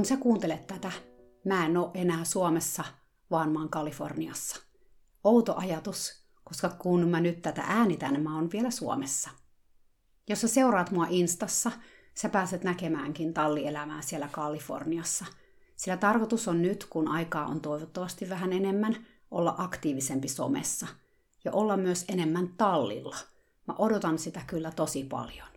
Kun 0.00 0.04
sä 0.04 0.16
kuuntelet 0.16 0.66
tätä, 0.66 0.92
mä 1.44 1.66
en 1.66 1.76
ole 1.76 1.90
enää 1.94 2.24
Suomessa, 2.24 2.84
vaan 3.30 3.52
mä 3.52 3.58
oon 3.58 3.68
Kaliforniassa. 3.68 4.62
Outo 5.24 5.56
ajatus, 5.56 6.24
koska 6.44 6.68
kun 6.68 7.08
mä 7.08 7.20
nyt 7.20 7.42
tätä 7.42 7.62
äänitän, 7.66 8.22
mä 8.22 8.36
oon 8.36 8.50
vielä 8.52 8.70
Suomessa. 8.70 9.30
Jos 10.28 10.40
sä 10.40 10.48
seuraat 10.48 10.90
mua 10.90 11.06
Instassa, 11.10 11.72
sä 12.14 12.28
pääset 12.28 12.64
näkemäänkin 12.64 13.34
tallielämää 13.34 14.02
siellä 14.02 14.28
Kaliforniassa. 14.32 15.24
Sillä 15.76 15.96
tarkoitus 15.96 16.48
on 16.48 16.62
nyt, 16.62 16.86
kun 16.90 17.08
aikaa 17.08 17.46
on 17.46 17.60
toivottavasti 17.60 18.28
vähän 18.28 18.52
enemmän, 18.52 19.06
olla 19.30 19.54
aktiivisempi 19.58 20.28
somessa 20.28 20.86
ja 21.44 21.52
olla 21.52 21.76
myös 21.76 22.04
enemmän 22.08 22.48
tallilla. 22.48 23.16
Mä 23.66 23.74
odotan 23.78 24.18
sitä 24.18 24.40
kyllä 24.46 24.70
tosi 24.70 25.04
paljon. 25.04 25.48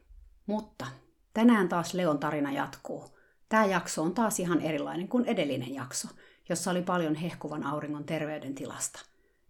Mutta 0.46 0.88
tänään 1.34 1.70
taas 1.70 1.94
Leon 1.94 2.20
tarina 2.20 2.52
jatkuu. 2.52 3.23
Tämä 3.50 3.66
jakso 3.66 4.04
on 4.04 4.14
taas 4.14 4.40
ihan 4.40 4.62
erilainen 4.62 5.08
kuin 5.08 5.26
edellinen 5.26 5.74
jakso, 5.74 6.08
jossa 6.50 6.72
oli 6.72 6.82
paljon 6.82 7.16
hehkuvan 7.16 7.64
auringon 7.64 8.04
terveydentilasta. 8.04 9.00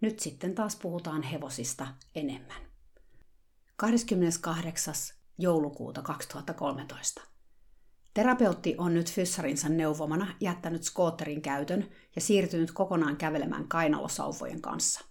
Nyt 0.01 0.19
sitten 0.19 0.55
taas 0.55 0.75
puhutaan 0.75 1.23
hevosista 1.23 1.87
enemmän. 2.15 2.61
28. 3.75 4.93
joulukuuta 5.37 6.01
2013. 6.01 7.21
Terapeutti 8.13 8.75
on 8.77 8.93
nyt 8.93 9.11
fyssarinsa 9.11 9.69
neuvomana 9.69 10.35
jättänyt 10.39 10.83
skootterin 10.83 11.41
käytön 11.41 11.89
ja 12.15 12.21
siirtynyt 12.21 12.71
kokonaan 12.71 13.17
kävelemään 13.17 13.67
kainalosauvojen 13.67 14.61
kanssa. 14.61 15.05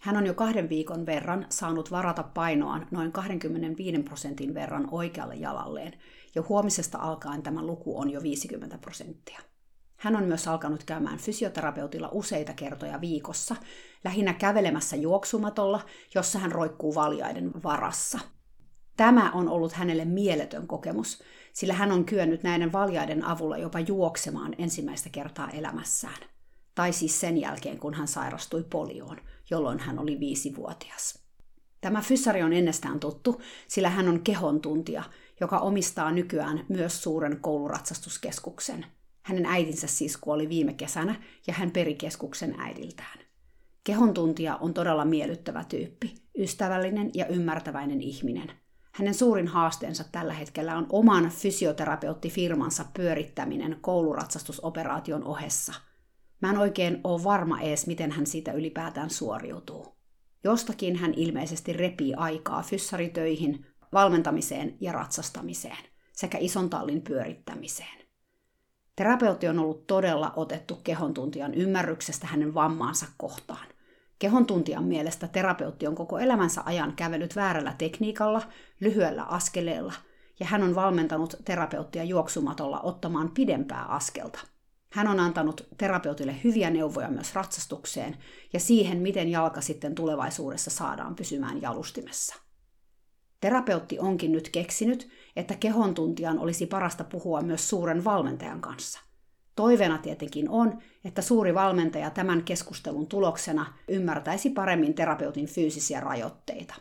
Hän 0.00 0.16
on 0.16 0.26
jo 0.26 0.34
kahden 0.34 0.68
viikon 0.68 1.06
verran 1.06 1.46
saanut 1.48 1.90
varata 1.90 2.22
painoaan 2.22 2.86
noin 2.90 3.12
25 3.12 4.02
prosentin 4.02 4.54
verran 4.54 4.88
oikealle 4.90 5.34
jalalleen, 5.34 5.92
jo 6.34 6.44
huomisesta 6.48 6.98
alkaen 6.98 7.42
tämä 7.42 7.62
luku 7.62 7.98
on 8.00 8.10
jo 8.10 8.22
50 8.22 8.78
prosenttia. 8.78 9.40
Hän 9.96 10.16
on 10.16 10.24
myös 10.24 10.48
alkanut 10.48 10.84
käymään 10.84 11.18
fysioterapeutilla 11.18 12.08
useita 12.12 12.52
kertoja 12.52 13.00
viikossa, 13.00 13.56
lähinnä 14.04 14.32
kävelemässä 14.32 14.96
juoksumatolla, 14.96 15.80
jossa 16.14 16.38
hän 16.38 16.52
roikkuu 16.52 16.94
valjaiden 16.94 17.62
varassa. 17.62 18.18
Tämä 18.96 19.30
on 19.30 19.48
ollut 19.48 19.72
hänelle 19.72 20.04
mieletön 20.04 20.66
kokemus, 20.66 21.22
sillä 21.52 21.74
hän 21.74 21.92
on 21.92 22.04
kyennyt 22.04 22.42
näiden 22.42 22.72
valjaiden 22.72 23.24
avulla 23.24 23.58
jopa 23.58 23.80
juoksemaan 23.80 24.54
ensimmäistä 24.58 25.08
kertaa 25.08 25.50
elämässään. 25.50 26.18
Tai 26.74 26.92
siis 26.92 27.20
sen 27.20 27.38
jälkeen, 27.40 27.78
kun 27.78 27.94
hän 27.94 28.08
sairastui 28.08 28.64
polioon, 28.70 29.20
jolloin 29.50 29.78
hän 29.78 29.98
oli 29.98 30.20
viisivuotias. 30.20 31.18
Tämä 31.80 32.00
fyssari 32.00 32.42
on 32.42 32.52
ennestään 32.52 33.00
tuttu, 33.00 33.40
sillä 33.68 33.90
hän 33.90 34.08
on 34.08 34.20
kehon 34.20 34.60
tuntija, 34.60 35.02
joka 35.40 35.58
omistaa 35.58 36.10
nykyään 36.10 36.64
myös 36.68 37.02
suuren 37.02 37.40
kouluratsastuskeskuksen. 37.40 38.86
Hänen 39.22 39.46
äitinsä 39.46 39.86
siis 39.86 40.16
kuoli 40.16 40.48
viime 40.48 40.72
kesänä 40.72 41.14
ja 41.46 41.54
hän 41.54 41.70
peri 41.70 41.94
keskuksen 41.94 42.54
äidiltään. 42.58 43.18
Kehon 43.84 44.14
tuntija 44.14 44.56
on 44.56 44.74
todella 44.74 45.04
miellyttävä 45.04 45.64
tyyppi, 45.64 46.14
ystävällinen 46.38 47.10
ja 47.14 47.26
ymmärtäväinen 47.26 48.00
ihminen. 48.00 48.52
Hänen 48.92 49.14
suurin 49.14 49.48
haasteensa 49.48 50.04
tällä 50.12 50.32
hetkellä 50.32 50.76
on 50.76 50.86
oman 50.92 51.30
fysioterapeuttifirmansa 51.30 52.84
pyörittäminen 52.94 53.78
kouluratsastusoperaation 53.80 55.24
ohessa. 55.24 55.74
Mä 56.40 56.50
en 56.50 56.58
oikein 56.58 57.00
ole 57.04 57.24
varma 57.24 57.60
ees, 57.60 57.86
miten 57.86 58.10
hän 58.10 58.26
siitä 58.26 58.52
ylipäätään 58.52 59.10
suoriutuu. 59.10 59.98
Jostakin 60.44 60.96
hän 60.96 61.14
ilmeisesti 61.14 61.72
repii 61.72 62.14
aikaa 62.14 62.62
fyssaritöihin, 62.62 63.66
valmentamiseen 63.92 64.76
ja 64.80 64.92
ratsastamiseen 64.92 65.84
sekä 66.12 66.38
ison 66.40 66.70
tallin 66.70 67.02
pyörittämiseen. 67.02 67.98
Terapeutti 68.96 69.48
on 69.48 69.58
ollut 69.58 69.86
todella 69.86 70.32
otettu 70.36 70.76
kehontuntijan 70.84 71.54
ymmärryksestä 71.54 72.26
hänen 72.26 72.54
vammaansa 72.54 73.06
kohtaan. 73.16 73.66
Kehontuntijan 74.18 74.84
mielestä 74.84 75.28
terapeutti 75.28 75.86
on 75.86 75.94
koko 75.94 76.18
elämänsä 76.18 76.62
ajan 76.64 76.92
kävellyt 76.96 77.36
väärällä 77.36 77.74
tekniikalla, 77.78 78.42
lyhyellä 78.80 79.22
askeleella, 79.22 79.92
ja 80.40 80.46
hän 80.46 80.62
on 80.62 80.74
valmentanut 80.74 81.36
terapeuttia 81.44 82.04
juoksumatolla 82.04 82.80
ottamaan 82.80 83.30
pidempää 83.30 83.84
askelta. 83.84 84.38
Hän 84.92 85.08
on 85.08 85.20
antanut 85.20 85.66
terapeutille 85.76 86.36
hyviä 86.44 86.70
neuvoja 86.70 87.08
myös 87.08 87.34
ratsastukseen 87.34 88.16
ja 88.52 88.60
siihen, 88.60 88.98
miten 88.98 89.28
jalka 89.28 89.60
sitten 89.60 89.94
tulevaisuudessa 89.94 90.70
saadaan 90.70 91.14
pysymään 91.14 91.62
jalustimessa. 91.62 92.47
Terapeutti 93.40 93.98
onkin 93.98 94.32
nyt 94.32 94.48
keksinyt, 94.48 95.08
että 95.36 95.54
kehontuntijan 95.54 96.38
olisi 96.38 96.66
parasta 96.66 97.04
puhua 97.04 97.40
myös 97.40 97.68
suuren 97.68 98.04
valmentajan 98.04 98.60
kanssa. 98.60 99.00
Toiveena 99.56 99.98
tietenkin 99.98 100.48
on, 100.50 100.78
että 101.04 101.22
suuri 101.22 101.54
valmentaja 101.54 102.10
tämän 102.10 102.42
keskustelun 102.42 103.06
tuloksena 103.06 103.74
ymmärtäisi 103.88 104.50
paremmin 104.50 104.94
terapeutin 104.94 105.46
fyysisiä 105.46 106.00
rajoitteita. 106.00 106.74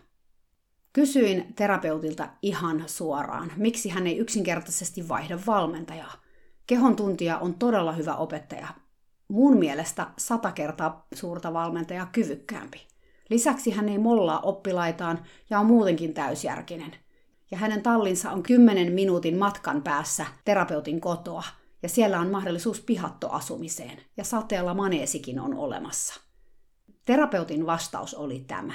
Kysyin 0.94 1.53
terapeutilta 1.56 2.29
ihan 2.41 2.84
suoraan, 2.85 3.51
miksi 3.56 3.90
hän 3.90 4.07
ei 4.07 4.17
yksinkertaisesti 4.17 5.07
vaihda 5.07 5.40
valmentajaa. 5.47 6.13
Kehon 6.67 6.96
tuntija 6.96 7.38
on 7.38 7.53
todella 7.53 7.91
hyvä 7.91 8.16
opettaja. 8.16 8.67
Mun 9.28 9.57
mielestä 9.57 10.07
sata 10.17 10.51
kertaa 10.51 11.07
suurta 11.13 11.53
valmentajaa 11.53 12.09
kyvykkäämpi. 12.12 12.88
Lisäksi 13.29 13.71
hän 13.71 13.89
ei 13.89 13.97
mollaa 13.97 14.39
oppilaitaan 14.39 15.23
ja 15.49 15.59
on 15.59 15.65
muutenkin 15.65 16.13
täysjärkinen. 16.13 16.95
Ja 17.51 17.57
hänen 17.57 17.81
tallinsa 17.81 18.31
on 18.31 18.43
10 18.43 18.93
minuutin 18.93 19.38
matkan 19.38 19.81
päässä 19.83 20.25
terapeutin 20.45 21.01
kotoa, 21.01 21.43
ja 21.83 21.89
siellä 21.89 22.19
on 22.19 22.31
mahdollisuus 22.31 22.81
pihattoasumiseen, 22.81 24.01
ja 24.17 24.23
sateella 24.23 24.73
maneesikin 24.73 25.39
on 25.39 25.53
olemassa. 25.53 26.21
Terapeutin 27.05 27.66
vastaus 27.66 28.13
oli 28.13 28.39
tämä. 28.39 28.73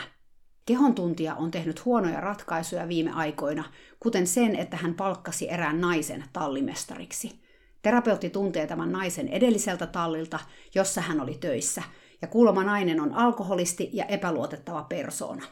Kehon 0.67 0.95
tuntija 0.95 1.35
on 1.35 1.51
tehnyt 1.51 1.85
huonoja 1.85 2.21
ratkaisuja 2.21 2.89
viime 2.89 3.11
aikoina, 3.11 3.65
kuten 4.01 4.27
sen, 4.27 4.57
että 4.57 4.77
hän 4.77 4.95
palkkasi 4.95 5.51
erään 5.51 5.81
naisen 5.81 6.25
tallimestariksi. 6.33 7.43
Terapeutti 7.83 8.31
tuntee 8.31 8.67
tämän 8.67 8.93
naisen 8.93 9.29
edelliseltä 9.29 9.87
tallilta, 9.87 10.39
jossa 10.75 11.01
hän 11.01 11.21
oli 11.21 11.35
töissä, 11.41 11.83
ja 12.23 12.29
kuulemma 12.29 12.65
nainen 12.65 13.01
on 13.01 13.15
alkoholisti 13.15 13.91
ja 13.93 14.05
epäluotettava 14.05 14.83
persoona. 14.83 15.47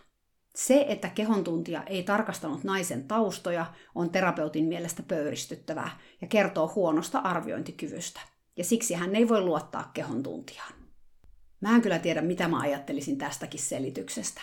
Se, 0.54 0.86
että 0.88 1.08
kehontuntija 1.08 1.82
ei 1.82 2.02
tarkastanut 2.02 2.64
naisen 2.64 3.08
taustoja, 3.08 3.66
on 3.94 4.10
terapeutin 4.10 4.64
mielestä 4.64 5.02
pöyristyttävää 5.02 5.98
ja 6.20 6.26
kertoo 6.26 6.72
huonosta 6.74 7.18
arviointikyvystä. 7.18 8.20
Ja 8.56 8.64
siksi 8.64 8.94
hän 8.94 9.16
ei 9.16 9.28
voi 9.28 9.40
luottaa 9.40 9.90
kehontuntijaan. 9.94 10.72
Mä 11.60 11.74
en 11.74 11.82
kyllä 11.82 11.98
tiedä, 11.98 12.22
mitä 12.22 12.48
mä 12.48 12.60
ajattelisin 12.60 13.18
tästäkin 13.18 13.60
selityksestä. 13.60 14.40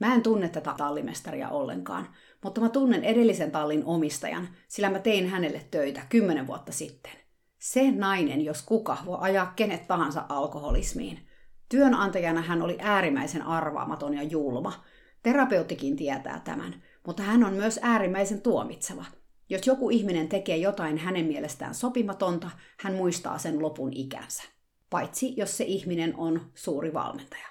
Mä 0.00 0.14
en 0.14 0.22
tunne 0.22 0.48
tätä 0.48 0.74
tallimestaria 0.76 1.48
ollenkaan, 1.48 2.08
mutta 2.44 2.60
mä 2.60 2.68
tunnen 2.68 3.04
edellisen 3.04 3.50
tallin 3.50 3.84
omistajan, 3.84 4.48
sillä 4.68 4.90
mä 4.90 4.98
tein 4.98 5.28
hänelle 5.28 5.66
töitä 5.70 6.02
kymmenen 6.08 6.46
vuotta 6.46 6.72
sitten. 6.72 7.12
Se 7.58 7.90
nainen, 7.90 8.44
jos 8.44 8.62
kuka, 8.62 8.98
voi 9.04 9.18
ajaa 9.20 9.52
kenet 9.56 9.86
tahansa 9.86 10.26
alkoholismiin– 10.28 11.18
Työnantajana 11.72 12.42
hän 12.42 12.62
oli 12.62 12.76
äärimmäisen 12.80 13.42
arvaamaton 13.42 14.14
ja 14.14 14.22
julma. 14.22 14.84
Terapeuttikin 15.22 15.96
tietää 15.96 16.40
tämän, 16.44 16.82
mutta 17.06 17.22
hän 17.22 17.44
on 17.44 17.52
myös 17.52 17.80
äärimmäisen 17.82 18.40
tuomitseva. 18.40 19.04
Jos 19.48 19.66
joku 19.66 19.90
ihminen 19.90 20.28
tekee 20.28 20.56
jotain 20.56 20.98
hänen 20.98 21.24
mielestään 21.24 21.74
sopimatonta, 21.74 22.50
hän 22.80 22.94
muistaa 22.94 23.38
sen 23.38 23.62
lopun 23.62 23.92
ikänsä. 23.92 24.42
Paitsi 24.90 25.34
jos 25.36 25.56
se 25.56 25.64
ihminen 25.64 26.16
on 26.16 26.50
suuri 26.54 26.94
valmentaja. 26.94 27.46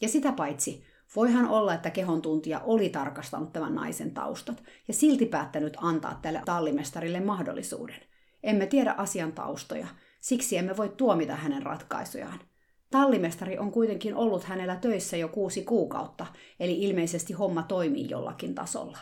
Ja 0.00 0.08
sitä 0.08 0.32
paitsi, 0.32 0.84
voihan 1.16 1.48
olla, 1.48 1.74
että 1.74 1.90
kehon 1.90 2.22
tuntija 2.22 2.60
oli 2.60 2.88
tarkastanut 2.88 3.52
tämän 3.52 3.74
naisen 3.74 4.14
taustat 4.14 4.62
ja 4.88 4.94
silti 4.94 5.26
päättänyt 5.26 5.76
antaa 5.80 6.18
tälle 6.22 6.42
tallimestarille 6.44 7.20
mahdollisuuden. 7.20 8.00
Emme 8.42 8.66
tiedä 8.66 8.94
asian 8.98 9.32
taustoja, 9.32 9.86
siksi 10.20 10.56
emme 10.56 10.76
voi 10.76 10.88
tuomita 10.88 11.36
hänen 11.36 11.62
ratkaisujaan– 11.62 12.40
Tallimestari 12.90 13.58
on 13.58 13.72
kuitenkin 13.72 14.14
ollut 14.14 14.44
hänellä 14.44 14.76
töissä 14.76 15.16
jo 15.16 15.28
kuusi 15.28 15.62
kuukautta, 15.62 16.26
eli 16.60 16.82
ilmeisesti 16.82 17.32
homma 17.32 17.62
toimii 17.62 18.10
jollakin 18.10 18.54
tasolla. 18.54 18.98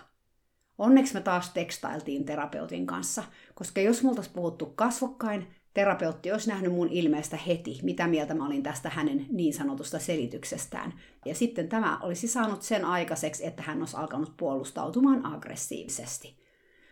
Onneksi 0.78 1.14
me 1.14 1.20
taas 1.20 1.50
tekstailtiin 1.50 2.24
terapeutin 2.24 2.86
kanssa, 2.86 3.22
koska 3.54 3.80
jos 3.80 4.02
multa 4.02 4.18
olisi 4.20 4.30
puhuttu 4.34 4.66
kasvokkain, 4.66 5.46
terapeutti 5.74 6.32
olisi 6.32 6.48
nähnyt 6.48 6.72
mun 6.72 6.88
ilmeestä 6.88 7.36
heti, 7.36 7.78
mitä 7.82 8.06
mieltä 8.06 8.34
mä 8.34 8.46
olin 8.46 8.62
tästä 8.62 8.88
hänen 8.88 9.26
niin 9.30 9.54
sanotusta 9.54 9.98
selityksestään. 9.98 10.92
Ja 11.24 11.34
sitten 11.34 11.68
tämä 11.68 11.98
olisi 12.02 12.28
saanut 12.28 12.62
sen 12.62 12.84
aikaiseksi, 12.84 13.46
että 13.46 13.62
hän 13.62 13.78
olisi 13.78 13.96
alkanut 13.96 14.36
puolustautumaan 14.36 15.26
aggressiivisesti. 15.26 16.36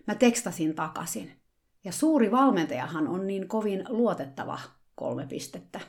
Mä 0.06 0.15
tekstasin 0.15 0.75
takaisin. 0.75 1.33
Ja 1.85 1.93
suuri 1.93 2.31
valmentajahan 2.31 3.09
on 3.09 3.27
niin 3.27 3.49
kovin 3.49 3.85
luotettava 3.89 4.61
kolme 4.94 5.27
pistettä. 5.27 5.81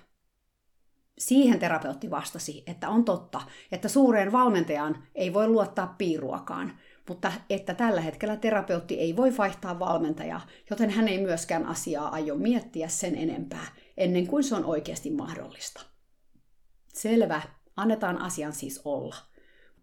Siihen 1.17 1.59
terapeutti 1.59 2.11
vastasi, 2.11 2.63
että 2.67 2.89
on 2.89 3.05
totta, 3.05 3.41
että 3.71 3.87
suureen 3.87 4.31
valmentajaan 4.31 5.03
ei 5.15 5.33
voi 5.33 5.47
luottaa 5.47 5.95
piiruakaan, 5.97 6.79
mutta 7.09 7.31
että 7.49 7.73
tällä 7.73 8.01
hetkellä 8.01 8.37
terapeutti 8.37 8.99
ei 8.99 9.15
voi 9.15 9.37
vaihtaa 9.37 9.79
valmentajaa, 9.79 10.47
joten 10.69 10.89
hän 10.89 11.07
ei 11.07 11.21
myöskään 11.21 11.65
asiaa 11.65 12.09
aio 12.09 12.35
miettiä 12.35 12.87
sen 12.87 13.15
enempää, 13.15 13.65
ennen 13.97 14.27
kuin 14.27 14.43
se 14.43 14.55
on 14.55 14.65
oikeasti 14.65 15.11
mahdollista. 15.11 15.81
Selvä, 16.87 17.41
annetaan 17.75 18.17
asian 18.17 18.53
siis 18.53 18.81
olla. 18.85 19.15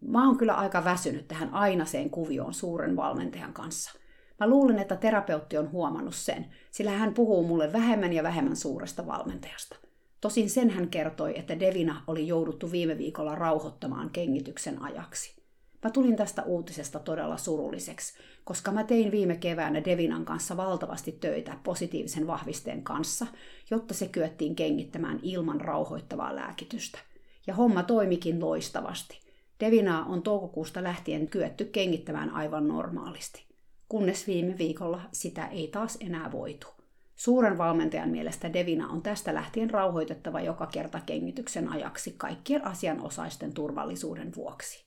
Mä 0.01 0.27
oon 0.27 0.37
kyllä 0.39 0.55
aika 0.55 0.85
väsynyt 0.85 1.29
tähän 1.29 1.55
ainaiseen 1.55 2.11
kuvioon 2.11 2.55
suuren 2.55 2.97
valmentajan 2.97 3.53
kanssa. 3.53 3.93
Mä 4.41 4.49
luulen, 4.49 4.79
että 4.79 4.97
terapeutti 4.97 5.59
on 5.59 5.73
huomannut 5.73 6.15
sen, 6.15 6.47
sillä 6.71 6.91
hän 6.91 7.15
puhuu 7.15 7.47
mulle 7.47 7.73
vähemmän 7.73 8.13
ja 8.13 8.23
vähemmän 8.23 8.57
suuresta 8.57 9.07
valmentajasta. 9.07 9.90
Tosin 10.21 10.51
sen 10.51 10.71
hän 10.71 10.89
kertoi, 10.89 11.39
että 11.39 11.61
Devina 11.61 12.03
oli 12.07 12.27
jouduttu 12.27 12.73
viime 12.73 12.99
viikolla 12.99 13.35
rauhoittamaan 13.35 14.11
kengityksen 14.11 14.83
ajaksi. 14.83 15.41
Mä 15.85 15.91
tulin 15.91 16.17
tästä 16.17 16.43
uutisesta 16.43 16.99
todella 16.99 17.37
surulliseksi, 17.37 18.19
koska 18.45 18.73
mä 18.73 18.85
tein 18.85 19.11
viime 19.11 19.37
keväänä 19.37 19.85
Devinan 19.85 20.25
kanssa 20.25 20.57
valtavasti 20.57 21.13
töitä 21.13 21.59
positiivisen 21.65 22.27
vahvisteen 22.27 22.83
kanssa, 22.83 23.27
jotta 23.71 23.95
se 23.95 24.09
kyettiin 24.09 24.57
kengittämään 24.57 25.21
ilman 25.23 25.61
rauhoittavaa 25.61 26.37
lääkitystä. 26.37 26.99
Ja 27.47 27.55
homma 27.55 27.83
toimikin 27.83 28.41
loistavasti. 28.41 29.21
Devinaa 29.61 30.05
on 30.05 30.23
toukokuusta 30.23 30.83
lähtien 30.83 31.29
kyetty 31.29 31.65
kengittämään 31.65 32.31
aivan 32.31 32.69
normaalisti, 32.69 33.45
kunnes 33.89 34.27
viime 34.27 34.59
viikolla 34.59 35.01
sitä 35.13 35.47
ei 35.47 35.69
taas 35.69 35.99
enää 36.01 36.33
voitu. 36.33 36.80
Suuren 37.21 37.59
valmentajan 37.59 38.09
mielestä 38.09 38.53
Devina 38.53 38.89
on 38.89 39.03
tästä 39.03 39.35
lähtien 39.35 39.71
rauhoitettava 39.71 40.41
joka 40.41 40.67
kerta 40.67 41.01
kengityksen 41.07 41.69
ajaksi 41.69 42.15
kaikkien 42.19 42.67
asianosaisten 42.67 43.55
turvallisuuden 43.55 44.35
vuoksi. 44.37 44.87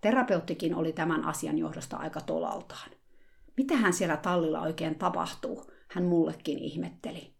Terapeuttikin 0.00 0.74
oli 0.74 0.92
tämän 0.92 1.24
asian 1.24 1.58
johdosta 1.58 1.96
aika 1.96 2.20
tolaltaan. 2.20 2.90
Mitähän 3.56 3.92
siellä 3.92 4.16
tallilla 4.16 4.60
oikein 4.60 4.94
tapahtuu, 4.94 5.70
hän 5.88 6.04
mullekin 6.04 6.58
ihmetteli. 6.58 7.34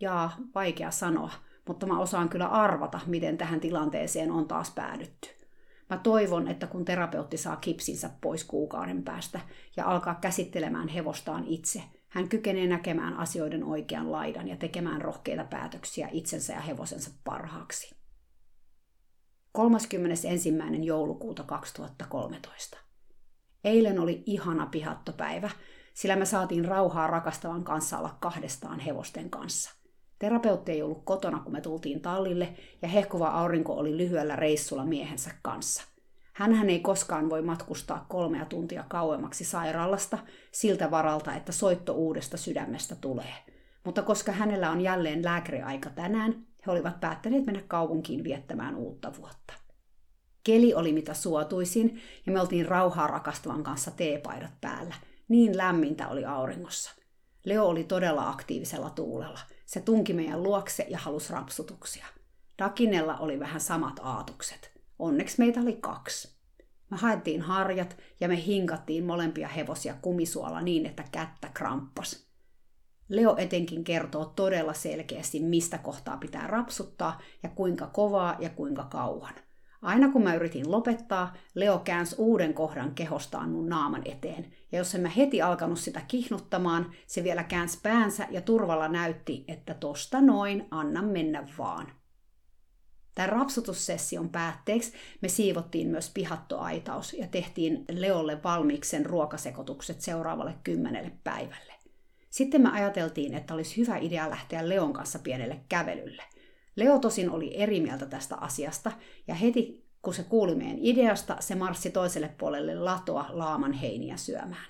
Jaa, 0.00 0.36
vaikea 0.54 0.90
sanoa, 0.90 1.30
mutta 1.68 1.86
mä 1.86 1.98
osaan 1.98 2.28
kyllä 2.28 2.46
arvata, 2.46 3.00
miten 3.06 3.38
tähän 3.38 3.60
tilanteeseen 3.60 4.30
on 4.30 4.48
taas 4.48 4.70
päädytty. 4.70 5.28
Mä 5.90 5.98
toivon, 5.98 6.48
että 6.48 6.66
kun 6.66 6.84
terapeutti 6.84 7.36
saa 7.36 7.56
kipsinsä 7.56 8.10
pois 8.20 8.44
kuukauden 8.44 9.02
päästä 9.02 9.40
ja 9.76 9.86
alkaa 9.86 10.14
käsittelemään 10.14 10.88
hevostaan 10.88 11.44
itse, 11.44 11.82
hän 12.12 12.28
kykenee 12.28 12.66
näkemään 12.66 13.16
asioiden 13.16 13.64
oikean 13.64 14.12
laidan 14.12 14.48
ja 14.48 14.56
tekemään 14.56 15.02
rohkeita 15.02 15.44
päätöksiä 15.44 16.08
itsensä 16.12 16.52
ja 16.52 16.60
hevosensa 16.60 17.10
parhaaksi. 17.24 17.96
31. 19.52 20.48
joulukuuta 20.82 21.42
2013. 21.42 22.78
Eilen 23.64 23.98
oli 23.98 24.22
ihana 24.26 24.66
pihattopäivä, 24.66 25.50
sillä 25.94 26.16
me 26.16 26.24
saatiin 26.24 26.64
rauhaa 26.64 27.06
rakastavan 27.06 27.64
kanssa 27.64 27.98
olla 27.98 28.16
kahdestaan 28.20 28.80
hevosten 28.80 29.30
kanssa. 29.30 29.70
Terapeutti 30.18 30.72
ei 30.72 30.82
ollut 30.82 31.04
kotona, 31.04 31.38
kun 31.38 31.52
me 31.52 31.60
tultiin 31.60 32.00
tallille, 32.00 32.54
ja 32.82 32.88
hehkuva 32.88 33.28
aurinko 33.28 33.72
oli 33.72 33.96
lyhyellä 33.96 34.36
reissulla 34.36 34.84
miehensä 34.84 35.30
kanssa. 35.42 35.91
Hänhän 36.42 36.70
ei 36.70 36.80
koskaan 36.80 37.30
voi 37.30 37.42
matkustaa 37.42 38.06
kolmea 38.08 38.44
tuntia 38.44 38.84
kauemmaksi 38.88 39.44
sairaalasta 39.44 40.18
siltä 40.52 40.90
varalta, 40.90 41.34
että 41.34 41.52
soitto 41.52 41.92
uudesta 41.92 42.36
sydämestä 42.36 42.94
tulee. 42.94 43.34
Mutta 43.84 44.02
koska 44.02 44.32
hänellä 44.32 44.70
on 44.70 44.80
jälleen 44.80 45.24
lääkäriaika 45.24 45.90
tänään, 45.90 46.46
he 46.66 46.72
olivat 46.72 47.00
päättäneet 47.00 47.46
mennä 47.46 47.62
kaupunkiin 47.68 48.24
viettämään 48.24 48.76
uutta 48.76 49.12
vuotta. 49.18 49.54
Keli 50.44 50.74
oli 50.74 50.92
mitä 50.92 51.14
suotuisin 51.14 52.00
ja 52.26 52.32
me 52.32 52.40
oltiin 52.40 52.66
rauhaa 52.66 53.06
rakastavan 53.06 53.62
kanssa 53.62 53.90
teepaidat 53.90 54.60
päällä. 54.60 54.94
Niin 55.28 55.56
lämmintä 55.56 56.08
oli 56.08 56.24
auringossa. 56.24 56.94
Leo 57.44 57.64
oli 57.64 57.84
todella 57.84 58.28
aktiivisella 58.28 58.90
tuulella. 58.90 59.40
Se 59.66 59.80
tunki 59.80 60.12
meidän 60.12 60.42
luokse 60.42 60.86
ja 60.88 60.98
halusi 60.98 61.32
rapsutuksia. 61.32 62.06
Dakinella 62.58 63.18
oli 63.18 63.40
vähän 63.40 63.60
samat 63.60 64.00
aatukset. 64.02 64.72
Onneksi 64.98 65.38
meitä 65.38 65.60
oli 65.60 65.76
kaksi. 65.80 66.31
Me 66.92 66.98
haettiin 66.98 67.42
harjat 67.42 67.96
ja 68.20 68.28
me 68.28 68.44
hinkattiin 68.46 69.04
molempia 69.04 69.48
hevosia 69.48 69.94
kumisuolla 70.02 70.60
niin, 70.60 70.86
että 70.86 71.04
kättä 71.12 71.50
kramppas. 71.54 72.26
Leo 73.08 73.36
etenkin 73.38 73.84
kertoo 73.84 74.24
todella 74.24 74.72
selkeästi, 74.72 75.40
mistä 75.40 75.78
kohtaa 75.78 76.16
pitää 76.16 76.46
rapsuttaa 76.46 77.20
ja 77.42 77.48
kuinka 77.48 77.86
kovaa 77.86 78.36
ja 78.40 78.50
kuinka 78.50 78.84
kauan. 78.84 79.34
Aina 79.82 80.08
kun 80.08 80.22
mä 80.22 80.34
yritin 80.34 80.70
lopettaa, 80.70 81.36
Leo 81.54 81.78
käänsi 81.78 82.14
uuden 82.18 82.54
kohdan 82.54 82.94
kehostaan 82.94 83.50
mun 83.50 83.68
naaman 83.68 84.02
eteen. 84.04 84.52
Ja 84.72 84.78
jos 84.78 84.94
en 84.94 85.00
mä 85.00 85.08
heti 85.08 85.42
alkanut 85.42 85.78
sitä 85.78 86.00
kihnuttamaan, 86.08 86.92
se 87.06 87.24
vielä 87.24 87.44
käänsi 87.44 87.78
päänsä 87.82 88.26
ja 88.30 88.40
turvalla 88.40 88.88
näytti, 88.88 89.44
että 89.48 89.74
tosta 89.74 90.20
noin, 90.20 90.68
anna 90.70 91.02
mennä 91.02 91.48
vaan. 91.58 92.01
Tämän 93.14 93.30
rapsutussession 93.30 94.28
päätteeksi 94.28 94.92
me 95.20 95.28
siivottiin 95.28 95.88
myös 95.88 96.10
pihattoaitaus 96.14 97.12
ja 97.14 97.26
tehtiin 97.26 97.84
Leolle 97.88 98.42
valmiiksen 98.44 99.06
ruokasekotukset 99.06 100.00
seuraavalle 100.00 100.54
kymmenelle 100.64 101.12
päivälle. 101.24 101.72
Sitten 102.30 102.62
me 102.62 102.70
ajateltiin, 102.70 103.34
että 103.34 103.54
olisi 103.54 103.76
hyvä 103.76 103.96
idea 103.96 104.30
lähteä 104.30 104.68
Leon 104.68 104.92
kanssa 104.92 105.18
pienelle 105.18 105.60
kävelylle. 105.68 106.22
Leo 106.76 106.98
tosin 106.98 107.30
oli 107.30 107.56
eri 107.56 107.80
mieltä 107.80 108.06
tästä 108.06 108.36
asiasta, 108.36 108.92
ja 109.26 109.34
heti 109.34 109.86
kun 110.02 110.14
se 110.14 110.22
kuuli 110.22 110.54
meidän 110.54 110.78
ideasta, 110.80 111.36
se 111.40 111.54
marssi 111.54 111.90
toiselle 111.90 112.28
puolelle 112.38 112.74
latoa 112.74 113.26
laaman 113.28 113.72
heiniä 113.72 114.16
syömään. 114.16 114.66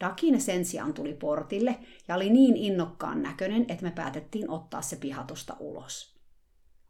Dakine 0.00 0.40
sen 0.40 0.64
sijaan 0.64 0.94
tuli 0.94 1.14
portille 1.14 1.78
ja 2.08 2.14
oli 2.14 2.30
niin 2.30 2.56
innokkaan 2.56 3.22
näköinen, 3.22 3.64
että 3.68 3.84
me 3.84 3.90
päätettiin 3.90 4.50
ottaa 4.50 4.82
se 4.82 4.96
pihatosta 4.96 5.56
ulos. 5.60 6.11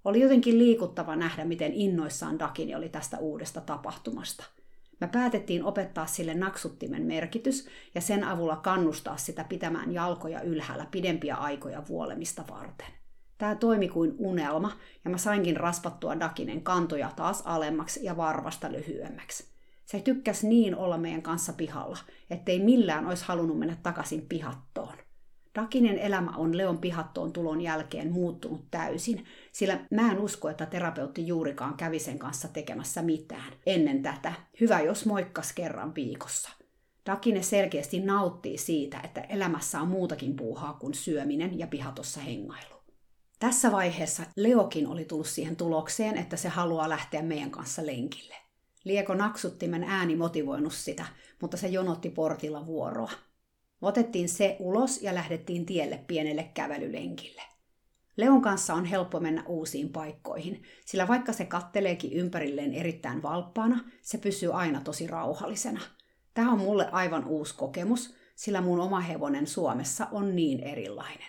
Oli 0.04 0.20
jotenkin 0.20 0.58
liikuttava 0.58 1.16
nähdä, 1.16 1.44
miten 1.44 1.72
innoissaan 1.72 2.38
Dakini 2.38 2.74
oli 2.74 2.88
tästä 2.88 3.18
uudesta 3.18 3.60
tapahtumasta– 3.60 4.44
me 5.02 5.08
päätettiin 5.08 5.64
opettaa 5.64 6.06
sille 6.06 6.34
naksuttimen 6.34 7.02
merkitys 7.02 7.68
ja 7.94 8.00
sen 8.00 8.24
avulla 8.24 8.56
kannustaa 8.56 9.16
sitä 9.16 9.44
pitämään 9.44 9.94
jalkoja 9.94 10.40
ylhäällä 10.42 10.86
pidempiä 10.90 11.34
aikoja 11.34 11.82
vuolemista 11.88 12.44
varten. 12.50 12.86
Tämä 13.38 13.54
toimi 13.54 13.88
kuin 13.88 14.14
unelma, 14.18 14.72
ja 15.04 15.10
mä 15.10 15.18
sainkin 15.18 15.56
raspattua 15.56 16.20
Dakinen 16.20 16.62
kantoja 16.62 17.10
taas 17.16 17.42
alemmaksi 17.44 18.04
ja 18.04 18.16
varvasta 18.16 18.72
lyhyemmäksi. 18.72 19.44
Se 19.84 20.00
tykkäsi 20.00 20.48
niin 20.48 20.76
olla 20.76 20.98
meidän 20.98 21.22
kanssa 21.22 21.52
pihalla, 21.52 21.98
ettei 22.30 22.58
millään 22.58 23.06
olisi 23.06 23.24
halunnut 23.26 23.58
mennä 23.58 23.76
takaisin 23.82 24.26
pihattoon. 24.28 24.94
Dakinen 25.54 25.98
elämä 25.98 26.30
on 26.36 26.56
Leon 26.56 26.78
pihattoon 26.78 27.32
tulon 27.32 27.60
jälkeen 27.60 28.12
muuttunut 28.12 28.64
täysin, 28.70 29.24
sillä 29.52 29.86
mä 29.90 30.12
en 30.12 30.18
usko, 30.18 30.48
että 30.48 30.66
terapeutti 30.66 31.26
juurikaan 31.26 31.74
kävi 31.74 31.98
sen 31.98 32.18
kanssa 32.18 32.48
tekemässä 32.48 33.02
mitään. 33.02 33.52
Ennen 33.66 34.02
tätä, 34.02 34.32
hyvä 34.60 34.80
jos 34.80 35.06
moikkas 35.06 35.52
kerran 35.52 35.94
viikossa. 35.94 36.50
Dakine 37.06 37.42
selkeästi 37.42 38.00
nauttii 38.00 38.58
siitä, 38.58 39.00
että 39.04 39.20
elämässä 39.20 39.80
on 39.80 39.88
muutakin 39.88 40.36
puuhaa 40.36 40.72
kuin 40.72 40.94
syöminen 40.94 41.58
ja 41.58 41.66
pihatossa 41.66 42.20
hengailu. 42.20 42.82
Tässä 43.38 43.72
vaiheessa 43.72 44.22
Leokin 44.36 44.86
oli 44.86 45.04
tullut 45.04 45.26
siihen 45.26 45.56
tulokseen, 45.56 46.18
että 46.18 46.36
se 46.36 46.48
haluaa 46.48 46.88
lähteä 46.88 47.22
meidän 47.22 47.50
kanssa 47.50 47.86
lenkille. 47.86 48.34
Lieko 48.84 49.14
naksuttimen 49.14 49.84
ääni 49.84 50.16
motivoinut 50.16 50.72
sitä, 50.72 51.06
mutta 51.40 51.56
se 51.56 51.68
jonotti 51.68 52.10
portilla 52.10 52.66
vuoroa. 52.66 53.10
Otettiin 53.82 54.28
se 54.28 54.56
ulos 54.58 55.02
ja 55.02 55.14
lähdettiin 55.14 55.66
tielle 55.66 56.04
pienelle 56.06 56.50
kävelylenkille. 56.54 57.42
Leon 58.16 58.42
kanssa 58.42 58.74
on 58.74 58.84
helppo 58.84 59.20
mennä 59.20 59.44
uusiin 59.46 59.88
paikkoihin, 59.88 60.62
sillä 60.86 61.08
vaikka 61.08 61.32
se 61.32 61.44
katteleekin 61.44 62.12
ympärilleen 62.12 62.74
erittäin 62.74 63.22
valppaana, 63.22 63.84
se 64.02 64.18
pysyy 64.18 64.52
aina 64.52 64.80
tosi 64.80 65.06
rauhallisena. 65.06 65.80
Tämä 66.34 66.52
on 66.52 66.58
mulle 66.58 66.88
aivan 66.92 67.24
uusi 67.26 67.54
kokemus, 67.56 68.14
sillä 68.36 68.60
mun 68.60 68.80
oma 68.80 69.00
hevonen 69.00 69.46
Suomessa 69.46 70.06
on 70.12 70.36
niin 70.36 70.60
erilainen. 70.60 71.28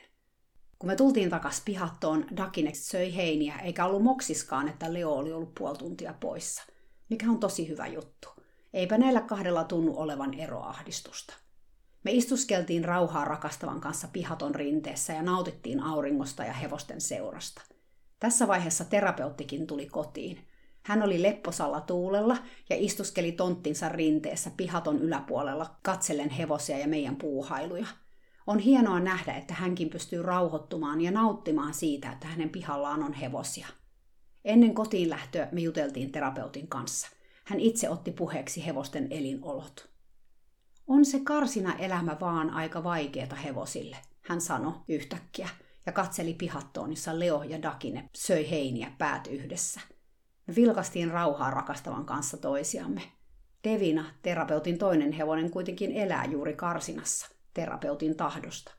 Kun 0.79 0.88
me 0.88 0.95
tultiin 0.95 1.29
takas 1.29 1.62
pihattoon, 1.65 2.25
Dakinex 2.38 2.77
söi 2.77 3.15
heiniä, 3.15 3.55
eikä 3.55 3.86
ollut 3.86 4.03
moksiskaan, 4.03 4.69
että 4.69 4.93
Leo 4.93 5.12
oli 5.12 5.33
ollut 5.33 5.55
puoli 5.55 5.77
tuntia 5.77 6.13
poissa, 6.19 6.63
mikä 7.10 7.25
on 7.29 7.39
tosi 7.39 7.67
hyvä 7.67 7.88
juttu. 7.88 8.29
Eipä 8.74 8.98
näillä 8.98 9.22
kahdella 9.22 9.63
tunnu 9.63 9.93
olevan 9.98 10.33
eroahdistusta. 10.33 11.42
Me 12.03 12.12
istuskeltiin 12.12 12.86
rauhaa 12.86 13.25
rakastavan 13.25 13.81
kanssa 13.81 14.07
pihaton 14.13 14.55
rinteessä 14.55 15.13
ja 15.13 15.24
nautittiin 15.24 15.79
auringosta 15.79 16.43
ja 16.43 16.53
hevosten 16.53 17.01
seurasta. 17.01 17.62
Tässä 18.19 18.48
vaiheessa 18.48 18.86
terapeuttikin 18.86 19.67
tuli 19.67 19.86
kotiin. 19.86 20.48
Hän 20.83 21.03
oli 21.03 21.22
lepposalla 21.22 21.81
tuulella 21.81 22.38
ja 22.69 22.75
istuskeli 22.79 23.31
tonttinsa 23.31 23.89
rinteessä 23.89 24.51
pihaton 24.57 25.00
yläpuolella 25.00 25.75
katsellen 25.83 26.29
hevosia 26.29 26.77
ja 26.77 26.88
meidän 26.88 27.15
puuhailuja. 27.15 27.88
On 28.48 28.60
hienoa 28.60 29.00
nähdä, 29.00 29.33
että 29.33 29.53
hänkin 29.53 29.89
pystyy 29.89 30.22
rauhoittumaan 30.22 31.01
ja 31.01 31.12
nauttimaan 31.12 31.74
siitä, 31.74 32.12
että 32.12 32.27
hänen 32.27 32.50
pihallaan 32.50 33.03
on 33.03 33.13
hevosia. 33.13 33.67
Ennen 34.45 34.74
kotiin 34.74 35.10
lähtöä 35.10 35.50
me 35.51 35.62
juteltiin 35.62 36.12
terapeutin 36.12 36.67
kanssa. 36.67 37.07
Hän 37.45 37.60
itse 37.60 37.89
otti 37.89 38.12
puheeksi 38.12 38.65
hevosten 38.65 39.07
elinolot. 39.10 39.92
On 40.87 41.05
se 41.05 41.19
karsina 41.19 41.75
elämä 41.75 42.17
vaan 42.21 42.49
aika 42.49 42.83
vaikeeta 42.83 43.35
hevosille, 43.35 43.97
hän 44.21 44.41
sanoi 44.41 44.73
yhtäkkiä 44.87 45.49
ja 45.85 45.91
katseli 45.91 46.33
pihattoon, 46.33 46.89
jossa 46.89 47.19
Leo 47.19 47.43
ja 47.43 47.61
Dakine 47.61 48.09
söi 48.15 48.49
heiniä 48.49 48.91
päät 48.97 49.27
yhdessä. 49.27 49.81
Me 50.47 50.55
vilkastiin 50.55 51.11
rauhaa 51.11 51.51
rakastavan 51.51 52.05
kanssa 52.05 52.37
toisiamme. 52.37 53.01
Devina, 53.63 54.05
terapeutin 54.21 54.77
toinen 54.77 55.11
hevonen, 55.11 55.51
kuitenkin 55.51 55.91
elää 55.91 56.25
juuri 56.25 56.53
karsinassa, 56.55 57.27
terapeutin 57.53 58.15
tahdosta. 58.15 58.71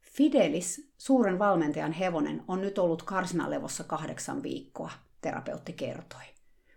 Fidelis, 0.00 0.92
suuren 0.98 1.38
valmentajan 1.38 1.92
hevonen, 1.92 2.44
on 2.48 2.60
nyt 2.60 2.78
ollut 2.78 3.02
karsinalevossa 3.02 3.84
kahdeksan 3.84 4.42
viikkoa, 4.42 4.90
terapeutti 5.20 5.72
kertoi. 5.72 6.22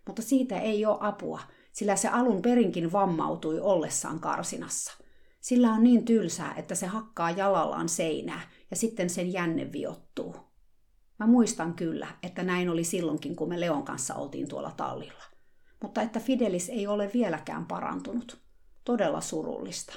Mutta 0.07 0.21
siitä 0.21 0.59
ei 0.59 0.85
ole 0.85 0.97
apua, 0.99 1.39
sillä 1.71 1.95
se 1.95 2.07
alun 2.07 2.41
perinkin 2.41 2.91
vammautui 2.91 3.59
ollessaan 3.59 4.19
karsinassa. 4.19 4.93
Sillä 5.41 5.73
on 5.73 5.83
niin 5.83 6.05
tylsää, 6.05 6.53
että 6.55 6.75
se 6.75 6.87
hakkaa 6.87 7.31
jalallaan 7.31 7.89
seinää 7.89 8.41
ja 8.71 8.75
sitten 8.75 9.09
sen 9.09 9.33
jänne 9.33 9.71
viottuu. 9.71 10.35
Mä 11.19 11.27
muistan 11.27 11.73
kyllä, 11.73 12.07
että 12.23 12.43
näin 12.43 12.69
oli 12.69 12.83
silloinkin, 12.83 13.35
kun 13.35 13.49
me 13.49 13.59
Leon 13.59 13.83
kanssa 13.83 14.15
oltiin 14.15 14.47
tuolla 14.47 14.71
tallilla. 14.71 15.23
Mutta 15.81 16.01
että 16.01 16.19
Fidelis 16.19 16.69
ei 16.69 16.87
ole 16.87 17.11
vieläkään 17.13 17.65
parantunut. 17.65 18.41
Todella 18.83 19.21
surullista. 19.21 19.93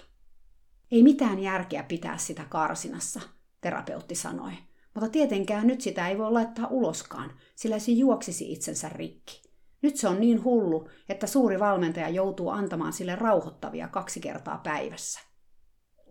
Ei 0.91 1.02
mitään 1.02 1.38
järkeä 1.38 1.83
pitää 1.83 2.19
sitä 2.19 2.45
karsinassa, 2.49 3.21
terapeutti 3.61 4.14
sanoi. 4.14 4.52
Mutta 4.95 5.09
tietenkään 5.09 5.67
nyt 5.67 5.81
sitä 5.81 6.09
ei 6.09 6.19
voi 6.19 6.33
laittaa 6.33 6.67
uloskaan, 6.67 7.33
sillä 7.55 7.79
se 7.79 7.93
juoksisi 7.93 8.52
itsensä 8.52 8.88
rikki. 8.88 9.51
Nyt 9.83 9.97
se 9.97 10.09
on 10.09 10.21
niin 10.21 10.45
hullu, 10.45 10.89
että 11.09 11.27
suuri 11.27 11.61
valmentaja 11.61 12.09
joutuu 12.09 12.49
antamaan 12.49 12.93
sille 12.93 13.17
rauhoittavia 13.17 13.89
kaksi 13.89 14.21
kertaa 14.21 14.59
päivässä. 14.59 15.21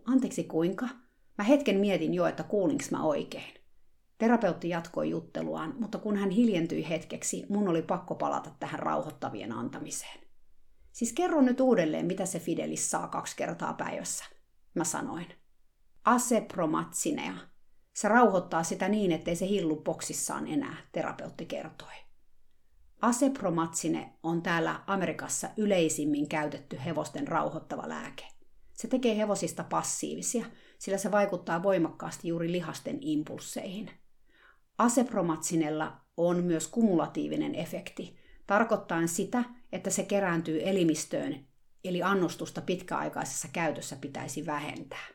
Anteeksi 0.04 0.44
kuinka? 0.44 0.88
Mä 1.38 1.44
hetken 1.44 1.76
mietin 1.76 2.14
jo, 2.14 2.26
että 2.26 2.42
kuulinks 2.42 2.90
mä 2.90 3.04
oikein. 3.04 3.54
Terapeutti 4.18 4.68
jatkoi 4.68 5.10
jutteluaan, 5.10 5.74
mutta 5.80 5.98
kun 5.98 6.16
hän 6.16 6.30
hiljentyi 6.30 6.88
hetkeksi, 6.88 7.46
mun 7.48 7.68
oli 7.68 7.82
pakko 7.82 8.14
palata 8.14 8.50
tähän 8.60 8.80
rauhoittavien 8.80 9.52
antamiseen. 9.52 10.20
Siis 10.92 11.12
kerro 11.12 11.40
nyt 11.40 11.60
uudelleen, 11.60 12.06
mitä 12.06 12.26
se 12.26 12.38
Fidelis 12.38 12.90
saa 12.90 13.08
kaksi 13.08 13.36
kertaa 13.36 13.74
päivässä, 13.74 14.24
mä 14.74 14.84
sanoin. 14.84 15.26
Asepromatsinea. 16.04 17.34
Se 17.92 18.08
rauhoittaa 18.08 18.62
sitä 18.62 18.88
niin, 18.88 19.12
ettei 19.12 19.36
se 19.36 19.48
hillu 19.48 19.76
boksissaan 19.76 20.46
enää, 20.46 20.76
terapeutti 20.92 21.46
kertoi. 21.46 21.92
Asepromatsine 23.02 24.12
on 24.22 24.42
täällä 24.42 24.80
Amerikassa 24.86 25.48
yleisimmin 25.56 26.28
käytetty 26.28 26.78
hevosten 26.84 27.28
rauhoittava 27.28 27.88
lääke. 27.88 28.24
Se 28.72 28.88
tekee 28.88 29.16
hevosista 29.16 29.64
passiivisia, 29.64 30.46
sillä 30.78 30.98
se 30.98 31.10
vaikuttaa 31.10 31.62
voimakkaasti 31.62 32.28
juuri 32.28 32.52
lihasten 32.52 32.98
impulseihin. 33.00 33.90
Asepromatsinella 34.78 36.00
on 36.16 36.44
myös 36.44 36.68
kumulatiivinen 36.68 37.54
efekti, 37.54 38.16
tarkoittaen 38.46 39.08
sitä, 39.08 39.44
että 39.72 39.90
se 39.90 40.02
kerääntyy 40.02 40.60
elimistöön, 40.62 41.46
eli 41.84 42.02
annostusta 42.02 42.60
pitkäaikaisessa 42.60 43.48
käytössä 43.52 43.96
pitäisi 43.96 44.46
vähentää. 44.46 45.06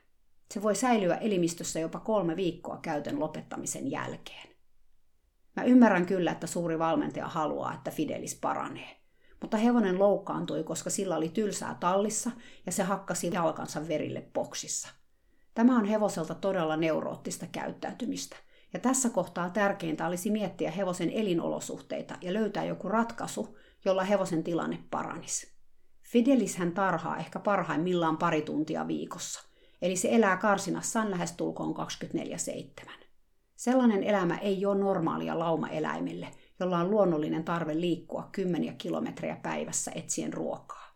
Se 0.54 0.62
voi 0.62 0.76
säilyä 0.76 1.16
elimistössä 1.16 1.80
jopa 1.80 2.00
kolme 2.00 2.36
viikkoa 2.36 2.78
käytön 2.82 3.20
lopettamisen 3.20 3.92
jälkeen. 3.92 4.57
Mä 5.58 5.64
ymmärrän 5.64 6.06
kyllä, 6.06 6.32
että 6.32 6.48
suuri 6.48 6.80
valmentaja 6.80 7.28
haluaa, 7.28 7.74
että 7.74 7.92
Fidelis 7.92 8.36
paranee. 8.36 8.98
Mutta 9.42 9.58
hevonen 9.58 10.00
loukkaantui, 10.00 10.64
koska 10.64 10.90
sillä 10.90 11.16
oli 11.16 11.30
tylsää 11.30 11.78
tallissa 11.80 12.32
ja 12.66 12.72
se 12.72 12.84
hakkasi 12.84 13.30
jalkansa 13.34 13.88
verille 13.88 14.22
boksissa. 14.34 14.90
Tämä 15.54 15.78
on 15.78 15.86
hevoselta 15.86 16.36
todella 16.36 16.78
neuroottista 16.78 17.46
käyttäytymistä. 17.52 18.36
Ja 18.74 18.80
tässä 18.80 19.10
kohtaa 19.10 19.50
tärkeintä 19.50 20.08
olisi 20.08 20.32
miettiä 20.32 20.72
hevosen 20.72 21.10
elinolosuhteita 21.10 22.18
ja 22.22 22.34
löytää 22.34 22.66
joku 22.66 22.90
ratkaisu, 22.90 23.58
jolla 23.86 24.04
hevosen 24.04 24.44
tilanne 24.44 24.84
paranisi. 24.92 25.54
Fidelis 26.04 26.58
hän 26.58 26.72
tarhaa 26.72 27.18
ehkä 27.18 27.40
parhaimmillaan 27.40 28.18
pari 28.18 28.42
tuntia 28.42 28.88
viikossa, 28.88 29.50
eli 29.82 29.96
se 29.96 30.10
elää 30.12 30.38
karsinassaan 30.38 31.12
lähestulkoon 31.12 31.76
24-7. 31.76 33.07
Sellainen 33.58 34.04
elämä 34.04 34.38
ei 34.38 34.66
ole 34.66 34.80
normaalia 34.80 35.40
laumaeläimelle, 35.40 36.28
jolla 36.60 36.78
on 36.78 36.92
luonnollinen 36.92 37.44
tarve 37.44 37.76
liikkua 37.76 38.30
kymmeniä 38.32 38.74
kilometrejä 38.78 39.36
päivässä 39.36 39.92
etsien 39.96 40.34
ruokaa. 40.34 40.88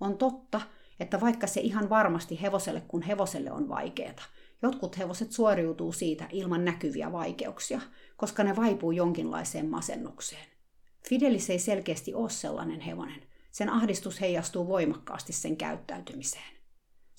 On 0.00 0.18
totta, 0.18 0.60
että 1.00 1.20
vaikka 1.20 1.46
se 1.46 1.60
ihan 1.60 1.90
varmasti 1.90 2.42
hevoselle 2.42 2.82
kun 2.88 3.02
hevoselle 3.02 3.52
on 3.52 3.68
vaikeeta, 3.68 4.22
jotkut 4.62 4.98
hevoset 4.98 5.32
suoriutuu 5.32 5.92
siitä 5.92 6.28
ilman 6.32 6.64
näkyviä 6.64 7.12
vaikeuksia, 7.12 7.80
koska 8.16 8.44
ne 8.44 8.56
vaipuu 8.56 8.92
jonkinlaiseen 8.92 9.70
masennukseen. 9.70 10.46
Fidelis 11.08 11.50
ei 11.50 11.58
selkeästi 11.58 12.14
ole 12.14 12.30
sellainen 12.30 12.80
hevonen. 12.80 13.22
Sen 13.50 13.68
ahdistus 13.68 14.20
heijastuu 14.20 14.68
voimakkaasti 14.68 15.32
sen 15.32 15.56
käyttäytymiseen. 15.56 16.61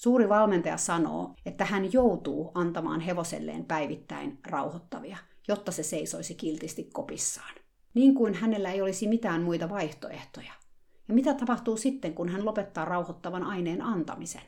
Suuri 0.03 0.29
valmentaja 0.29 0.77
sanoo, 0.77 1.33
että 1.45 1.65
hän 1.65 1.93
joutuu 1.93 2.51
antamaan 2.53 2.99
hevoselleen 2.99 3.65
päivittäin 3.65 4.39
rauhoittavia, 4.47 5.17
jotta 5.47 5.71
se 5.71 5.83
seisoisi 5.83 6.35
kiltisti 6.35 6.89
kopissaan. 6.93 7.55
Niin 7.93 8.15
kuin 8.15 8.33
hänellä 8.33 8.71
ei 8.71 8.81
olisi 8.81 9.07
mitään 9.07 9.41
muita 9.41 9.69
vaihtoehtoja. 9.69 10.53
Ja 11.07 11.13
mitä 11.13 11.33
tapahtuu 11.33 11.77
sitten, 11.77 12.13
kun 12.13 12.29
hän 12.29 12.45
lopettaa 12.45 12.85
rauhoittavan 12.85 13.43
aineen 13.43 13.81
antamisen? 13.81 14.41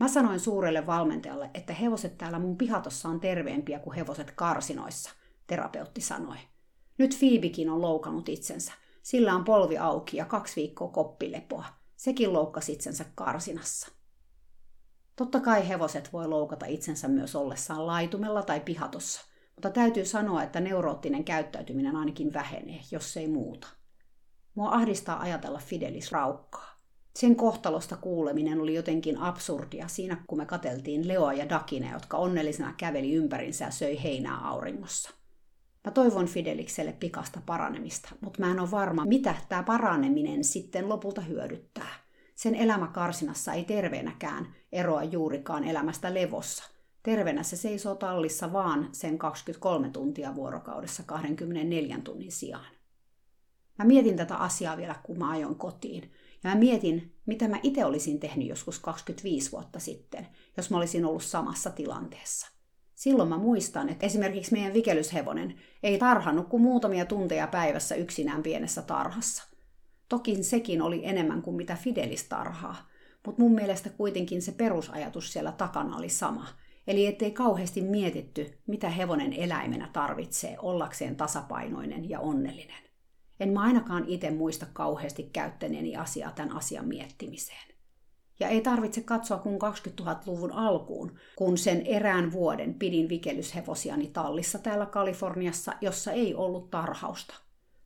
Mä 0.00 0.08
sanoin 0.08 0.40
suurelle 0.40 0.86
valmentajalle, 0.86 1.50
että 1.54 1.72
hevoset 1.72 2.18
täällä 2.18 2.38
mun 2.38 2.56
pihatossa 2.56 3.08
on 3.08 3.20
terveempiä 3.20 3.78
kuin 3.78 3.96
hevoset 3.96 4.30
karsinoissa, 4.30 5.10
terapeutti 5.46 6.00
sanoi. 6.00 6.36
Nyt 6.98 7.16
Fiibikin 7.16 7.70
on 7.70 7.82
loukannut 7.82 8.28
itsensä. 8.28 8.72
Sillä 9.02 9.34
on 9.34 9.44
polvi 9.44 9.78
auki 9.78 10.16
ja 10.16 10.24
kaksi 10.24 10.56
viikkoa 10.56 10.88
koppilepoa. 10.88 11.64
Sekin 11.96 12.32
loukkasi 12.32 12.72
itsensä 12.72 13.04
karsinassa. 13.14 13.99
Totta 15.20 15.40
kai 15.40 15.68
hevoset 15.68 16.12
voi 16.12 16.28
loukata 16.28 16.66
itsensä 16.66 17.08
myös 17.08 17.36
ollessaan 17.36 17.86
laitumella 17.86 18.42
tai 18.42 18.60
pihatossa, 18.60 19.26
mutta 19.54 19.70
täytyy 19.70 20.04
sanoa, 20.04 20.42
että 20.42 20.60
neuroottinen 20.60 21.24
käyttäytyminen 21.24 21.96
ainakin 21.96 22.32
vähenee, 22.32 22.80
jos 22.90 23.16
ei 23.16 23.28
muuta. 23.28 23.68
Mua 24.54 24.70
ahdistaa 24.70 25.20
ajatella 25.20 25.58
Fidelis 25.58 26.12
raukkaa. 26.12 26.80
Sen 27.16 27.36
kohtalosta 27.36 27.96
kuuleminen 27.96 28.60
oli 28.60 28.74
jotenkin 28.74 29.18
absurdia 29.18 29.88
siinä, 29.88 30.24
kun 30.26 30.38
me 30.38 30.46
kateltiin 30.46 31.08
Leoa 31.08 31.32
ja 31.32 31.48
Dakine, 31.48 31.90
jotka 31.92 32.16
onnellisena 32.16 32.74
käveli 32.76 33.14
ympärinsä 33.14 33.64
ja 33.64 33.70
söi 33.70 34.02
heinää 34.02 34.48
auringossa. 34.48 35.10
Mä 35.84 35.90
toivon 35.90 36.26
Fidelikselle 36.26 36.92
pikasta 36.92 37.40
paranemista, 37.46 38.08
mutta 38.20 38.40
mä 38.40 38.50
en 38.50 38.60
ole 38.60 38.70
varma, 38.70 39.04
mitä 39.04 39.34
tämä 39.48 39.62
paraneminen 39.62 40.44
sitten 40.44 40.88
lopulta 40.88 41.20
hyödyttää. 41.20 41.94
Sen 42.34 42.54
elämä 42.54 42.86
karsinassa 42.86 43.52
ei 43.52 43.64
terveenäkään 43.64 44.59
eroa 44.72 45.04
juurikaan 45.04 45.64
elämästä 45.64 46.14
levossa. 46.14 46.64
Terveenä 47.02 47.42
se 47.42 47.56
seisoo 47.56 47.94
tallissa 47.94 48.52
vaan 48.52 48.88
sen 48.92 49.18
23 49.18 49.88
tuntia 49.88 50.34
vuorokaudessa 50.34 51.02
24 51.02 51.98
tunnin 52.04 52.32
sijaan. 52.32 52.80
Mä 53.78 53.84
mietin 53.84 54.16
tätä 54.16 54.36
asiaa 54.36 54.76
vielä, 54.76 54.94
kun 55.02 55.18
mä 55.18 55.30
ajoin 55.30 55.54
kotiin. 55.54 56.10
Ja 56.44 56.50
mä 56.50 56.56
mietin, 56.56 57.14
mitä 57.26 57.48
mä 57.48 57.60
itse 57.62 57.84
olisin 57.84 58.20
tehnyt 58.20 58.48
joskus 58.48 58.78
25 58.78 59.52
vuotta 59.52 59.78
sitten, 59.78 60.26
jos 60.56 60.70
mä 60.70 60.76
olisin 60.76 61.04
ollut 61.04 61.22
samassa 61.22 61.70
tilanteessa. 61.70 62.48
Silloin 62.94 63.28
mä 63.28 63.38
muistan, 63.38 63.88
että 63.88 64.06
esimerkiksi 64.06 64.52
meidän 64.52 64.74
vikelyshevonen 64.74 65.54
ei 65.82 65.98
tarhannut 65.98 66.48
kuin 66.48 66.62
muutamia 66.62 67.04
tunteja 67.04 67.46
päivässä 67.46 67.94
yksinään 67.94 68.42
pienessä 68.42 68.82
tarhassa. 68.82 69.44
Toki 70.08 70.42
sekin 70.42 70.82
oli 70.82 71.00
enemmän 71.04 71.42
kuin 71.42 71.56
mitä 71.56 71.76
Fidelis 71.76 72.24
tarhaa, 72.24 72.89
mutta 73.26 73.42
mun 73.42 73.54
mielestä 73.54 73.90
kuitenkin 73.90 74.42
se 74.42 74.52
perusajatus 74.52 75.32
siellä 75.32 75.52
takana 75.52 75.96
oli 75.96 76.08
sama. 76.08 76.46
Eli 76.86 77.06
ettei 77.06 77.30
kauheasti 77.30 77.82
mietitty, 77.82 78.58
mitä 78.66 78.88
hevonen 78.88 79.32
eläimenä 79.32 79.90
tarvitsee 79.92 80.56
ollakseen 80.58 81.16
tasapainoinen 81.16 82.10
ja 82.10 82.20
onnellinen. 82.20 82.84
En 83.40 83.52
mä 83.52 83.62
ainakaan 83.62 84.04
itse 84.06 84.30
muista 84.30 84.66
kauheasti 84.72 85.30
käyttäneeni 85.32 85.96
asiaa 85.96 86.32
tämän 86.32 86.56
asian 86.56 86.88
miettimiseen. 86.88 87.70
Ja 88.40 88.48
ei 88.48 88.60
tarvitse 88.60 89.00
katsoa 89.00 89.38
kuin 89.38 89.58
2000-luvun 89.60 90.52
alkuun, 90.52 91.18
kun 91.36 91.58
sen 91.58 91.86
erään 91.86 92.32
vuoden 92.32 92.74
pidin 92.74 93.08
vikelyshevosiani 93.08 94.06
tallissa 94.06 94.58
täällä 94.58 94.86
Kaliforniassa, 94.86 95.72
jossa 95.80 96.12
ei 96.12 96.34
ollut 96.34 96.70
tarhausta. 96.70 97.34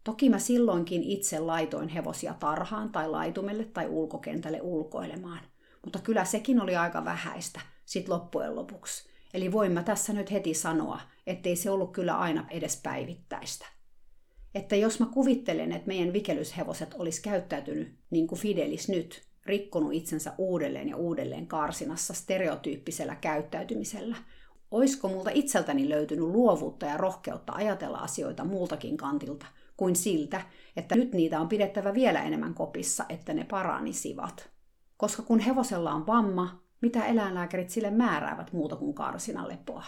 Toki 0.04 0.30
mä 0.30 0.38
silloinkin 0.38 1.02
itse 1.02 1.38
laitoin 1.38 1.88
hevosia 1.88 2.34
tarhaan 2.34 2.92
tai 2.92 3.08
laitumelle 3.08 3.64
tai 3.64 3.86
ulkokentälle 3.86 4.60
ulkoilemaan, 4.62 5.40
mutta 5.84 5.98
kyllä 5.98 6.24
sekin 6.24 6.60
oli 6.60 6.76
aika 6.76 7.04
vähäistä 7.04 7.60
sit 7.84 8.08
loppujen 8.08 8.56
lopuksi. 8.56 9.08
Eli 9.34 9.52
voin 9.52 9.72
mä 9.72 9.82
tässä 9.82 10.12
nyt 10.12 10.32
heti 10.32 10.54
sanoa, 10.54 11.00
ettei 11.26 11.56
se 11.56 11.70
ollut 11.70 11.92
kyllä 11.92 12.18
aina 12.18 12.46
edes 12.50 12.80
päivittäistä. 12.82 13.66
Että 14.54 14.76
jos 14.76 15.00
mä 15.00 15.06
kuvittelen, 15.06 15.72
että 15.72 15.88
meidän 15.88 16.12
vikelyshevoset 16.12 16.94
olisi 16.94 17.22
käyttäytynyt 17.22 17.98
niin 18.10 18.26
kuin 18.26 18.38
Fidelis 18.38 18.88
nyt, 18.88 19.22
rikkonut 19.46 19.92
itsensä 19.92 20.32
uudelleen 20.38 20.88
ja 20.88 20.96
uudelleen 20.96 21.46
karsinassa 21.46 22.14
stereotyyppisellä 22.14 23.14
käyttäytymisellä, 23.14 24.16
oisko 24.70 25.08
multa 25.08 25.30
itseltäni 25.34 25.88
löytynyt 25.88 26.24
luovuutta 26.24 26.86
ja 26.86 26.96
rohkeutta 26.96 27.52
ajatella 27.52 27.98
asioita 27.98 28.44
muultakin 28.44 28.96
kantilta 28.96 29.46
kuin 29.76 29.96
siltä, 29.96 30.42
että 30.76 30.96
nyt 30.96 31.12
niitä 31.12 31.40
on 31.40 31.48
pidettävä 31.48 31.94
vielä 31.94 32.22
enemmän 32.22 32.54
kopissa, 32.54 33.04
että 33.08 33.34
ne 33.34 33.44
paranisivat. 33.44 34.50
Koska 34.96 35.22
kun 35.22 35.40
hevosella 35.40 35.92
on 35.92 36.06
vamma, 36.06 36.62
mitä 36.80 37.06
eläinlääkärit 37.06 37.70
sille 37.70 37.90
määräävät 37.90 38.52
muuta 38.52 38.76
kuin 38.76 38.94
karsinalepoa? 38.94 39.84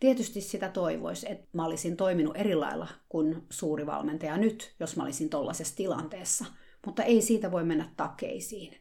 Tietysti 0.00 0.40
sitä 0.40 0.68
toivoisi, 0.68 1.32
että 1.32 1.48
mä 1.52 1.64
olisin 1.64 1.96
toiminut 1.96 2.36
eri 2.36 2.54
lailla 2.54 2.88
kuin 3.08 3.46
suuri 3.50 3.86
valmentaja 3.86 4.36
nyt, 4.36 4.74
jos 4.80 4.96
mä 4.96 5.02
olisin 5.02 5.28
tollaisessa 5.28 5.76
tilanteessa, 5.76 6.44
mutta 6.86 7.02
ei 7.02 7.22
siitä 7.22 7.50
voi 7.50 7.64
mennä 7.64 7.92
takeisiin. 7.96 8.74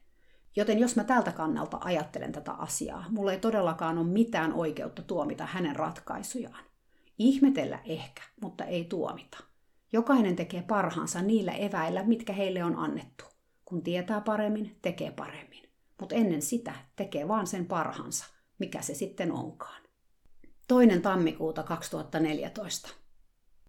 Joten 0.55 0.79
jos 0.79 0.95
mä 0.95 1.03
tältä 1.03 1.31
kannalta 1.31 1.77
ajattelen 1.81 2.31
tätä 2.31 2.51
asiaa, 2.51 3.05
mulla 3.09 3.31
ei 3.31 3.39
todellakaan 3.39 3.97
ole 3.97 4.07
mitään 4.07 4.53
oikeutta 4.53 5.01
tuomita 5.01 5.45
hänen 5.45 5.75
ratkaisujaan. 5.75 6.63
Ihmetellä 7.17 7.79
ehkä, 7.85 8.21
mutta 8.41 8.65
ei 8.65 8.85
tuomita. 8.85 9.37
Jokainen 9.93 10.35
tekee 10.35 10.61
parhaansa 10.61 11.21
niillä 11.21 11.51
eväillä, 11.51 12.03
mitkä 12.03 12.33
heille 12.33 12.63
on 12.63 12.75
annettu. 12.75 13.25
Kun 13.65 13.83
tietää 13.83 14.21
paremmin, 14.21 14.77
tekee 14.81 15.11
paremmin. 15.11 15.63
Mutta 15.99 16.15
ennen 16.15 16.41
sitä 16.41 16.73
tekee 16.95 17.27
vaan 17.27 17.47
sen 17.47 17.65
parhaansa, 17.65 18.25
mikä 18.59 18.81
se 18.81 18.93
sitten 18.93 19.31
onkaan. 19.31 19.81
Toinen 20.67 21.01
tammikuuta 21.01 21.63
2014. 21.63 22.89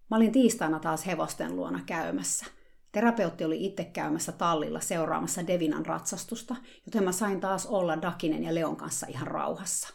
Mä 0.09 0.17
olin 0.17 0.31
tiistaina 0.31 0.79
taas 0.79 1.05
hevosten 1.05 1.55
luona 1.55 1.79
käymässä. 1.85 2.45
Terapeutti 2.91 3.45
oli 3.45 3.65
itse 3.65 3.83
käymässä 3.83 4.31
tallilla 4.31 4.79
seuraamassa 4.79 5.47
Devinan 5.47 5.85
ratsastusta, 5.85 6.55
joten 6.85 7.03
mä 7.03 7.11
sain 7.11 7.39
taas 7.39 7.65
olla 7.65 8.01
Dakinen 8.01 8.43
ja 8.43 8.55
Leon 8.55 8.75
kanssa 8.75 9.07
ihan 9.09 9.27
rauhassa. 9.27 9.93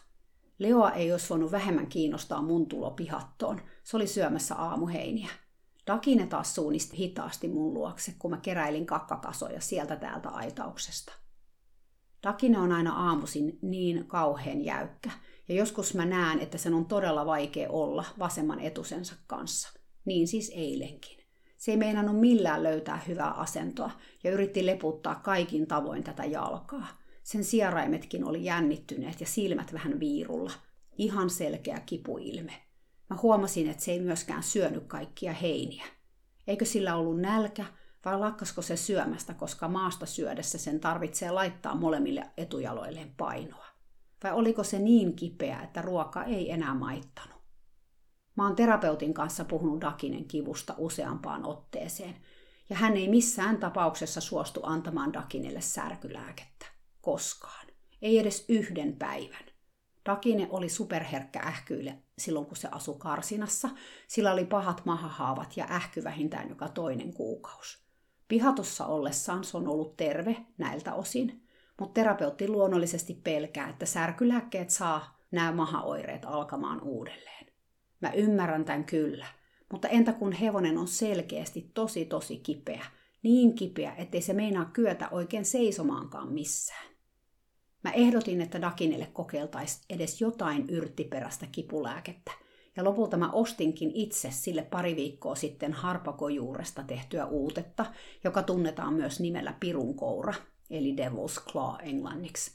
Leoa 0.59 0.91
ei 0.91 1.11
olisi 1.11 1.29
voinut 1.29 1.51
vähemmän 1.51 1.87
kiinnostaa 1.87 2.41
mun 2.41 2.67
tulo 2.67 2.91
pihattoon. 2.91 3.61
Se 3.83 3.97
oli 3.97 4.07
syömässä 4.07 4.55
aamuheiniä. 4.55 5.29
Dakine 5.87 6.27
taas 6.27 6.55
suunnisti 6.55 6.97
hitaasti 6.97 7.47
mun 7.47 7.73
luokse, 7.73 8.15
kun 8.19 8.31
mä 8.31 8.37
keräilin 8.37 8.85
kakkakasoja 8.85 9.61
sieltä 9.61 9.95
täältä 9.95 10.29
aitauksesta. 10.29 11.13
Dakine 12.23 12.59
on 12.59 12.71
aina 12.71 12.93
aamuisin 12.93 13.59
niin 13.61 14.07
kauhean 14.07 14.65
jäykkä, 14.65 15.11
ja 15.47 15.55
joskus 15.55 15.93
mä 15.93 16.05
näen, 16.05 16.39
että 16.39 16.57
sen 16.57 16.73
on 16.73 16.85
todella 16.85 17.25
vaikea 17.25 17.69
olla 17.69 18.05
vasemman 18.19 18.59
etusensa 18.59 19.15
kanssa. 19.27 19.79
Niin 20.05 20.27
siis 20.27 20.51
eilenkin. 20.55 21.25
Se 21.57 21.71
ei 21.71 21.77
meinannut 21.77 22.19
millään 22.19 22.63
löytää 22.63 23.01
hyvää 23.07 23.31
asentoa 23.31 23.91
ja 24.23 24.31
yritti 24.31 24.65
leputtaa 24.65 25.15
kaikin 25.15 25.67
tavoin 25.67 26.03
tätä 26.03 26.25
jalkaa. 26.25 26.87
Sen 27.23 27.43
sieraimetkin 27.43 28.23
oli 28.23 28.43
jännittyneet 28.43 29.21
ja 29.21 29.27
silmät 29.27 29.73
vähän 29.73 29.99
viirulla. 29.99 30.51
Ihan 30.97 31.29
selkeä 31.29 31.79
kipuilme. 31.85 32.64
Mä 33.09 33.17
huomasin, 33.21 33.69
että 33.69 33.83
se 33.83 33.91
ei 33.91 33.99
myöskään 33.99 34.43
syönyt 34.43 34.83
kaikkia 34.87 35.33
heiniä. 35.33 35.85
Eikö 36.47 36.65
sillä 36.65 36.95
ollut 36.95 37.21
nälkä 37.21 37.65
vai 38.05 38.19
lakkasko 38.19 38.61
se 38.61 38.75
syömästä, 38.75 39.33
koska 39.33 39.67
maasta 39.67 40.05
syödessä 40.05 40.57
sen 40.57 40.79
tarvitsee 40.79 41.31
laittaa 41.31 41.75
molemmille 41.75 42.31
etujaloilleen 42.37 43.13
painoa? 43.17 43.65
Vai 44.23 44.31
oliko 44.31 44.63
se 44.63 44.79
niin 44.79 45.15
kipeä, 45.15 45.61
että 45.61 45.81
ruoka 45.81 46.23
ei 46.23 46.51
enää 46.51 46.73
maittanut? 46.73 47.35
Mä 48.37 48.43
oon 48.43 48.55
terapeutin 48.55 49.13
kanssa 49.13 49.45
puhunut 49.45 49.81
Dakinen 49.81 50.25
kivusta 50.25 50.75
useampaan 50.77 51.45
otteeseen, 51.45 52.15
ja 52.69 52.75
hän 52.75 52.97
ei 52.97 53.07
missään 53.07 53.57
tapauksessa 53.57 54.21
suostu 54.21 54.59
antamaan 54.63 55.13
Dakinelle 55.13 55.61
särkylääkettä. 55.61 56.65
Koskaan. 57.01 57.67
Ei 58.01 58.19
edes 58.19 58.45
yhden 58.49 58.95
päivän. 58.95 59.54
Dakine 60.05 60.47
oli 60.49 60.69
superherkkä 60.69 61.39
ähkyille 61.39 61.97
silloin, 62.17 62.45
kun 62.45 62.57
se 62.57 62.67
asui 62.71 62.95
karsinassa. 62.99 63.69
Sillä 64.07 64.31
oli 64.31 64.45
pahat 64.45 64.85
mahahaavat 64.85 65.57
ja 65.57 65.65
ähky 65.69 66.03
vähintään 66.03 66.49
joka 66.49 66.67
toinen 66.67 67.13
kuukausi. 67.13 67.85
Pihatossa 68.27 68.85
ollessaan 68.85 69.43
se 69.43 69.57
on 69.57 69.67
ollut 69.67 69.97
terve 69.97 70.37
näiltä 70.57 70.93
osin, 70.93 71.47
mutta 71.79 71.93
terapeutti 71.93 72.47
luonnollisesti 72.47 73.21
pelkää, 73.23 73.69
että 73.69 73.85
särkylääkkeet 73.85 74.69
saa 74.69 75.17
nämä 75.31 75.51
mahaoireet 75.51 76.25
alkamaan 76.25 76.81
uudelleen. 76.81 77.45
Mä 78.01 78.11
ymmärrän 78.11 78.65
tämän 78.65 78.85
kyllä, 78.85 79.27
mutta 79.71 79.87
entä 79.87 80.13
kun 80.13 80.31
hevonen 80.31 80.77
on 80.77 80.87
selkeästi 80.87 81.71
tosi 81.73 82.05
tosi 82.05 82.37
kipeä, 82.37 82.85
niin 83.23 83.55
kipeä, 83.55 83.95
ettei 83.97 84.21
se 84.21 84.33
meinaa 84.33 84.65
kyetä 84.65 85.09
oikein 85.09 85.45
seisomaankaan 85.45 86.33
missään. 86.33 86.94
Mä 87.85 87.91
ehdotin, 87.91 88.41
että 88.41 88.61
Dakinelle 88.61 89.07
kokeiltaisiin 89.13 89.85
edes 89.89 90.21
jotain 90.21 90.69
yrttiperäistä 90.69 91.47
kipulääkettä, 91.51 92.31
ja 92.75 92.83
lopulta 92.83 93.17
mä 93.17 93.31
ostinkin 93.31 93.91
itse 93.93 94.31
sille 94.31 94.61
pari 94.61 94.95
viikkoa 94.95 95.35
sitten 95.35 95.73
harpakojuuresta 95.73 96.83
tehtyä 96.83 97.25
uutetta, 97.25 97.85
joka 98.23 98.43
tunnetaan 98.43 98.93
myös 98.93 99.19
nimellä 99.19 99.53
pirunkoura, 99.59 100.33
eli 100.69 100.95
Devil's 100.97 101.51
Claw 101.51 101.75
englanniksi. 101.83 102.51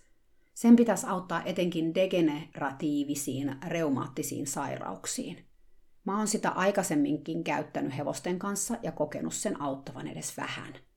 Sen 0.54 0.76
pitäisi 0.76 1.06
auttaa 1.06 1.42
etenkin 1.44 1.94
degeneratiivisiin 1.94 3.56
reumaattisiin 3.66 4.46
sairauksiin. 4.46 5.44
Mä 6.04 6.18
oon 6.18 6.28
sitä 6.28 6.50
aikaisemminkin 6.50 7.44
käyttänyt 7.44 7.96
hevosten 7.96 8.38
kanssa 8.38 8.76
ja 8.82 8.92
kokenut 8.92 9.34
sen 9.34 9.60
auttavan 9.62 10.06
edes 10.06 10.36
vähän. 10.36 10.89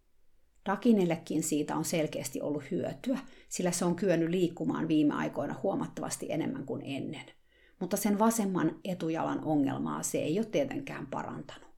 Dakinellekin 0.65 1.43
siitä 1.43 1.75
on 1.75 1.85
selkeästi 1.85 2.41
ollut 2.41 2.71
hyötyä, 2.71 3.19
sillä 3.49 3.71
se 3.71 3.85
on 3.85 3.95
kyennyt 3.95 4.29
liikkumaan 4.29 4.87
viime 4.87 5.13
aikoina 5.13 5.59
huomattavasti 5.63 6.25
enemmän 6.29 6.65
kuin 6.65 6.81
ennen. 6.85 7.25
Mutta 7.79 7.97
sen 7.97 8.19
vasemman 8.19 8.79
etujalan 8.83 9.43
ongelmaa 9.43 10.03
se 10.03 10.17
ei 10.17 10.39
ole 10.39 10.45
tietenkään 10.45 11.07
parantanut. 11.07 11.73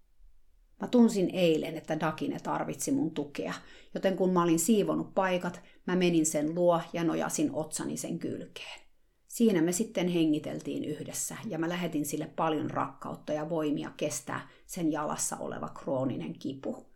Mä 0.81 0.87
tunsin 0.87 1.29
eilen, 1.33 1.77
että 1.77 1.99
Dakine 1.99 2.39
tarvitsi 2.39 2.91
mun 2.91 3.11
tukea, 3.11 3.53
joten 3.93 4.17
kun 4.17 4.33
mä 4.33 4.43
olin 4.43 4.59
siivonut 4.59 5.13
paikat, 5.13 5.61
mä 5.87 5.95
menin 5.95 6.25
sen 6.25 6.55
luo 6.55 6.81
ja 6.93 7.03
nojasin 7.03 7.49
otsani 7.53 7.97
sen 7.97 8.19
kylkeen. 8.19 8.79
Siinä 9.27 9.61
me 9.61 9.71
sitten 9.71 10.07
hengiteltiin 10.07 10.85
yhdessä 10.85 11.37
ja 11.47 11.57
mä 11.57 11.69
lähetin 11.69 12.05
sille 12.05 12.29
paljon 12.35 12.71
rakkautta 12.71 13.33
ja 13.33 13.49
voimia 13.49 13.91
kestää 13.97 14.47
sen 14.65 14.91
jalassa 14.91 15.37
oleva 15.37 15.69
krooninen 15.69 16.39
kipu. 16.39 16.94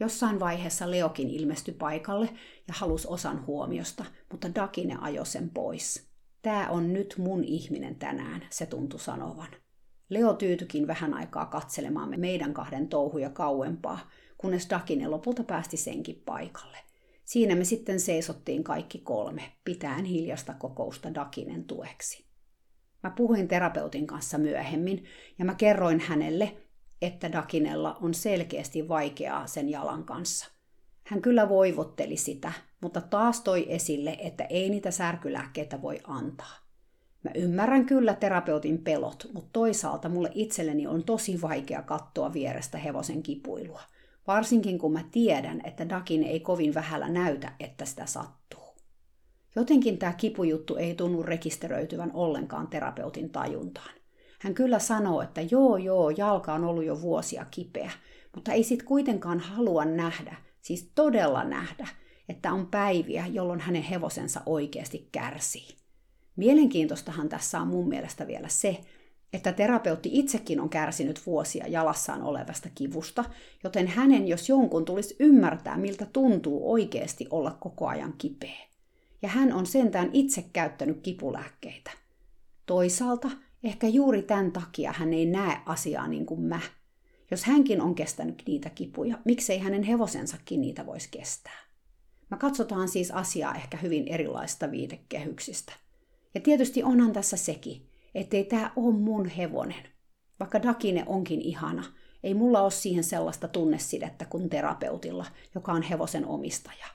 Jossain 0.00 0.40
vaiheessa 0.40 0.90
Leokin 0.90 1.30
ilmestyi 1.30 1.74
paikalle 1.74 2.26
ja 2.68 2.74
halusi 2.74 3.08
osan 3.10 3.46
huomiosta, 3.46 4.04
mutta 4.30 4.54
Dakine 4.54 4.96
ajoi 5.00 5.26
sen 5.26 5.50
pois. 5.50 6.10
Tää 6.42 6.70
on 6.70 6.92
nyt 6.92 7.14
mun 7.18 7.44
ihminen 7.44 7.96
tänään, 7.96 8.46
se 8.50 8.66
tuntui 8.66 9.00
sanovan. 9.00 9.48
Leo 10.08 10.34
tyytykin 10.34 10.86
vähän 10.86 11.14
aikaa 11.14 11.46
katselemaan 11.46 12.20
meidän 12.20 12.54
kahden 12.54 12.88
touhuja 12.88 13.30
kauempaa, 13.30 14.10
kunnes 14.38 14.70
Dakine 14.70 15.08
lopulta 15.08 15.44
päästi 15.44 15.76
senkin 15.76 16.22
paikalle. 16.26 16.78
Siinä 17.24 17.54
me 17.54 17.64
sitten 17.64 18.00
seisottiin 18.00 18.64
kaikki 18.64 18.98
kolme, 18.98 19.52
pitäen 19.64 20.04
hiljasta 20.04 20.54
kokousta 20.54 21.14
Dakinen 21.14 21.64
tueksi. 21.64 22.24
Mä 23.02 23.10
puhuin 23.10 23.48
terapeutin 23.48 24.06
kanssa 24.06 24.38
myöhemmin 24.38 25.04
ja 25.38 25.44
mä 25.44 25.54
kerroin 25.54 26.00
hänelle, 26.00 26.56
että 27.02 27.32
Dakinella 27.32 27.98
on 28.00 28.14
selkeästi 28.14 28.88
vaikeaa 28.88 29.46
sen 29.46 29.68
jalan 29.68 30.04
kanssa. 30.04 30.46
Hän 31.04 31.22
kyllä 31.22 31.48
voivotteli 31.48 32.16
sitä, 32.16 32.52
mutta 32.80 33.00
taas 33.00 33.40
toi 33.40 33.66
esille, 33.68 34.16
että 34.20 34.44
ei 34.44 34.70
niitä 34.70 34.90
särkylääkkeitä 34.90 35.82
voi 35.82 36.00
antaa. 36.04 36.56
Mä 37.22 37.30
ymmärrän 37.34 37.86
kyllä 37.86 38.14
terapeutin 38.14 38.78
pelot, 38.78 39.26
mutta 39.32 39.50
toisaalta 39.52 40.08
mulle 40.08 40.30
itselleni 40.34 40.86
on 40.86 41.04
tosi 41.04 41.40
vaikea 41.42 41.82
katsoa 41.82 42.32
vierestä 42.32 42.78
hevosen 42.78 43.22
kipuilua. 43.22 43.82
Varsinkin 44.26 44.78
kun 44.78 44.92
mä 44.92 45.04
tiedän, 45.10 45.60
että 45.64 45.88
Dakin 45.88 46.24
ei 46.24 46.40
kovin 46.40 46.74
vähällä 46.74 47.08
näytä, 47.08 47.52
että 47.60 47.84
sitä 47.84 48.06
sattuu. 48.06 48.76
Jotenkin 49.56 49.98
tämä 49.98 50.12
kipujuttu 50.12 50.76
ei 50.76 50.94
tunnu 50.94 51.22
rekisteröityvän 51.22 52.10
ollenkaan 52.14 52.68
terapeutin 52.68 53.30
tajuntaan. 53.30 53.99
Hän 54.40 54.54
kyllä 54.54 54.78
sanoo, 54.78 55.22
että 55.22 55.40
joo 55.40 55.76
joo, 55.76 56.10
jalka 56.10 56.54
on 56.54 56.64
ollut 56.64 56.84
jo 56.84 57.00
vuosia 57.00 57.44
kipeä, 57.50 57.90
mutta 58.34 58.52
ei 58.52 58.64
sit 58.64 58.82
kuitenkaan 58.82 59.40
halua 59.40 59.84
nähdä, 59.84 60.36
siis 60.62 60.90
todella 60.94 61.44
nähdä, 61.44 61.88
että 62.28 62.52
on 62.52 62.66
päiviä, 62.66 63.26
jolloin 63.26 63.60
hänen 63.60 63.82
hevosensa 63.82 64.40
oikeasti 64.46 65.08
kärsii. 65.12 65.68
Mielenkiintoistahan 66.36 67.28
tässä 67.28 67.60
on 67.60 67.68
mun 67.68 67.88
mielestä 67.88 68.26
vielä 68.26 68.48
se, 68.48 68.80
että 69.32 69.52
terapeutti 69.52 70.10
itsekin 70.12 70.60
on 70.60 70.68
kärsinyt 70.68 71.26
vuosia 71.26 71.66
jalassaan 71.68 72.22
olevasta 72.22 72.68
kivusta, 72.74 73.24
joten 73.64 73.86
hänen 73.86 74.28
jos 74.28 74.48
jonkun 74.48 74.84
tulisi 74.84 75.16
ymmärtää, 75.18 75.76
miltä 75.76 76.06
tuntuu 76.12 76.72
oikeasti 76.72 77.26
olla 77.30 77.56
koko 77.60 77.86
ajan 77.86 78.14
kipeä. 78.18 78.60
Ja 79.22 79.28
hän 79.28 79.52
on 79.52 79.66
sentään 79.66 80.10
itse 80.12 80.44
käyttänyt 80.52 81.00
kipulääkkeitä. 81.00 81.90
Toisaalta 82.66 83.30
ehkä 83.64 83.88
juuri 83.88 84.22
tämän 84.22 84.52
takia 84.52 84.92
hän 84.92 85.12
ei 85.12 85.26
näe 85.26 85.60
asiaa 85.66 86.08
niin 86.08 86.26
kuin 86.26 86.40
mä. 86.40 86.60
Jos 87.30 87.44
hänkin 87.44 87.80
on 87.80 87.94
kestänyt 87.94 88.42
niitä 88.46 88.70
kipuja, 88.70 89.18
miksei 89.24 89.58
hänen 89.58 89.82
hevosensakin 89.82 90.60
niitä 90.60 90.86
voisi 90.86 91.08
kestää? 91.10 91.58
Mä 92.30 92.36
katsotaan 92.36 92.88
siis 92.88 93.10
asiaa 93.10 93.54
ehkä 93.54 93.76
hyvin 93.76 94.08
erilaista 94.08 94.70
viitekehyksistä. 94.70 95.72
Ja 96.34 96.40
tietysti 96.40 96.82
onhan 96.82 97.12
tässä 97.12 97.36
sekin, 97.36 97.88
ettei 98.14 98.44
tämä 98.44 98.72
ole 98.76 98.94
mun 98.94 99.26
hevonen. 99.26 99.84
Vaikka 100.40 100.62
Dakine 100.62 101.04
onkin 101.06 101.40
ihana, 101.40 101.84
ei 102.22 102.34
mulla 102.34 102.62
ole 102.62 102.70
siihen 102.70 103.04
sellaista 103.04 103.48
tunnesidettä 103.48 104.24
kuin 104.24 104.48
terapeutilla, 104.48 105.26
joka 105.54 105.72
on 105.72 105.82
hevosen 105.82 106.26
omistaja. 106.26 106.86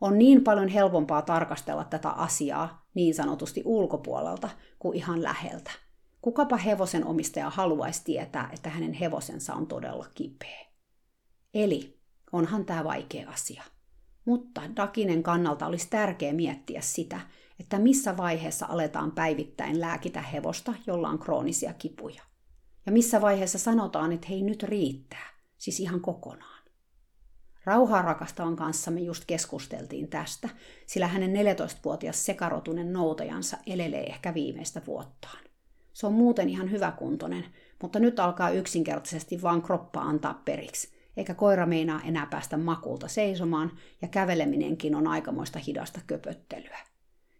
On 0.00 0.18
niin 0.18 0.44
paljon 0.44 0.68
helpompaa 0.68 1.22
tarkastella 1.22 1.84
tätä 1.84 2.08
asiaa 2.08 2.86
niin 2.94 3.14
sanotusti 3.14 3.62
ulkopuolelta 3.64 4.48
kuin 4.78 4.96
ihan 4.96 5.22
läheltä. 5.22 5.70
Kukapa 6.26 6.56
hevosen 6.56 7.04
omistaja 7.04 7.50
haluaisi 7.50 8.04
tietää, 8.04 8.50
että 8.52 8.70
hänen 8.70 8.92
hevosensa 8.92 9.54
on 9.54 9.66
todella 9.66 10.06
kipeä. 10.14 10.66
Eli 11.54 12.00
onhan 12.32 12.64
tämä 12.64 12.84
vaikea 12.84 13.30
asia. 13.30 13.62
Mutta 14.24 14.62
Dakinen 14.76 15.22
kannalta 15.22 15.66
olisi 15.66 15.90
tärkeää 15.90 16.32
miettiä 16.32 16.80
sitä, 16.80 17.20
että 17.60 17.78
missä 17.78 18.16
vaiheessa 18.16 18.66
aletaan 18.68 19.12
päivittäin 19.12 19.80
lääkitä 19.80 20.20
hevosta, 20.22 20.74
jolla 20.86 21.08
on 21.08 21.18
kroonisia 21.18 21.72
kipuja. 21.72 22.22
Ja 22.86 22.92
missä 22.92 23.20
vaiheessa 23.20 23.58
sanotaan, 23.58 24.12
että 24.12 24.26
hei 24.30 24.42
nyt 24.42 24.62
riittää, 24.62 25.26
siis 25.58 25.80
ihan 25.80 26.00
kokonaan. 26.00 26.64
Rauhaa 27.64 28.02
rakastavan 28.02 28.56
kanssa 28.56 28.90
me 28.90 29.00
just 29.00 29.24
keskusteltiin 29.26 30.08
tästä, 30.08 30.48
sillä 30.86 31.06
hänen 31.06 31.32
14-vuotias 31.32 32.26
sekarotunen 32.26 32.92
noutajansa 32.92 33.56
elelee 33.66 34.06
ehkä 34.06 34.34
viimeistä 34.34 34.82
vuottaan. 34.86 35.45
Se 35.96 36.06
on 36.06 36.12
muuten 36.12 36.48
ihan 36.48 36.70
hyväkuntoinen, 36.70 37.44
mutta 37.82 37.98
nyt 37.98 38.20
alkaa 38.20 38.50
yksinkertaisesti 38.50 39.42
vain 39.42 39.62
kroppa 39.62 40.00
antaa 40.00 40.42
periksi, 40.44 40.92
eikä 41.16 41.34
koira 41.34 41.66
meinaa 41.66 42.00
enää 42.04 42.26
päästä 42.26 42.56
makulta 42.56 43.08
seisomaan, 43.08 43.72
ja 44.02 44.08
käveleminenkin 44.08 44.94
on 44.94 45.06
aikamoista 45.06 45.58
hidasta 45.58 46.00
köpöttelyä. 46.06 46.78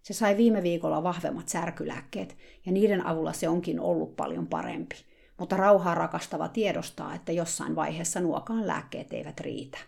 Se 0.02 0.14
sai 0.14 0.36
viime 0.36 0.62
viikolla 0.62 1.02
vahvemmat 1.02 1.48
särkylääkkeet, 1.48 2.36
ja 2.66 2.72
niiden 2.72 3.06
avulla 3.06 3.32
se 3.32 3.48
onkin 3.48 3.80
ollut 3.80 4.16
paljon 4.16 4.46
parempi. 4.46 4.96
Mutta 5.38 5.56
rauhaa 5.56 5.94
rakastava 5.94 6.48
tiedostaa, 6.48 7.14
että 7.14 7.32
jossain 7.32 7.76
vaiheessa 7.76 8.20
nuokaan 8.20 8.66
lääkkeet 8.66 9.12
eivät 9.12 9.40
riitä. 9.40 9.78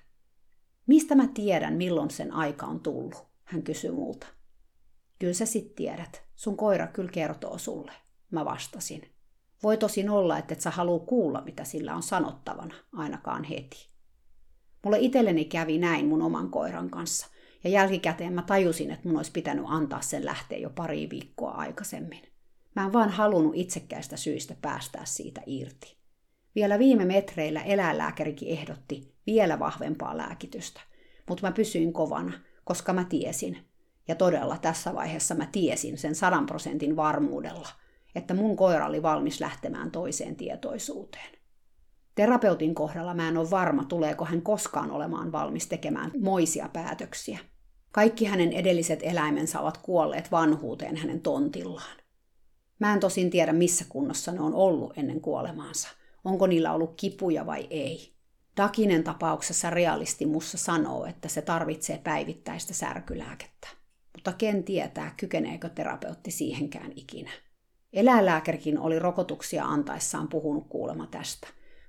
Mistä 0.86 1.14
mä 1.14 1.26
tiedän, 1.34 1.74
milloin 1.74 2.10
sen 2.10 2.32
aika 2.32 2.66
on 2.66 2.80
tullut? 2.80 3.26
Hän 3.44 3.62
kysyi 3.62 3.90
multa. 3.90 4.26
Kyllä 5.18 5.34
sä 5.34 5.46
sit 5.46 5.74
tiedät. 5.74 6.22
Sun 6.36 6.56
koira 6.56 6.86
kyllä 6.86 7.10
kertoo 7.10 7.58
sulle. 7.58 7.92
Mä 8.30 8.44
vastasin. 8.44 9.10
Voi 9.62 9.76
tosin 9.76 10.10
olla, 10.10 10.38
että 10.38 10.54
et 10.54 10.60
sä 10.60 10.70
haluu 10.70 11.00
kuulla, 11.00 11.42
mitä 11.44 11.64
sillä 11.64 11.94
on 11.94 12.02
sanottavana, 12.02 12.74
ainakaan 12.92 13.44
heti. 13.44 13.88
Mulle 14.84 14.98
itselleni 15.00 15.44
kävi 15.44 15.78
näin 15.78 16.06
mun 16.06 16.22
oman 16.22 16.50
koiran 16.50 16.90
kanssa– 16.90 17.26
ja 17.64 17.70
jälkikäteen 17.70 18.32
mä 18.32 18.42
tajusin, 18.42 18.90
että 18.90 19.08
mun 19.08 19.16
olisi 19.16 19.32
pitänyt 19.32 19.64
antaa 19.68 20.00
sen 20.00 20.24
lähteä 20.24 20.58
jo 20.58 20.70
pari 20.70 21.10
viikkoa 21.10 21.50
aikaisemmin. 21.50 22.22
Mä 22.76 22.84
en 22.84 22.92
vaan 22.92 23.10
halunnut 23.10 23.56
itsekkäistä 23.56 24.16
syistä 24.16 24.54
päästää 24.62 25.04
siitä 25.04 25.40
irti. 25.46 25.98
Vielä 26.54 26.78
viime 26.78 27.04
metreillä 27.04 27.62
eläinlääkärikin 27.62 28.48
ehdotti 28.48 29.14
vielä 29.26 29.58
vahvempaa 29.58 30.16
lääkitystä, 30.16 30.80
mutta 31.28 31.46
mä 31.46 31.52
pysyin 31.52 31.92
kovana, 31.92 32.32
koska 32.64 32.92
mä 32.92 33.04
tiesin, 33.04 33.58
ja 34.08 34.14
todella 34.14 34.58
tässä 34.58 34.94
vaiheessa 34.94 35.34
mä 35.34 35.46
tiesin 35.52 35.98
sen 35.98 36.14
sadan 36.14 36.46
prosentin 36.46 36.96
varmuudella, 36.96 37.68
että 38.14 38.34
mun 38.34 38.56
koira 38.56 38.86
oli 38.86 39.02
valmis 39.02 39.40
lähtemään 39.40 39.90
toiseen 39.90 40.36
tietoisuuteen. 40.36 41.38
Terapeutin 42.14 42.74
kohdalla 42.74 43.14
mä 43.14 43.28
en 43.28 43.36
ole 43.36 43.50
varma, 43.50 43.84
tuleeko 43.84 44.24
hän 44.24 44.42
koskaan 44.42 44.90
olemaan 44.90 45.32
valmis 45.32 45.66
tekemään 45.66 46.10
moisia 46.20 46.68
päätöksiä. 46.72 47.38
Kaikki 47.92 48.24
hänen 48.24 48.52
edelliset 48.52 49.00
eläimensä 49.02 49.60
ovat 49.60 49.78
kuolleet 49.78 50.32
vanhuuteen 50.32 50.96
hänen 50.96 51.20
tontillaan. 51.20 51.96
Mä 52.78 52.94
en 52.94 53.00
tosin 53.00 53.30
tiedä, 53.30 53.52
missä 53.52 53.84
kunnossa 53.88 54.32
ne 54.32 54.40
on 54.40 54.54
ollut 54.54 54.98
ennen 54.98 55.20
kuolemaansa. 55.20 55.88
Onko 56.24 56.46
niillä 56.46 56.72
ollut 56.72 56.94
kipuja 56.96 57.46
vai 57.46 57.66
ei. 57.70 58.12
Dakinen 58.56 59.04
tapauksessa 59.04 59.70
realisti 59.70 60.26
mussa 60.26 60.58
sanoo, 60.58 61.06
että 61.06 61.28
se 61.28 61.42
tarvitsee 61.42 62.00
päivittäistä 62.04 62.74
särkylääkettä. 62.74 63.68
Mutta 64.14 64.32
ken 64.32 64.64
tietää, 64.64 65.14
kykeneekö 65.16 65.68
terapeutti 65.68 66.30
siihenkään 66.30 66.92
ikinä. 66.96 67.30
Eläinlääkärikin 67.92 68.78
oli 68.78 68.98
rokotuksia 68.98 69.64
antaessaan 69.64 70.28
puhunut 70.28 70.66
kuulema 70.68 71.06
tästä 71.06 71.48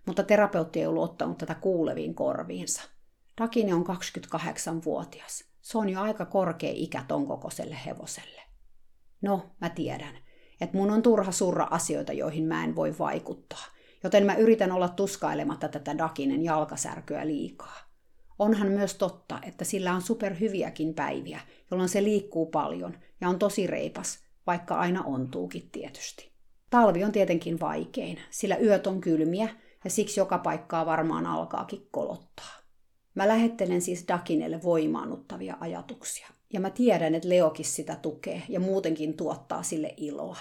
mutta 0.09 0.23
terapeutti 0.23 0.79
ei 0.79 0.87
ollut 0.87 1.03
ottanut 1.03 1.37
tätä 1.37 1.55
kuuleviin 1.55 2.15
korviinsa. 2.15 2.81
Dakini 3.41 3.73
on 3.73 3.85
28-vuotias. 3.85 5.43
Se 5.61 5.77
on 5.77 5.89
jo 5.89 6.01
aika 6.01 6.25
korkea 6.25 6.71
ikä 6.73 7.03
ton 7.07 7.27
kokoiselle 7.27 7.77
hevoselle. 7.85 8.41
No, 9.21 9.49
mä 9.61 9.69
tiedän, 9.69 10.17
että 10.61 10.77
mun 10.77 10.91
on 10.91 11.01
turha 11.01 11.31
surra 11.31 11.67
asioita, 11.71 12.13
joihin 12.13 12.43
mä 12.43 12.63
en 12.63 12.75
voi 12.75 12.95
vaikuttaa, 12.99 13.65
joten 14.03 14.25
mä 14.25 14.35
yritän 14.35 14.71
olla 14.71 14.89
tuskailematta 14.89 15.67
tätä 15.67 15.97
Dakinen 15.97 16.43
jalkasärkyä 16.43 17.27
liikaa. 17.27 17.77
Onhan 18.39 18.67
myös 18.67 18.95
totta, 18.95 19.39
että 19.41 19.65
sillä 19.65 19.93
on 19.93 20.01
superhyviäkin 20.01 20.93
päiviä, 20.93 21.39
jolloin 21.71 21.89
se 21.89 22.03
liikkuu 22.03 22.45
paljon 22.45 22.97
ja 23.21 23.29
on 23.29 23.39
tosi 23.39 23.67
reipas, 23.67 24.19
vaikka 24.49 24.75
aina 24.75 25.03
ontuukin 25.03 25.69
tietysti. 25.71 26.31
Talvi 26.69 27.03
on 27.03 27.11
tietenkin 27.11 27.59
vaikein, 27.59 28.19
sillä 28.29 28.57
yöt 28.57 28.87
on 28.87 29.01
kylmiä 29.01 29.49
ja 29.83 29.89
siksi 29.89 30.19
joka 30.19 30.37
paikkaa 30.37 30.85
varmaan 30.85 31.25
alkaakin 31.25 31.87
kolottaa. 31.91 32.53
Mä 33.15 33.27
lähettelen 33.27 33.81
siis 33.81 34.05
Dakinelle 34.07 34.63
voimaannuttavia 34.63 35.57
ajatuksia. 35.59 36.27
Ja 36.53 36.59
mä 36.59 36.69
tiedän, 36.69 37.15
että 37.15 37.29
Leokin 37.29 37.65
sitä 37.65 37.95
tukee 37.95 38.43
ja 38.49 38.59
muutenkin 38.59 39.17
tuottaa 39.17 39.63
sille 39.63 39.93
iloa. 39.97 40.37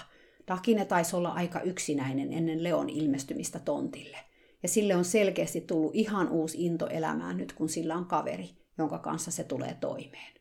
Dakine 0.47 0.85
taisi 0.85 1.15
olla 1.15 1.29
aika 1.29 1.61
yksinäinen 1.61 2.33
ennen 2.33 2.63
Leon 2.63 2.89
ilmestymistä 2.89 3.59
tontille. 3.59 4.17
Ja 4.63 4.69
sille 4.69 4.95
on 4.95 5.05
selkeästi 5.05 5.61
tullut 5.61 5.95
ihan 5.95 6.29
uusi 6.29 6.65
into 6.65 6.87
elämään 6.87 7.37
nyt, 7.37 7.53
kun 7.53 7.69
sillä 7.69 7.95
on 7.95 8.05
kaveri, 8.05 8.49
jonka 8.77 8.99
kanssa 8.99 9.31
se 9.31 9.43
tulee 9.43 9.77
toimeen. 9.79 10.33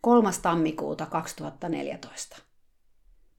3. 0.00 0.30
tammikuuta 0.42 1.06
2014. 1.06 2.51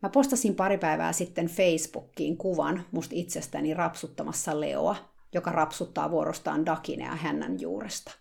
Mä 0.03 0.09
postasin 0.09 0.55
pari 0.55 0.77
päivää 0.77 1.13
sitten 1.13 1.47
Facebookiin 1.47 2.37
kuvan 2.37 2.85
musta 2.91 3.15
itsestäni 3.15 3.73
rapsuttamassa 3.73 4.59
Leoa, 4.59 4.95
joka 5.33 5.51
rapsuttaa 5.51 6.11
vuorostaan 6.11 6.65
Dakinea 6.65 7.15
hännän 7.15 7.59
juuresta. 7.59 8.11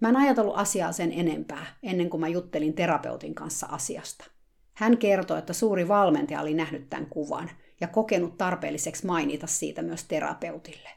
Mä 0.00 0.08
en 0.08 0.16
ajatellut 0.16 0.58
asiaa 0.58 0.92
sen 0.92 1.12
enempää 1.12 1.66
ennen 1.82 2.10
kuin 2.10 2.20
mä 2.20 2.28
juttelin 2.28 2.74
terapeutin 2.74 3.34
kanssa 3.34 3.66
asiasta. 3.66 4.24
Hän 4.74 4.98
kertoi, 4.98 5.38
että 5.38 5.52
suuri 5.52 5.88
valmentaja 5.88 6.40
oli 6.40 6.54
nähnyt 6.54 6.90
tämän 6.90 7.06
kuvan 7.06 7.50
ja 7.80 7.88
kokenut 7.88 8.38
tarpeelliseksi 8.38 9.06
mainita 9.06 9.46
siitä 9.46 9.82
myös 9.82 10.04
terapeutille. 10.04 10.88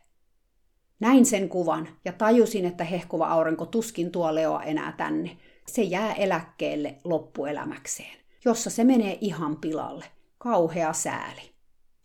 Näin 1.00 1.26
sen 1.26 1.50
kuvan 1.50 1.88
ja 2.06 2.13
tajusin, 2.13 2.66
että 2.66 2.84
hehkuva 2.84 3.28
aurinko 3.28 3.66
tuskin 3.66 4.12
tuo 4.12 4.36
Leoa 4.36 4.63
enää 4.63 4.92
tänne. 4.92 5.38
Se 5.68 5.82
jää 5.82 6.13
eläkkeelle 6.13 6.96
loppuelämäkseen, 7.04 8.18
jossa 8.46 8.70
se 8.70 8.84
menee 8.84 9.18
ihan 9.22 9.58
pilalle 9.58 10.06
kauhea 10.38 10.93
sääli. 10.93 11.58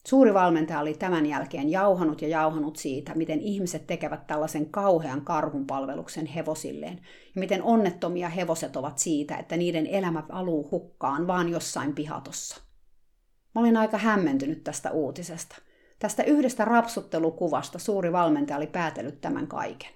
Suuri 0.07 0.35
valmentaja 0.35 0.81
oli 0.81 0.95
tämän 0.95 1.27
jälkeen 1.27 1.69
jauhanut 1.69 2.23
ja 2.23 2.29
jauhanut 2.29 2.77
siitä, 2.77 3.15
miten 3.15 3.41
ihmiset 3.41 3.87
tekevät 3.87 4.27
tällaisen 4.27 4.71
kauhean 4.71 5.25
karhunpalveluksen 5.25 6.27
hevosilleen 6.27 7.01
ja 7.35 7.41
miten 7.41 7.63
onnettomia 7.63 8.29
hevoset 8.29 8.77
ovat 8.77 8.99
siitä, 8.99 9.37
että 9.37 9.57
niiden 9.57 9.87
elämä 9.87 10.23
valuu 10.33 10.69
hukkaan 10.71 11.27
vaan 11.27 11.49
jossain 11.49 11.95
pihatossa. 11.95 12.63
Mä 13.55 13.61
olin 13.61 13.77
aika 13.77 13.99
hämmentynyt 13.99 14.65
tästä 14.65 14.91
uutisesta. 14.91 15.57
Tästä 15.99 16.23
yhdestä 16.23 16.65
rapsuttelukuvasta 16.65 17.79
suuri 17.79 18.13
valmentaja 18.13 18.57
oli 18.57 18.67
päätellyt 18.67 19.21
tämän 19.21 19.47
kaiken. 19.47 19.91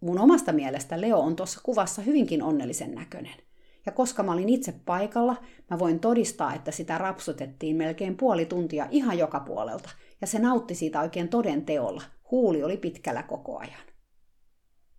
Mun 0.00 0.18
omasta 0.18 0.52
mielestä 0.52 1.00
Leo 1.00 1.18
on 1.18 1.36
tuossa 1.36 1.60
kuvassa 1.62 2.02
hyvinkin 2.02 2.42
onnellisen 2.42 2.94
näköinen. 2.94 3.47
Ja 3.88 3.92
koska 3.92 4.22
mä 4.22 4.32
olin 4.32 4.48
itse 4.48 4.72
paikalla, 4.84 5.36
mä 5.70 5.78
voin 5.78 6.00
todistaa, 6.00 6.54
että 6.54 6.70
sitä 6.70 6.98
rapsutettiin 6.98 7.76
melkein 7.76 8.16
puoli 8.16 8.46
tuntia 8.46 8.86
ihan 8.90 9.18
joka 9.18 9.40
puolelta. 9.40 9.90
Ja 10.20 10.26
se 10.26 10.38
nautti 10.38 10.74
siitä 10.74 11.00
oikein 11.00 11.28
toden 11.28 11.64
teolla. 11.64 12.02
Huuli 12.30 12.62
oli 12.62 12.76
pitkällä 12.76 13.22
koko 13.22 13.58
ajan. 13.58 13.80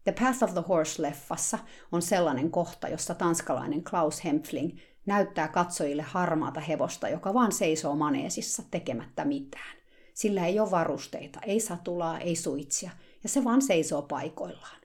The 0.04 0.12
Path 0.20 0.44
of 0.44 0.54
the 0.54 0.62
Horse-leffassa 0.62 1.58
on 1.92 2.02
sellainen 2.02 2.52
kohta, 2.52 2.88
jossa 2.88 3.16
tanskalainen 3.16 3.84
Klaus 3.84 4.26
Hempfling 4.26 4.78
näyttää 5.06 5.48
katsojille 5.48 6.04
harmaata 6.04 6.60
hevosta, 6.60 7.10
joka 7.10 7.34
vaan 7.34 7.52
seisoo 7.52 7.96
maneesissa 7.96 8.64
tekemättä 8.72 9.26
mitään. 9.26 9.78
Sillä 10.14 10.46
ei 10.46 10.60
ole 10.60 10.72
varusteita, 10.72 11.40
ei 11.42 11.60
satulaa, 11.60 12.20
ei 12.20 12.36
suitsia, 12.36 12.92
ja 13.24 13.30
se 13.30 13.44
vaan 13.44 13.62
seisoo 13.62 14.02
paikoillaan. 14.02 14.82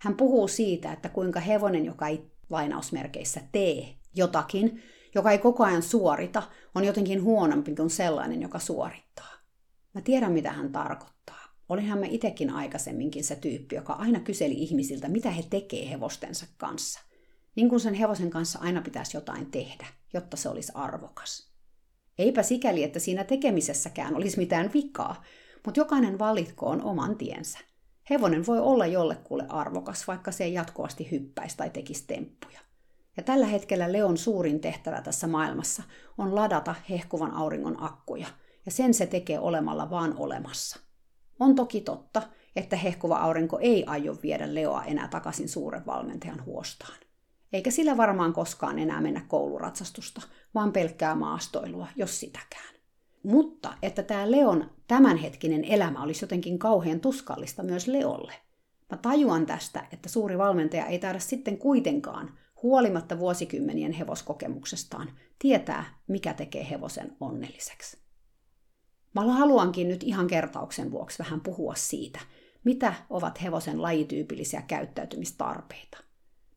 Hän 0.00 0.16
puhuu 0.16 0.48
siitä, 0.48 0.92
että 0.92 1.08
kuinka 1.08 1.40
hevonen, 1.40 1.84
joka 1.84 2.08
ei 2.08 2.35
lainausmerkeissä 2.50 3.40
tee 3.52 3.94
jotakin, 4.14 4.82
joka 5.14 5.30
ei 5.30 5.38
koko 5.38 5.64
ajan 5.64 5.82
suorita, 5.82 6.42
on 6.74 6.84
jotenkin 6.84 7.22
huonompi 7.22 7.74
kuin 7.74 7.90
sellainen, 7.90 8.42
joka 8.42 8.58
suorittaa. 8.58 9.32
Mä 9.94 10.00
tiedän, 10.00 10.32
mitä 10.32 10.52
hän 10.52 10.72
tarkoittaa. 10.72 11.16
Olinhan 11.68 11.98
mä 11.98 12.06
itekin 12.08 12.50
aikaisemminkin 12.50 13.24
se 13.24 13.36
tyyppi, 13.36 13.76
joka 13.76 13.92
aina 13.92 14.20
kyseli 14.20 14.54
ihmisiltä, 14.54 15.08
mitä 15.08 15.30
he 15.30 15.44
tekee 15.50 15.90
hevostensa 15.90 16.46
kanssa. 16.56 17.00
Niin 17.56 17.68
kuin 17.68 17.80
sen 17.80 17.94
hevosen 17.94 18.30
kanssa 18.30 18.58
aina 18.62 18.82
pitäisi 18.82 19.16
jotain 19.16 19.50
tehdä, 19.50 19.86
jotta 20.12 20.36
se 20.36 20.48
olisi 20.48 20.72
arvokas. 20.74 21.50
Eipä 22.18 22.42
sikäli, 22.42 22.82
että 22.82 22.98
siinä 22.98 23.24
tekemisessäkään 23.24 24.16
olisi 24.16 24.38
mitään 24.38 24.70
vikaa, 24.74 25.24
mutta 25.64 25.80
jokainen 25.80 26.18
valitkoon 26.18 26.82
oman 26.82 27.16
tiensä. 27.16 27.58
Hevonen 28.10 28.46
voi 28.46 28.58
olla 28.60 28.86
jollekulle 28.86 29.46
arvokas, 29.48 30.06
vaikka 30.06 30.32
se 30.32 30.44
ei 30.44 30.52
jatkuvasti 30.52 31.10
hyppäisi 31.10 31.56
tai 31.56 31.70
tekisi 31.70 32.06
temppuja. 32.06 32.60
Ja 33.16 33.22
tällä 33.22 33.46
hetkellä 33.46 33.92
Leon 33.92 34.16
suurin 34.18 34.60
tehtävä 34.60 35.00
tässä 35.00 35.26
maailmassa 35.26 35.82
on 36.18 36.34
ladata 36.34 36.74
hehkuvan 36.90 37.34
auringon 37.34 37.82
akkuja, 37.82 38.26
ja 38.66 38.72
sen 38.72 38.94
se 38.94 39.06
tekee 39.06 39.38
olemalla 39.38 39.90
vaan 39.90 40.14
olemassa. 40.16 40.80
On 41.40 41.54
toki 41.54 41.80
totta, 41.80 42.22
että 42.56 42.76
hehkuva 42.76 43.16
aurinko 43.16 43.58
ei 43.58 43.84
aio 43.86 44.16
viedä 44.22 44.54
Leoa 44.54 44.84
enää 44.84 45.08
takaisin 45.08 45.48
suuren 45.48 45.86
valmentajan 45.86 46.44
huostaan. 46.44 46.98
Eikä 47.52 47.70
sillä 47.70 47.96
varmaan 47.96 48.32
koskaan 48.32 48.78
enää 48.78 49.00
mennä 49.00 49.24
kouluratsastusta, 49.28 50.22
vaan 50.54 50.72
pelkkää 50.72 51.14
maastoilua, 51.14 51.86
jos 51.96 52.20
sitäkään. 52.20 52.75
Mutta 53.26 53.74
että 53.82 54.02
tämä 54.02 54.30
Leon 54.30 54.70
tämänhetkinen 54.86 55.64
elämä 55.64 56.02
olisi 56.02 56.24
jotenkin 56.24 56.58
kauhean 56.58 57.00
tuskallista 57.00 57.62
myös 57.62 57.86
Leolle. 57.86 58.32
Mä 58.90 58.96
tajuan 58.96 59.46
tästä, 59.46 59.86
että 59.92 60.08
suuri 60.08 60.38
valmentaja 60.38 60.86
ei 60.86 60.98
taida 60.98 61.18
sitten 61.18 61.58
kuitenkaan, 61.58 62.38
huolimatta 62.62 63.18
vuosikymmenien 63.18 63.92
hevoskokemuksestaan, 63.92 65.10
tietää, 65.38 65.84
mikä 66.08 66.34
tekee 66.34 66.70
hevosen 66.70 67.16
onnelliseksi. 67.20 67.98
Mä 69.14 69.22
haluankin 69.22 69.88
nyt 69.88 70.02
ihan 70.02 70.26
kertauksen 70.26 70.90
vuoksi 70.90 71.18
vähän 71.18 71.40
puhua 71.40 71.74
siitä, 71.74 72.20
mitä 72.64 72.94
ovat 73.10 73.42
hevosen 73.42 73.82
lajityypillisiä 73.82 74.62
käyttäytymistarpeita. 74.62 75.98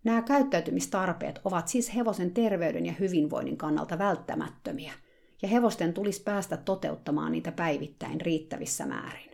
Nämä 0.03 0.21
käyttäytymistarpeet 0.21 1.41
ovat 1.43 1.67
siis 1.67 1.95
hevosen 1.95 2.31
terveyden 2.31 2.85
ja 2.85 2.93
hyvinvoinnin 2.99 3.57
kannalta 3.57 3.97
välttämättömiä, 3.97 4.93
ja 5.41 5.47
hevosten 5.47 5.93
tulisi 5.93 6.23
päästä 6.23 6.57
toteuttamaan 6.57 7.31
niitä 7.31 7.51
päivittäin 7.51 8.21
riittävissä 8.21 8.85
määrin. 8.85 9.31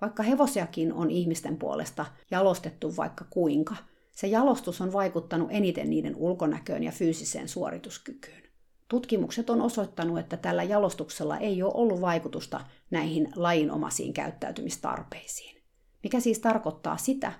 Vaikka 0.00 0.22
hevosiakin 0.22 0.92
on 0.92 1.10
ihmisten 1.10 1.58
puolesta 1.58 2.06
jalostettu 2.30 2.96
vaikka 2.96 3.24
kuinka, 3.30 3.76
se 4.12 4.26
jalostus 4.26 4.80
on 4.80 4.92
vaikuttanut 4.92 5.48
eniten 5.50 5.90
niiden 5.90 6.16
ulkonäköön 6.16 6.82
ja 6.82 6.92
fyysiseen 6.92 7.48
suorituskykyyn. 7.48 8.42
Tutkimukset 8.88 9.50
on 9.50 9.62
osoittanut, 9.62 10.18
että 10.18 10.36
tällä 10.36 10.62
jalostuksella 10.62 11.38
ei 11.38 11.62
ole 11.62 11.72
ollut 11.74 12.00
vaikutusta 12.00 12.60
näihin 12.90 13.28
lajinomaisiin 13.36 14.12
käyttäytymistarpeisiin. 14.12 15.62
Mikä 16.02 16.20
siis 16.20 16.38
tarkoittaa 16.38 16.96
sitä, 16.96 17.32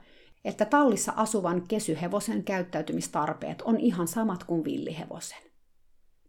että 0.45 0.65
tallissa 0.65 1.13
asuvan 1.17 1.69
kesyhevosen 1.69 2.45
käyttäytymistarpeet 2.45 3.63
on 3.63 3.81
ihan 3.81 4.09
samat 4.09 4.45
kuin 4.45 4.65
villihevosen. 4.65 5.48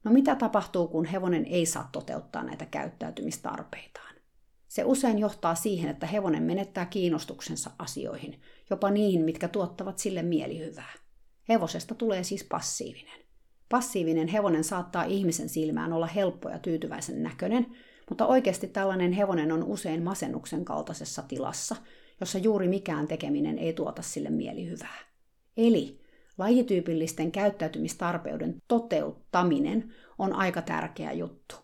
No 0.03 0.11
mitä 0.11 0.35
tapahtuu, 0.35 0.87
kun 0.87 1.05
hevonen 1.05 1.45
ei 1.45 1.65
saa 1.65 1.89
toteuttaa 1.91 2.43
näitä 2.43 2.65
käyttäytymistarpeitaan? 2.65 4.15
Se 4.67 4.83
usein 4.83 5.19
johtaa 5.19 5.55
siihen, 5.55 5.89
että 5.89 6.07
hevonen 6.07 6.43
menettää 6.43 6.85
kiinnostuksensa 6.85 7.71
asioihin, 7.79 8.41
jopa 8.69 8.91
niihin, 8.91 9.21
mitkä 9.21 9.47
tuottavat 9.47 9.97
sille 9.97 10.23
mielihyvää. 10.23 10.93
Hevosesta 11.49 11.95
tulee 11.95 12.23
siis 12.23 12.43
passiivinen. 12.43 13.19
Passiivinen 13.69 14.27
hevonen 14.27 14.63
saattaa 14.63 15.03
ihmisen 15.03 15.49
silmään 15.49 15.93
olla 15.93 16.07
helppo 16.07 16.49
ja 16.49 16.59
tyytyväisen 16.59 17.23
näköinen, 17.23 17.65
mutta 18.09 18.25
oikeasti 18.25 18.67
tällainen 18.67 19.11
hevonen 19.11 19.51
on 19.51 19.63
usein 19.63 20.03
masennuksen 20.03 20.65
kaltaisessa 20.65 21.21
tilassa, 21.21 21.75
jossa 22.19 22.37
juuri 22.37 22.67
mikään 22.67 23.07
tekeminen 23.07 23.59
ei 23.59 23.73
tuota 23.73 24.01
sille 24.01 24.29
mielihyvää. 24.29 24.97
Eli 25.57 25.98
lajityypillisten 26.39 27.31
käyttäytymistarpeuden 27.31 28.61
toteuttaminen 28.67 29.93
on 30.17 30.33
aika 30.33 30.61
tärkeä 30.61 31.11
juttu. 31.11 31.55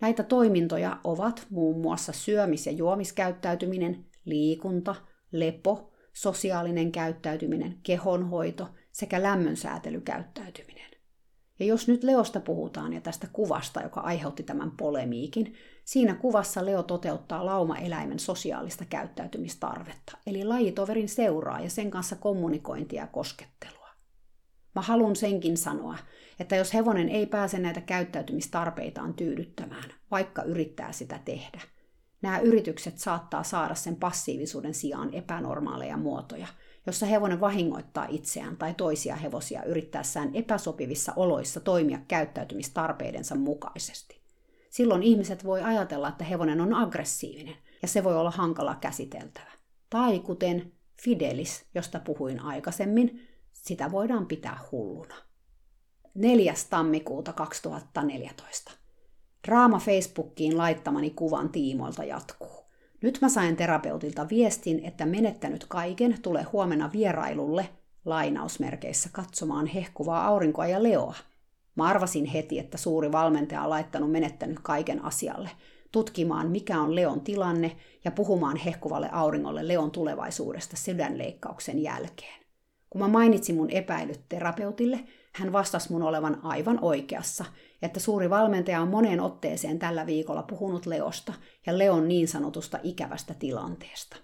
Näitä 0.00 0.22
toimintoja 0.22 0.96
ovat 1.04 1.46
muun 1.50 1.80
muassa 1.80 2.12
syömis- 2.12 2.66
ja 2.66 2.72
juomiskäyttäytyminen, 2.72 4.04
liikunta, 4.24 4.94
lepo, 5.32 5.92
sosiaalinen 6.12 6.92
käyttäytyminen, 6.92 7.78
kehonhoito 7.82 8.68
sekä 8.92 9.22
lämmönsäätelykäyttäytyminen. 9.22 10.90
Ja 11.58 11.66
jos 11.66 11.88
nyt 11.88 12.04
Leosta 12.04 12.40
puhutaan 12.40 12.92
ja 12.92 13.00
tästä 13.00 13.28
kuvasta, 13.32 13.82
joka 13.82 14.00
aiheutti 14.00 14.42
tämän 14.42 14.70
polemiikin, 14.70 15.54
siinä 15.84 16.14
kuvassa 16.14 16.64
Leo 16.64 16.82
toteuttaa 16.82 17.46
lauma-eläimen 17.46 18.18
sosiaalista 18.18 18.84
käyttäytymistarvetta, 18.84 20.18
eli 20.26 20.44
lajitoverin 20.44 21.08
seuraa 21.08 21.60
ja 21.60 21.70
sen 21.70 21.90
kanssa 21.90 22.16
kommunikointia 22.16 23.02
ja 23.02 23.06
koskettelua. 23.06 23.81
Mä 24.74 24.82
haluan 24.82 25.16
senkin 25.16 25.56
sanoa, 25.56 25.98
että 26.40 26.56
jos 26.56 26.74
hevonen 26.74 27.08
ei 27.08 27.26
pääse 27.26 27.58
näitä 27.58 27.80
käyttäytymistarpeitaan 27.80 29.14
tyydyttämään, 29.14 29.90
vaikka 30.10 30.42
yrittää 30.42 30.92
sitä 30.92 31.20
tehdä, 31.24 31.60
nämä 32.22 32.38
yritykset 32.38 32.98
saattaa 32.98 33.42
saada 33.42 33.74
sen 33.74 33.96
passiivisuuden 33.96 34.74
sijaan 34.74 35.14
epänormaaleja 35.14 35.96
muotoja– 35.96 36.46
jossa 36.86 37.06
hevonen 37.06 37.40
vahingoittaa 37.40 38.06
itseään 38.10 38.56
tai 38.56 38.74
toisia 38.74 39.16
hevosia 39.16 39.64
yrittäessään 39.64 40.30
epäsopivissa 40.34 41.12
oloissa 41.16 41.60
toimia 41.60 41.98
käyttäytymistarpeidensa 42.08 43.34
mukaisesti. 43.34 44.22
Silloin 44.70 45.02
ihmiset 45.02 45.44
voi 45.44 45.62
ajatella, 45.62 46.08
että 46.08 46.24
hevonen 46.24 46.60
on 46.60 46.74
aggressiivinen 46.74 47.56
ja 47.82 47.88
se 47.88 48.04
voi 48.04 48.16
olla 48.16 48.30
hankala 48.30 48.74
käsiteltävä. 48.74 49.52
Tai 49.90 50.18
kuten 50.18 50.72
Fidelis, 51.02 51.64
josta 51.74 52.00
puhuin 52.00 52.40
aikaisemmin, 52.40 53.28
sitä 53.62 53.90
voidaan 53.90 54.26
pitää 54.26 54.58
hulluna. 54.72 55.14
4. 56.14 56.54
tammikuuta 56.70 57.32
2014. 57.32 58.72
Draama 59.46 59.78
Facebookiin 59.78 60.58
laittamani 60.58 61.10
kuvan 61.10 61.48
tiimoilta 61.48 62.04
jatkuu. 62.04 62.64
Nyt 63.02 63.18
mä 63.22 63.28
sain 63.28 63.56
terapeutilta 63.56 64.28
viestin, 64.28 64.84
että 64.84 65.06
menettänyt 65.06 65.64
kaiken 65.68 66.22
tulee 66.22 66.42
huomenna 66.42 66.90
vierailulle 66.92 67.68
lainausmerkeissä 68.04 69.08
katsomaan 69.12 69.66
hehkuvaa 69.66 70.26
aurinkoa 70.26 70.66
ja 70.66 70.82
leoa. 70.82 71.14
Mä 71.76 71.84
arvasin 71.84 72.24
heti, 72.24 72.58
että 72.58 72.78
suuri 72.78 73.12
valmentaja 73.12 73.62
on 73.62 73.70
laittanut 73.70 74.12
menettänyt 74.12 74.58
kaiken 74.62 75.04
asialle, 75.04 75.50
tutkimaan 75.92 76.50
mikä 76.50 76.80
on 76.80 76.94
Leon 76.94 77.20
tilanne 77.20 77.76
ja 78.04 78.10
puhumaan 78.10 78.56
hehkuvalle 78.56 79.08
auringolle 79.12 79.68
Leon 79.68 79.90
tulevaisuudesta 79.90 80.76
sydänleikkauksen 80.76 81.78
jälkeen. 81.82 82.41
Kun 82.92 83.00
mä 83.00 83.08
mainitsin 83.08 83.56
mun 83.56 83.70
epäilyt 83.70 84.20
terapeutille, 84.28 85.00
hän 85.34 85.52
vastasi 85.52 85.92
mun 85.92 86.02
olevan 86.02 86.40
aivan 86.42 86.78
oikeassa 86.82 87.44
että 87.82 88.00
suuri 88.00 88.30
valmentaja 88.30 88.80
on 88.80 88.88
moneen 88.88 89.20
otteeseen 89.20 89.78
tällä 89.78 90.06
viikolla 90.06 90.42
puhunut 90.42 90.86
Leosta 90.86 91.32
ja 91.66 91.78
Leon 91.78 92.08
niin 92.08 92.28
sanotusta 92.28 92.78
ikävästä 92.82 93.34
tilanteesta. 93.34 94.16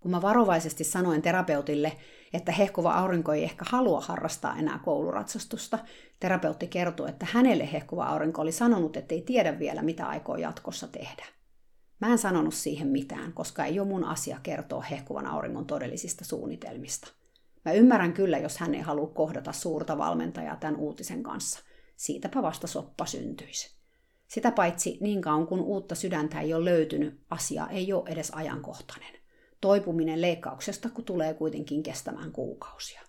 Kun 0.00 0.10
mä 0.10 0.22
varovaisesti 0.22 0.84
sanoin 0.84 1.22
terapeutille, 1.22 1.92
että 2.32 2.52
hehkuva 2.52 2.92
aurinko 2.92 3.32
ei 3.32 3.44
ehkä 3.44 3.64
halua 3.68 4.00
harrastaa 4.00 4.56
enää 4.56 4.80
kouluratsastusta, 4.84 5.78
terapeutti 6.20 6.66
kertoi, 6.66 7.08
että 7.08 7.26
hänelle 7.30 7.72
hehkuva 7.72 8.04
aurinko 8.04 8.42
oli 8.42 8.52
sanonut, 8.52 8.96
että 8.96 9.14
ei 9.14 9.22
tiedä 9.22 9.58
vielä, 9.58 9.82
mitä 9.82 10.06
aikoo 10.06 10.36
jatkossa 10.36 10.88
tehdä. 10.88 11.24
Mä 12.00 12.08
en 12.08 12.18
sanonut 12.18 12.54
siihen 12.54 12.88
mitään, 12.88 13.32
koska 13.32 13.64
ei 13.64 13.80
ole 13.80 13.88
mun 13.88 14.04
asia 14.04 14.38
kertoa 14.42 14.82
hehkuvan 14.82 15.26
auringon 15.26 15.66
todellisista 15.66 16.24
suunnitelmista. 16.24 17.19
Mä 17.64 17.72
ymmärrän 17.72 18.12
kyllä, 18.12 18.38
jos 18.38 18.58
hän 18.58 18.74
ei 18.74 18.80
halua 18.80 19.06
kohdata 19.06 19.52
suurta 19.52 19.98
valmentajaa 19.98 20.56
tämän 20.56 20.76
uutisen 20.76 21.22
kanssa– 21.22 21.60
siitäpä 22.00 22.42
vasta 22.42 22.66
soppa 22.66 23.06
syntyisi. 23.06 23.80
Sitä 24.26 24.52
paitsi 24.52 24.98
niin 25.00 25.22
kauan 25.22 25.46
kun 25.46 25.60
uutta 25.60 25.94
sydäntä 25.94 26.40
ei 26.40 26.54
ole 26.54 26.64
löytynyt, 26.64 27.20
asia 27.30 27.66
ei 27.66 27.92
ole 27.92 28.10
edes 28.10 28.30
ajankohtainen. 28.30 29.14
Toipuminen 29.60 30.20
leikkauksesta 30.20 30.88
kun 30.88 31.04
tulee 31.04 31.34
kuitenkin 31.34 31.82
kestämään 31.82 32.32
kuukausia. 32.32 33.00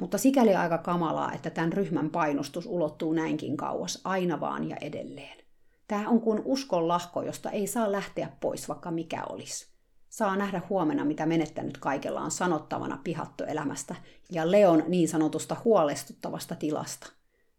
Mutta 0.00 0.18
sikäli 0.18 0.54
aika 0.54 0.78
kamalaa, 0.78 1.32
että 1.32 1.50
tämän 1.50 1.72
ryhmän 1.72 2.10
painostus 2.10 2.66
ulottuu 2.66 3.12
näinkin 3.12 3.56
kauas 3.56 4.00
aina 4.04 4.40
vaan 4.40 4.68
ja 4.68 4.76
edelleen. 4.80 5.44
Tämä 5.88 6.08
on 6.08 6.20
kuin 6.20 6.42
uskon 6.44 6.88
lahko, 6.88 7.22
josta 7.22 7.50
ei 7.50 7.66
saa 7.66 7.92
lähteä 7.92 8.28
pois, 8.40 8.68
vaikka 8.68 8.90
mikä 8.90 9.24
olisi. 9.28 9.73
Saa 10.14 10.36
nähdä 10.36 10.62
huomenna, 10.68 11.04
mitä 11.04 11.26
menettänyt 11.26 11.78
kaikella 11.78 12.20
on 12.20 12.30
sanottavana 12.30 12.98
pihattoelämästä 13.04 13.94
ja 14.32 14.50
Leon 14.50 14.84
niin 14.88 15.08
sanotusta 15.08 15.56
huolestuttavasta 15.64 16.54
tilasta. 16.54 17.06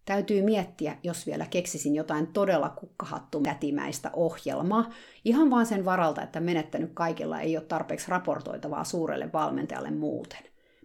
Täytyy 0.05 0.41
miettiä, 0.41 0.97
jos 1.03 1.27
vielä 1.27 1.45
keksisin 1.45 1.95
jotain 1.95 2.27
todella 2.27 2.69
kukkahattu 2.69 3.39
mätimäistä 3.39 4.09
ohjelmaa, 4.13 4.89
ihan 5.25 5.49
vaan 5.49 5.65
sen 5.65 5.85
varalta, 5.85 6.21
että 6.21 6.39
menettänyt 6.39 6.91
kaikilla 6.93 7.39
ei 7.39 7.57
ole 7.57 7.65
tarpeeksi 7.65 8.11
raportoitavaa 8.11 8.83
suurelle 8.83 9.29
valmentajalle 9.33 9.91
muuten. 9.91 10.43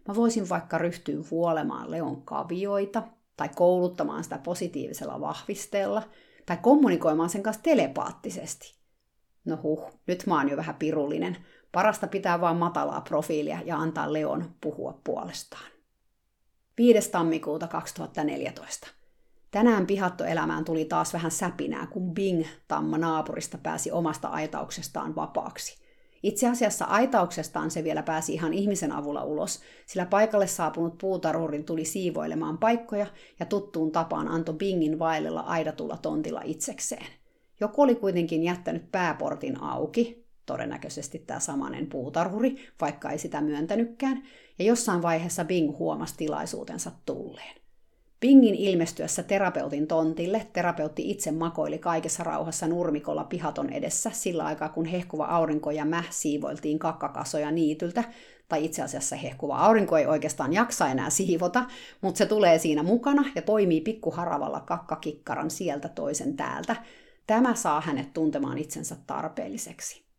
Mä 0.08 0.14
voisin 0.14 0.48
vaikka 0.48 0.78
ryhtyä 0.78 1.24
vuolemaan 1.30 1.90
Leon 1.90 2.22
kavioita, 2.22 3.02
tai 3.36 3.48
kouluttamaan 3.54 4.24
sitä 4.24 4.38
positiivisella 4.38 5.20
vahvisteella, 5.20 6.02
tai 6.46 6.56
kommunikoimaan 6.62 7.30
sen 7.30 7.42
kanssa 7.42 7.62
telepaattisesti. 7.62 8.80
No 9.44 9.58
huh, 9.62 9.90
nyt 10.06 10.26
mä 10.26 10.38
oon 10.38 10.48
jo 10.48 10.56
vähän 10.56 10.74
pirullinen. 10.74 11.36
Parasta 11.72 12.06
pitää 12.06 12.40
vaan 12.40 12.56
matalaa 12.56 13.00
profiilia 13.00 13.58
ja 13.64 13.76
antaa 13.76 14.12
Leon 14.12 14.50
puhua 14.60 15.00
puolestaan. 15.04 15.70
5. 16.78 17.10
tammikuuta 17.10 17.66
2014. 17.66 18.88
Tänään 19.50 19.86
pihattoelämään 19.86 20.64
tuli 20.64 20.84
taas 20.84 21.12
vähän 21.12 21.30
säpinää, 21.30 21.86
kun 21.86 22.14
Bing, 22.14 22.44
tamma 22.68 22.98
naapurista, 22.98 23.58
pääsi 23.58 23.90
omasta 23.90 24.28
aitauksestaan 24.28 25.16
vapaaksi. 25.16 25.80
Itse 26.22 26.48
asiassa 26.48 26.84
aitauksestaan 26.84 27.70
se 27.70 27.84
vielä 27.84 28.02
pääsi 28.02 28.34
ihan 28.34 28.54
ihmisen 28.54 28.92
avulla 28.92 29.24
ulos, 29.24 29.60
sillä 29.86 30.06
paikalle 30.06 30.46
saapunut 30.46 30.98
puutaruurin 30.98 31.64
tuli 31.64 31.84
siivoilemaan 31.84 32.58
paikkoja 32.58 33.06
ja 33.40 33.46
tuttuun 33.46 33.92
tapaan 33.92 34.28
antoi 34.28 34.54
Bingin 34.54 34.98
vaellella 34.98 35.40
aidatulla 35.40 35.96
tontilla 35.96 36.40
itsekseen. 36.44 37.06
Joku 37.60 37.82
oli 37.82 37.94
kuitenkin 37.94 38.42
jättänyt 38.42 38.92
pääportin 38.92 39.62
auki, 39.62 40.19
todennäköisesti 40.50 41.18
tämä 41.18 41.40
samanen 41.40 41.86
puutarhuri, 41.86 42.56
vaikka 42.80 43.10
ei 43.10 43.18
sitä 43.18 43.40
myöntänytkään, 43.40 44.22
ja 44.58 44.64
jossain 44.64 45.02
vaiheessa 45.02 45.44
Bing 45.44 45.78
huomasi 45.78 46.14
tilaisuutensa 46.16 46.92
tulleen. 47.06 47.60
Pingin 48.20 48.54
ilmestyessä 48.54 49.22
terapeutin 49.22 49.86
tontille 49.86 50.46
terapeutti 50.52 51.10
itse 51.10 51.32
makoili 51.32 51.78
kaikessa 51.78 52.24
rauhassa 52.24 52.66
nurmikolla 52.66 53.24
pihaton 53.24 53.70
edessä 53.70 54.10
sillä 54.10 54.44
aikaa, 54.44 54.68
kun 54.68 54.84
hehkuva 54.84 55.24
aurinko 55.24 55.70
ja 55.70 55.84
mäh 55.84 56.06
siivoiltiin 56.10 56.78
kakkakasoja 56.78 57.50
niityltä, 57.50 58.04
tai 58.48 58.64
itse 58.64 58.82
asiassa 58.82 59.16
hehkuva 59.16 59.58
aurinko 59.58 59.96
ei 59.96 60.06
oikeastaan 60.06 60.52
jaksa 60.52 60.88
enää 60.88 61.10
siivota, 61.10 61.64
mutta 62.00 62.18
se 62.18 62.26
tulee 62.26 62.58
siinä 62.58 62.82
mukana 62.82 63.24
ja 63.34 63.42
toimii 63.42 63.80
pikkuharavalla 63.80 64.60
kakkakikkaran 64.60 65.50
sieltä 65.50 65.88
toisen 65.88 66.36
täältä. 66.36 66.76
Tämä 67.26 67.54
saa 67.54 67.80
hänet 67.80 68.12
tuntemaan 68.12 68.58
itsensä 68.58 68.96
tarpeelliseksi. 69.06 70.09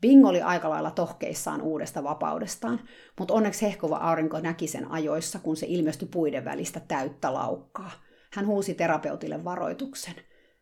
Bing 0.00 0.26
oli 0.26 0.42
aika 0.42 0.70
lailla 0.70 0.90
tohkeissaan 0.90 1.62
uudesta 1.62 2.04
vapaudestaan, 2.04 2.80
mutta 3.18 3.34
onneksi 3.34 3.66
hehkuva 3.66 3.96
aurinko 3.96 4.40
näki 4.40 4.66
sen 4.66 4.90
ajoissa, 4.90 5.38
kun 5.38 5.56
se 5.56 5.66
ilmestyi 5.68 6.08
puiden 6.08 6.44
välistä 6.44 6.80
täyttä 6.80 7.34
laukkaa. 7.34 7.90
Hän 8.32 8.46
huusi 8.46 8.74
terapeutille 8.74 9.44
varoituksen. 9.44 10.14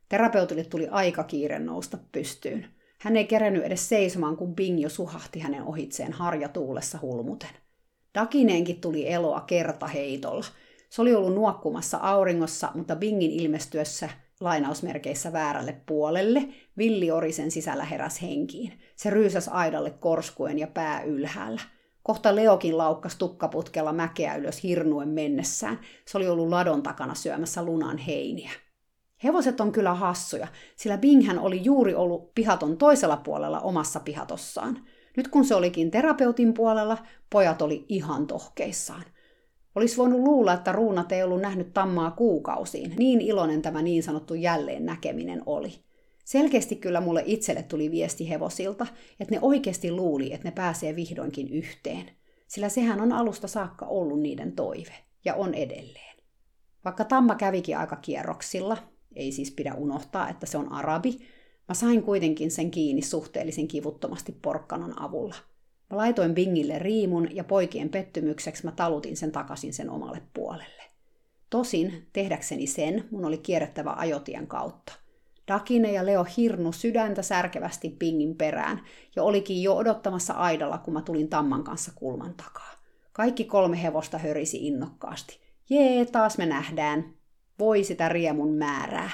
Terapeutille 0.08 0.64
tuli 0.64 0.88
aika 0.88 1.24
kiire 1.24 1.58
nousta 1.58 1.98
pystyyn. 2.12 2.66
Hän 3.00 3.16
ei 3.16 3.24
kerennyt 3.24 3.64
edes 3.64 3.88
seisomaan, 3.88 4.36
kun 4.36 4.54
Bing 4.54 4.82
jo 4.82 4.88
suhahti 4.88 5.38
hänen 5.38 5.62
ohitseen 5.62 6.12
harjatuulessa 6.12 6.98
hulmuten. 7.02 7.50
Dakineenkin 8.14 8.80
tuli 8.80 9.12
eloa 9.12 9.40
kertaheitolla. 9.40 10.44
Se 10.90 11.02
oli 11.02 11.14
ollut 11.14 11.34
nuokkumassa 11.34 11.98
auringossa, 11.98 12.70
mutta 12.74 12.96
Bingin 12.96 13.30
ilmestyessä 13.30 14.10
lainausmerkeissä 14.40 15.32
väärälle 15.32 15.80
puolelle, 15.86 16.48
Villi 16.78 17.10
Orisen 17.10 17.50
sisällä 17.50 17.84
heräs 17.84 18.22
henkiin. 18.22 18.72
Se 18.96 19.10
ryysäs 19.10 19.48
aidalle 19.48 19.90
korskuen 19.90 20.58
ja 20.58 20.66
pää 20.66 21.02
ylhäällä. 21.02 21.60
Kohta 22.02 22.36
Leokin 22.36 22.78
laukkas 22.78 23.16
tukkaputkella 23.16 23.92
mäkeä 23.92 24.34
ylös 24.34 24.62
hirnuen 24.62 25.08
mennessään. 25.08 25.80
Se 26.06 26.18
oli 26.18 26.28
ollut 26.28 26.48
ladon 26.48 26.82
takana 26.82 27.14
syömässä 27.14 27.62
lunan 27.62 27.98
heiniä. 27.98 28.50
Hevoset 29.24 29.60
on 29.60 29.72
kyllä 29.72 29.94
hassuja, 29.94 30.48
sillä 30.76 30.98
Binghän 30.98 31.38
oli 31.38 31.64
juuri 31.64 31.94
ollut 31.94 32.34
pihaton 32.34 32.76
toisella 32.76 33.16
puolella 33.16 33.60
omassa 33.60 34.00
pihatossaan. 34.00 34.86
Nyt 35.16 35.28
kun 35.28 35.44
se 35.44 35.54
olikin 35.54 35.90
terapeutin 35.90 36.54
puolella, 36.54 36.98
pojat 37.30 37.62
oli 37.62 37.86
ihan 37.88 38.26
tohkeissaan. 38.26 39.04
Olisi 39.74 39.96
voinut 39.96 40.20
luulla, 40.20 40.52
että 40.52 40.72
ruunat 40.72 41.12
ei 41.12 41.22
ollut 41.22 41.40
nähnyt 41.40 41.74
tammaa 41.74 42.10
kuukausiin. 42.10 42.94
Niin 42.98 43.20
iloinen 43.20 43.62
tämä 43.62 43.82
niin 43.82 44.02
sanottu 44.02 44.34
jälleen 44.34 44.86
näkeminen 44.86 45.42
oli. 45.46 45.74
Selkeästi 46.24 46.76
kyllä 46.76 47.00
mulle 47.00 47.22
itselle 47.26 47.62
tuli 47.62 47.90
viesti 47.90 48.28
hevosilta, 48.28 48.86
että 49.20 49.34
ne 49.34 49.38
oikeasti 49.42 49.92
luuli, 49.92 50.32
että 50.32 50.48
ne 50.48 50.52
pääsee 50.52 50.96
vihdoinkin 50.96 51.48
yhteen. 51.48 52.10
Sillä 52.46 52.68
sehän 52.68 53.00
on 53.00 53.12
alusta 53.12 53.48
saakka 53.48 53.86
ollut 53.86 54.20
niiden 54.20 54.52
toive, 54.52 54.94
ja 55.24 55.34
on 55.34 55.54
edelleen. 55.54 56.16
Vaikka 56.84 57.04
tamma 57.04 57.34
kävikin 57.34 57.78
aika 57.78 57.96
kierroksilla, 57.96 58.76
ei 59.16 59.32
siis 59.32 59.50
pidä 59.50 59.74
unohtaa, 59.74 60.28
että 60.28 60.46
se 60.46 60.58
on 60.58 60.72
arabi, 60.72 61.18
mä 61.68 61.74
sain 61.74 62.02
kuitenkin 62.02 62.50
sen 62.50 62.70
kiinni 62.70 63.02
suhteellisen 63.02 63.68
kivuttomasti 63.68 64.32
porkkanon 64.42 65.02
avulla– 65.02 65.34
Mä 65.94 65.98
laitoin 65.98 66.34
Bingille 66.34 66.78
riimun 66.78 67.36
ja 67.36 67.44
poikien 67.44 67.88
pettymykseksi 67.88 68.64
mä 68.64 68.72
talutin 68.72 69.16
sen 69.16 69.32
takaisin 69.32 69.74
sen 69.74 69.90
omalle 69.90 70.22
puolelle. 70.34 70.82
Tosin, 71.50 72.06
tehdäkseni 72.12 72.66
sen, 72.66 73.04
mun 73.10 73.24
oli 73.24 73.38
kierrettävä 73.38 73.94
ajotien 73.96 74.46
kautta. 74.46 74.92
Dakine 75.48 75.92
ja 75.92 76.06
Leo 76.06 76.26
hirnu 76.36 76.72
sydäntä 76.72 77.22
särkevästi 77.22 77.96
Bingin 77.98 78.36
perään 78.36 78.80
ja 79.16 79.22
olikin 79.22 79.62
jo 79.62 79.76
odottamassa 79.76 80.34
aidalla, 80.34 80.78
kun 80.78 80.94
mä 80.94 81.02
tulin 81.02 81.28
Tamman 81.28 81.64
kanssa 81.64 81.92
kulman 81.94 82.34
takaa. 82.34 82.72
Kaikki 83.12 83.44
kolme 83.44 83.82
hevosta 83.82 84.18
hörisi 84.18 84.66
innokkaasti. 84.66 85.40
Jee, 85.70 86.04
taas 86.04 86.38
me 86.38 86.46
nähdään. 86.46 87.14
Voi 87.58 87.84
sitä 87.84 88.08
riemun 88.08 88.54
määrää. 88.54 89.10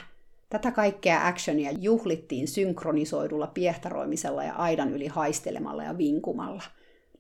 Tätä 0.50 0.72
kaikkea 0.72 1.26
actionia 1.26 1.72
juhlittiin 1.72 2.48
synkronisoidulla 2.48 3.46
piehtaroimisella 3.46 4.44
ja 4.44 4.54
aidan 4.54 4.92
yli 4.92 5.06
haistelemalla 5.06 5.84
ja 5.84 5.98
vinkumalla. 5.98 6.62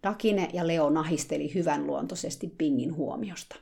Dakine 0.02 0.48
ja 0.52 0.66
Leo 0.66 0.90
nahisteli 0.90 1.54
hyvän 1.54 1.86
luontoisesti 1.86 2.54
Pingin 2.58 2.96
huomiosta. 2.96 3.56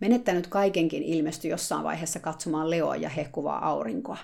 Menettänyt 0.00 0.46
kaikenkin 0.46 1.02
ilmestyi 1.02 1.50
jossain 1.50 1.84
vaiheessa 1.84 2.20
katsomaan 2.20 2.70
Leoa 2.70 2.96
ja 2.96 3.08
hehkuvaa 3.08 3.68
aurinkoa. 3.68 4.18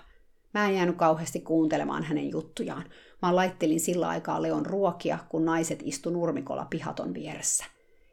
Mä 0.54 0.68
en 0.68 0.74
jäänyt 0.74 0.96
kauheasti 0.96 1.40
kuuntelemaan 1.40 2.02
hänen 2.02 2.30
juttujaan, 2.30 2.84
vaan 3.22 3.36
laittelin 3.36 3.80
sillä 3.80 4.08
aikaa 4.08 4.42
Leon 4.42 4.66
ruokia, 4.66 5.18
kun 5.28 5.44
naiset 5.44 5.80
istu 5.82 6.10
nurmikolla 6.10 6.66
pihaton 6.70 7.14
vieressä. 7.14 7.64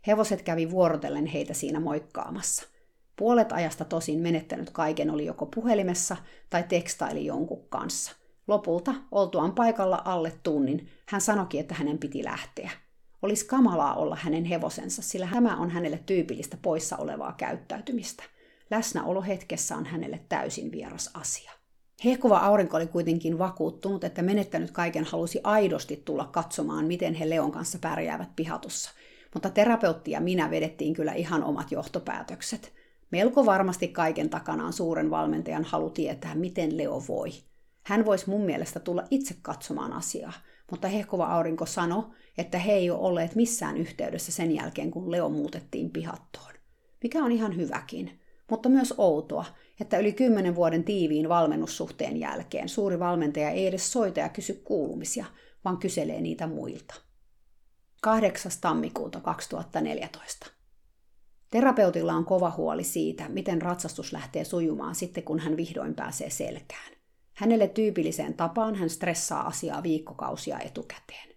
Hevoset 0.07 0.41
kävi 0.41 0.71
vuorotellen 0.71 1.25
heitä 1.25 1.53
siinä 1.53 1.79
moikkaamassa– 1.79 2.67
Puolet 3.15 3.51
ajasta 3.51 3.85
tosin 3.85 4.19
menettänyt 4.19 4.69
kaiken 4.69 5.11
oli 5.11 5.25
joko 5.25 5.45
puhelimessa 5.45 6.17
tai 6.49 6.63
tekstaili 6.63 7.25
jonkun 7.25 7.65
kanssa. 7.69 8.11
Lopulta, 8.47 8.95
oltuaan 9.11 9.51
paikalla 9.51 10.01
alle 10.05 10.33
tunnin, 10.43 10.89
hän 11.05 11.21
sanoki, 11.21 11.59
että 11.59 11.75
hänen 11.75 11.97
piti 11.97 12.23
lähteä. 12.23 12.71
Olisi 13.21 13.45
kamalaa 13.45 13.95
olla 13.95 14.17
hänen 14.21 14.45
hevosensa, 14.45 15.01
sillä 15.01 15.29
tämä 15.33 15.55
on 15.55 15.69
hänelle 15.69 15.99
tyypillistä 16.05 16.57
poissa 16.61 16.97
olevaa 16.97 17.33
käyttäytymistä. 17.37 18.23
Läsnäolo 18.71 19.21
hetkessä 19.21 19.75
on 19.75 19.85
hänelle 19.85 20.19
täysin 20.29 20.71
vieras 20.71 21.09
asia. 21.13 21.51
Hehkuva 22.05 22.37
aurinko 22.37 22.77
oli 22.77 22.87
kuitenkin 22.87 23.39
vakuuttunut, 23.39 24.03
että 24.03 24.21
menettänyt 24.21 24.71
kaiken 24.71 25.03
halusi 25.03 25.39
aidosti 25.43 26.01
tulla 26.05 26.25
katsomaan, 26.25 26.85
miten 26.85 27.13
he 27.13 27.29
Leon 27.29 27.51
kanssa 27.51 27.79
pärjäävät 27.81 28.35
pihatussa. 28.35 28.91
Mutta 29.33 29.49
terapeutti 29.49 30.11
ja 30.11 30.21
minä 30.21 30.51
vedettiin 30.51 30.93
kyllä 30.93 31.13
ihan 31.13 31.43
omat 31.43 31.71
johtopäätökset– 31.71 32.73
Melko 33.15 33.45
varmasti 33.45 33.87
kaiken 33.87 34.29
takana 34.29 34.65
on 34.65 34.73
suuren 34.73 35.09
valmentajan 35.09 35.63
halu 35.63 35.89
tietää, 35.89 36.35
miten 36.35 36.77
Leo 36.77 37.03
voi. 37.07 37.29
Hän 37.83 38.05
voisi 38.05 38.29
mun 38.29 38.41
mielestä 38.41 38.79
tulla 38.79 39.03
itse 39.09 39.35
katsomaan 39.41 39.93
asiaa, 39.93 40.33
mutta 40.71 40.87
hehkova 40.87 41.25
aurinko 41.25 41.65
sanoi, 41.65 42.03
että 42.37 42.57
he 42.59 42.73
ei 42.73 42.89
ole 42.89 42.99
olleet 42.99 43.35
missään 43.35 43.77
yhteydessä 43.77 44.31
sen 44.31 44.55
jälkeen, 44.55 44.91
kun 44.91 45.11
Leo 45.11 45.29
muutettiin 45.29 45.91
pihattoon. 45.91 46.53
Mikä 47.03 47.23
on 47.23 47.31
ihan 47.31 47.55
hyväkin, 47.55 48.19
mutta 48.49 48.69
myös 48.69 48.93
outoa, 48.97 49.45
että 49.81 49.97
yli 49.97 50.13
kymmenen 50.13 50.55
vuoden 50.55 50.83
tiiviin 50.83 51.29
valmennussuhteen 51.29 52.17
jälkeen 52.17 52.69
suuri 52.69 52.99
valmentaja 52.99 53.49
ei 53.49 53.67
edes 53.67 53.91
soita 53.91 54.19
ja 54.19 54.29
kysy 54.29 54.53
kuulumisia, 54.53 55.25
vaan 55.65 55.77
kyselee 55.77 56.21
niitä 56.21 56.47
muilta. 56.47 56.95
8. 58.01 58.51
tammikuuta 58.61 59.21
2014. 59.21 60.54
Terapeutilla 61.55 62.13
on 62.13 62.25
kova 62.25 62.53
huoli 62.57 62.83
siitä, 62.83 63.29
miten 63.29 63.61
ratsastus 63.61 64.13
lähtee 64.13 64.43
sujumaan 64.43 64.95
sitten, 64.95 65.23
kun 65.23 65.39
hän 65.39 65.57
vihdoin 65.57 65.95
pääsee 65.95 66.29
selkään. 66.29 66.93
Hänelle 67.33 67.67
tyypilliseen 67.67 68.33
tapaan 68.33 68.75
hän 68.75 68.89
stressaa 68.89 69.47
asiaa 69.47 69.83
viikkokausia 69.83 70.59
etukäteen. 70.59 71.29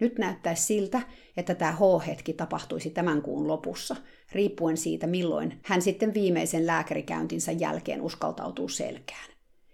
Nyt 0.00 0.18
näyttäisi 0.18 0.62
siltä, 0.62 1.00
että 1.36 1.54
tämä 1.54 1.72
H-hetki 1.72 2.32
tapahtuisi 2.32 2.90
tämän 2.90 3.22
kuun 3.22 3.48
lopussa, 3.48 3.96
riippuen 4.32 4.76
siitä, 4.76 5.06
milloin 5.06 5.60
hän 5.64 5.82
sitten 5.82 6.14
viimeisen 6.14 6.66
lääkärikäyntinsä 6.66 7.52
jälkeen 7.52 8.02
uskaltautuu 8.02 8.68
selkään. 8.68 9.30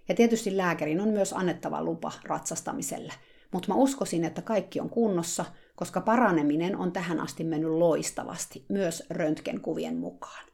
Ja 0.08 0.14
tietysti 0.14 0.56
lääkärin 0.56 1.00
on 1.00 1.08
myös 1.08 1.32
annettava 1.32 1.84
lupa 1.84 2.12
ratsastamiselle, 2.24 3.12
mutta 3.52 3.68
mä 3.68 3.74
uskoisin, 3.74 4.24
että 4.24 4.42
kaikki 4.42 4.80
on 4.80 4.90
kunnossa, 4.90 5.44
koska 5.80 6.00
paraneminen 6.00 6.76
on 6.76 6.92
tähän 6.92 7.20
asti 7.20 7.44
mennyt 7.44 7.70
loistavasti, 7.70 8.64
myös 8.68 9.02
röntgenkuvien 9.10 9.96
mukaan. 9.96 10.44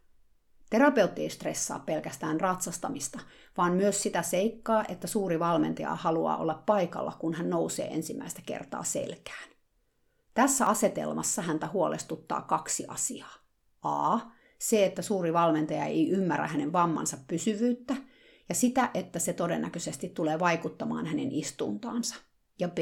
Terapeutti 0.71 1.23
ei 1.23 1.31
stressaa 1.31 1.79
pelkästään 1.79 2.41
ratsastamista, 2.41 3.19
vaan 3.57 3.73
myös 3.73 4.03
sitä 4.03 4.23
seikkaa, 4.23 4.85
että 4.89 5.07
suuri 5.07 5.39
valmentaja 5.39 5.95
haluaa 5.95 6.37
olla 6.37 6.63
paikalla, 6.67 7.13
kun 7.19 7.35
hän 7.35 7.51
nousee 7.51 7.87
ensimmäistä 7.87 8.43
kertaa 8.47 8.85
selkään. 8.85 9.49
Tässä 10.35 10.67
asetelmassa 10.67 11.43
häntä 11.43 11.69
huolestuttaa 11.73 12.43
kaksi 12.43 12.85
asiaa. 12.89 13.35
A. 13.83 14.19
Se, 14.59 14.85
että 14.85 15.03
suuri 15.03 15.33
valmentaja 15.33 15.85
ei 15.85 16.11
ymmärrä 16.11 16.47
hänen 16.47 16.73
vammansa 16.73 17.17
pysyvyyttä, 17.29 17.97
ja 18.49 18.55
sitä, 18.55 18.91
että 18.95 19.19
se 19.19 19.33
todennäköisesti 19.33 20.09
tulee 20.09 20.39
vaikuttamaan 20.39 21.07
hänen 21.07 21.33
istuntaansa. 21.33 22.17
Ja 22.59 22.69
B. 22.69 22.79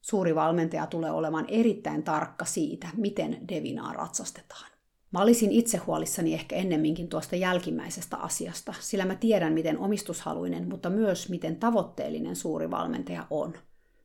Suuri 0.00 0.34
valmentaja 0.34 0.86
tulee 0.86 1.10
olemaan 1.10 1.44
erittäin 1.48 2.02
tarkka 2.02 2.44
siitä, 2.44 2.88
miten 2.96 3.48
Devinaa 3.48 3.92
ratsastetaan. 3.92 4.70
Mä 5.12 5.22
olisin 5.22 5.52
itse 5.52 5.78
huolissani 5.78 6.34
ehkä 6.34 6.56
ennemminkin 6.56 7.08
tuosta 7.08 7.36
jälkimmäisestä 7.36 8.16
asiasta, 8.16 8.74
sillä 8.80 9.04
mä 9.04 9.14
tiedän, 9.14 9.52
miten 9.52 9.78
omistushaluinen, 9.78 10.68
mutta 10.68 10.90
myös 10.90 11.28
miten 11.28 11.56
tavoitteellinen 11.56 12.36
suuri 12.36 12.70
valmentaja 12.70 13.26
on. 13.30 13.54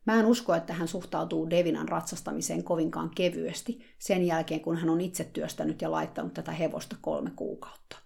Mä 0.04 0.20
en 0.20 0.26
usko, 0.26 0.54
että 0.54 0.72
hän 0.72 0.88
suhtautuu 0.88 1.50
Devinan 1.50 1.88
ratsastamiseen 1.88 2.64
kovinkaan 2.64 3.10
kevyesti 3.10 3.80
sen 3.98 4.26
jälkeen, 4.26 4.60
kun 4.60 4.76
hän 4.76 4.90
on 4.90 5.00
itse 5.00 5.24
työstänyt 5.24 5.82
ja 5.82 5.90
laittanut 5.90 6.34
tätä 6.34 6.52
hevosta 6.52 6.96
kolme 7.00 7.30
kuukautta. 7.36 8.05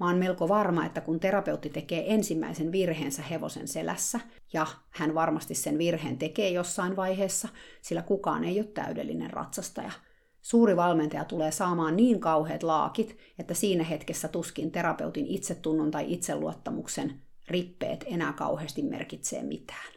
Mä 0.00 0.06
oon 0.06 0.16
melko 0.16 0.48
varma, 0.48 0.86
että 0.86 1.00
kun 1.00 1.20
terapeutti 1.20 1.70
tekee 1.70 2.14
ensimmäisen 2.14 2.72
virheensä 2.72 3.22
hevosen 3.22 3.68
selässä, 3.68 4.20
ja 4.52 4.66
hän 4.90 5.14
varmasti 5.14 5.54
sen 5.54 5.78
virheen 5.78 6.18
tekee 6.18 6.50
jossain 6.50 6.96
vaiheessa, 6.96 7.48
sillä 7.82 8.02
kukaan 8.02 8.44
ei 8.44 8.60
ole 8.60 8.66
täydellinen 8.66 9.30
ratsastaja– 9.30 9.92
Suuri 10.42 10.76
valmentaja 10.76 11.24
tulee 11.24 11.50
saamaan 11.50 11.96
niin 11.96 12.20
kauheat 12.20 12.62
laakit, 12.62 13.18
että 13.38 13.54
siinä 13.54 13.84
hetkessä 13.84 14.28
tuskin 14.28 14.72
terapeutin 14.72 15.26
itsetunnon 15.26 15.90
tai 15.90 16.12
itseluottamuksen 16.12 17.20
rippeet 17.48 18.04
enää 18.08 18.32
kauheasti 18.32 18.82
merkitsee 18.82 19.42
mitään. 19.42 19.92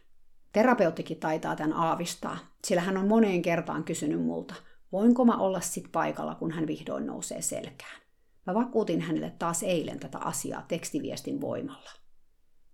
Terapeuttikin 0.53 1.19
taitaa 1.19 1.55
tämän 1.55 1.73
aavistaa, 1.73 2.37
sillä 2.63 2.81
hän 2.81 2.97
on 2.97 3.07
moneen 3.07 3.41
kertaan 3.41 3.83
kysynyt 3.83 4.21
multa, 4.21 4.55
voinko 4.91 5.25
mä 5.25 5.37
olla 5.37 5.61
sit 5.61 5.91
paikalla, 5.91 6.35
kun 6.35 6.51
hän 6.51 6.67
vihdoin 6.67 7.05
nousee 7.05 7.41
selkään. 7.41 8.02
Mä 8.45 8.53
vakuutin 8.53 9.01
hänelle 9.01 9.33
taas 9.39 9.63
eilen 9.63 9.99
tätä 9.99 10.19
asiaa 10.19 10.65
tekstiviestin 10.67 11.41
voimalla. 11.41 11.89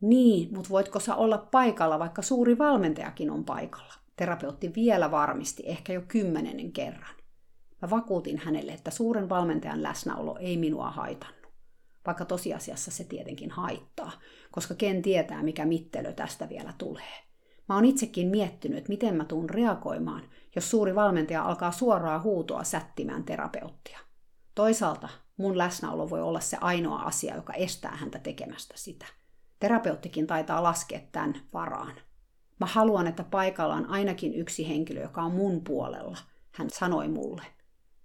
Niin, 0.02 0.56
mutta 0.56 0.70
voitko 0.70 1.00
sä 1.00 1.16
olla 1.16 1.38
paikalla, 1.38 2.00
vaikka 2.00 2.22
suuri 2.22 2.58
valmentajakin 2.58 3.32
on 3.32 3.46
paikalla? 3.46 3.94
Terapeutti 4.16 4.72
vielä 4.76 5.12
varmisti, 5.12 5.64
ehkä 5.66 5.94
jo 5.94 6.02
kymmenennen 6.08 6.72
kerran. 6.72 7.16
Mä 7.82 7.90
vakuutin 7.90 8.38
hänelle, 8.38 8.72
että 8.72 8.92
suuren 8.92 9.30
valmentajan 9.30 9.84
läsnäolo 9.84 10.38
ei 10.40 10.58
minua 10.58 10.90
haitannut. 10.90 11.40
Vaikka 12.06 12.26
tosiasiassa 12.26 12.92
se 12.92 13.04
tietenkin 13.04 13.52
haittaa, 13.52 14.12
koska 14.52 14.76
ken 14.76 15.02
tietää, 15.02 15.44
mikä 15.44 15.66
mittelö 15.66 16.14
tästä 16.14 16.50
vielä 16.50 16.74
tulee. 16.78 17.24
Mä 17.70 17.76
oon 17.76 17.86
itsekin 17.86 18.28
miettinyt, 18.28 18.88
miten 18.88 19.16
mä 19.16 19.26
tuun 19.26 19.50
reagoimaan, 19.50 20.24
jos 20.56 20.70
suuri 20.70 20.96
valmentaja 20.96 21.44
alkaa 21.44 21.72
suoraa 21.72 22.22
huutoa 22.22 22.64
sättimään 22.64 23.24
terapeuttia. 23.24 24.00
Toisaalta 24.56 25.10
mun 25.40 25.58
läsnäolo 25.58 26.10
voi 26.10 26.22
olla 26.22 26.40
se 26.40 26.58
ainoa 26.62 27.02
asia, 27.02 27.36
joka 27.36 27.54
estää 27.54 27.96
häntä 27.96 28.20
tekemästä 28.20 28.74
sitä. 28.78 29.06
Terapeuttikin 29.60 30.28
taitaa 30.28 30.64
laskea 30.64 31.00
tämän 31.12 31.42
varaan. 31.54 31.94
Mä 32.60 32.66
haluan, 32.66 33.08
että 33.08 33.24
paikalla 33.24 33.76
on 33.76 33.90
ainakin 33.90 34.34
yksi 34.34 34.70
henkilö, 34.70 35.02
joka 35.02 35.22
on 35.22 35.32
mun 35.32 35.64
puolella, 35.64 36.18
hän 36.52 36.70
sanoi 36.70 37.08
mulle. 37.08 37.44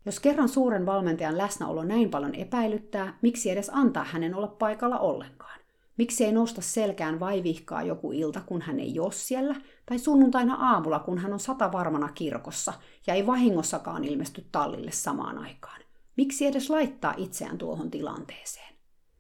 Jos 0.07 0.21
kerran 0.21 0.49
suuren 0.49 0.87
valmentajan 0.87 1.39
läsnäolo 1.39 1.85
näin 1.85 2.11
paljon 2.11 2.35
epäilyttää, 2.35 3.19
miksi 3.23 3.51
edes 3.51 3.71
antaa 3.75 4.05
hänen 4.05 4.35
olla 4.35 4.49
paikalla 4.49 4.99
ollenkaan? 4.99 5.61
Miksi 5.97 6.25
ei 6.25 6.33
nousta 6.33 6.61
selkään 6.61 7.21
vai 7.21 7.43
vihkaa 7.43 7.83
joku 7.83 8.13
ilta, 8.13 8.41
kun 8.41 8.63
hän 8.63 8.81
ei 8.81 9.01
ole 9.01 9.13
siellä, 9.13 9.55
tai 9.87 9.99
sunnuntaina 9.99 10.55
aamulla, 10.55 10.99
kun 10.99 11.19
hän 11.19 11.33
on 11.33 11.41
sata 11.41 11.73
varmana 11.73 12.09
kirkossa 12.09 12.73
ja 13.07 13.15
ei 13.15 13.27
vahingossakaan 13.27 14.05
ilmesty 14.05 14.49
tallille 14.53 14.91
samaan 14.91 15.39
aikaan? 15.39 15.84
Miksi 16.17 16.47
edes 16.47 16.71
laittaa 16.71 17.15
itseään 17.17 17.59
tuohon 17.59 17.91
tilanteeseen? 17.91 18.75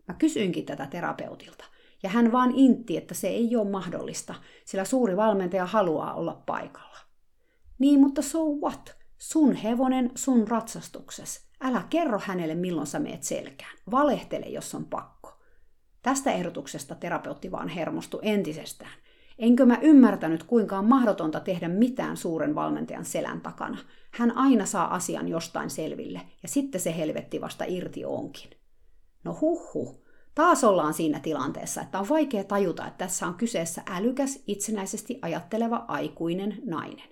Mä 0.08 0.14
kysyinkin 0.14 0.66
tätä 0.66 0.86
terapeutilta, 0.86 1.64
ja 2.02 2.10
hän 2.10 2.32
vaan 2.32 2.52
intti, 2.54 2.96
että 2.96 3.14
se 3.14 3.28
ei 3.28 3.56
ole 3.56 3.70
mahdollista, 3.70 4.34
sillä 4.64 4.84
suuri 4.84 5.16
valmentaja 5.16 5.66
haluaa 5.66 6.14
olla 6.14 6.42
paikalla. 6.46 6.98
Niin, 7.78 8.00
mutta 8.00 8.22
so 8.22 8.44
what? 8.44 8.96
Sun 9.18 9.54
hevonen, 9.54 10.10
sun 10.14 10.48
ratsastukses. 10.48 11.48
Älä 11.60 11.84
kerro 11.90 12.20
hänelle, 12.24 12.54
milloin 12.54 12.86
sä 12.86 12.98
meet 12.98 13.22
selkään. 13.22 13.78
Valehtele, 13.90 14.46
jos 14.46 14.74
on 14.74 14.84
pakko. 14.84 15.40
Tästä 16.02 16.32
ehdotuksesta 16.32 16.94
terapeutti 16.94 17.50
vaan 17.50 17.68
hermostui 17.68 18.20
entisestään. 18.22 18.92
Enkö 19.38 19.66
mä 19.66 19.78
ymmärtänyt, 19.82 20.42
kuinka 20.42 20.78
on 20.78 20.84
mahdotonta 20.84 21.40
tehdä 21.40 21.68
mitään 21.68 22.16
suuren 22.16 22.54
valmentajan 22.54 23.04
selän 23.04 23.40
takana. 23.40 23.78
Hän 24.10 24.36
aina 24.36 24.66
saa 24.66 24.94
asian 24.94 25.28
jostain 25.28 25.70
selville, 25.70 26.20
ja 26.42 26.48
sitten 26.48 26.80
se 26.80 26.96
helvetti 26.96 27.40
vasta 27.40 27.64
irti 27.68 28.04
onkin. 28.04 28.50
No 29.24 29.38
huhhuh, 29.40 30.04
taas 30.34 30.64
ollaan 30.64 30.94
siinä 30.94 31.20
tilanteessa, 31.20 31.80
että 31.80 31.98
on 31.98 32.08
vaikea 32.08 32.44
tajuta, 32.44 32.86
että 32.86 33.04
tässä 33.04 33.26
on 33.26 33.34
kyseessä 33.34 33.82
älykäs, 33.90 34.42
itsenäisesti 34.46 35.18
ajatteleva 35.22 35.84
aikuinen 35.88 36.58
nainen. 36.66 37.08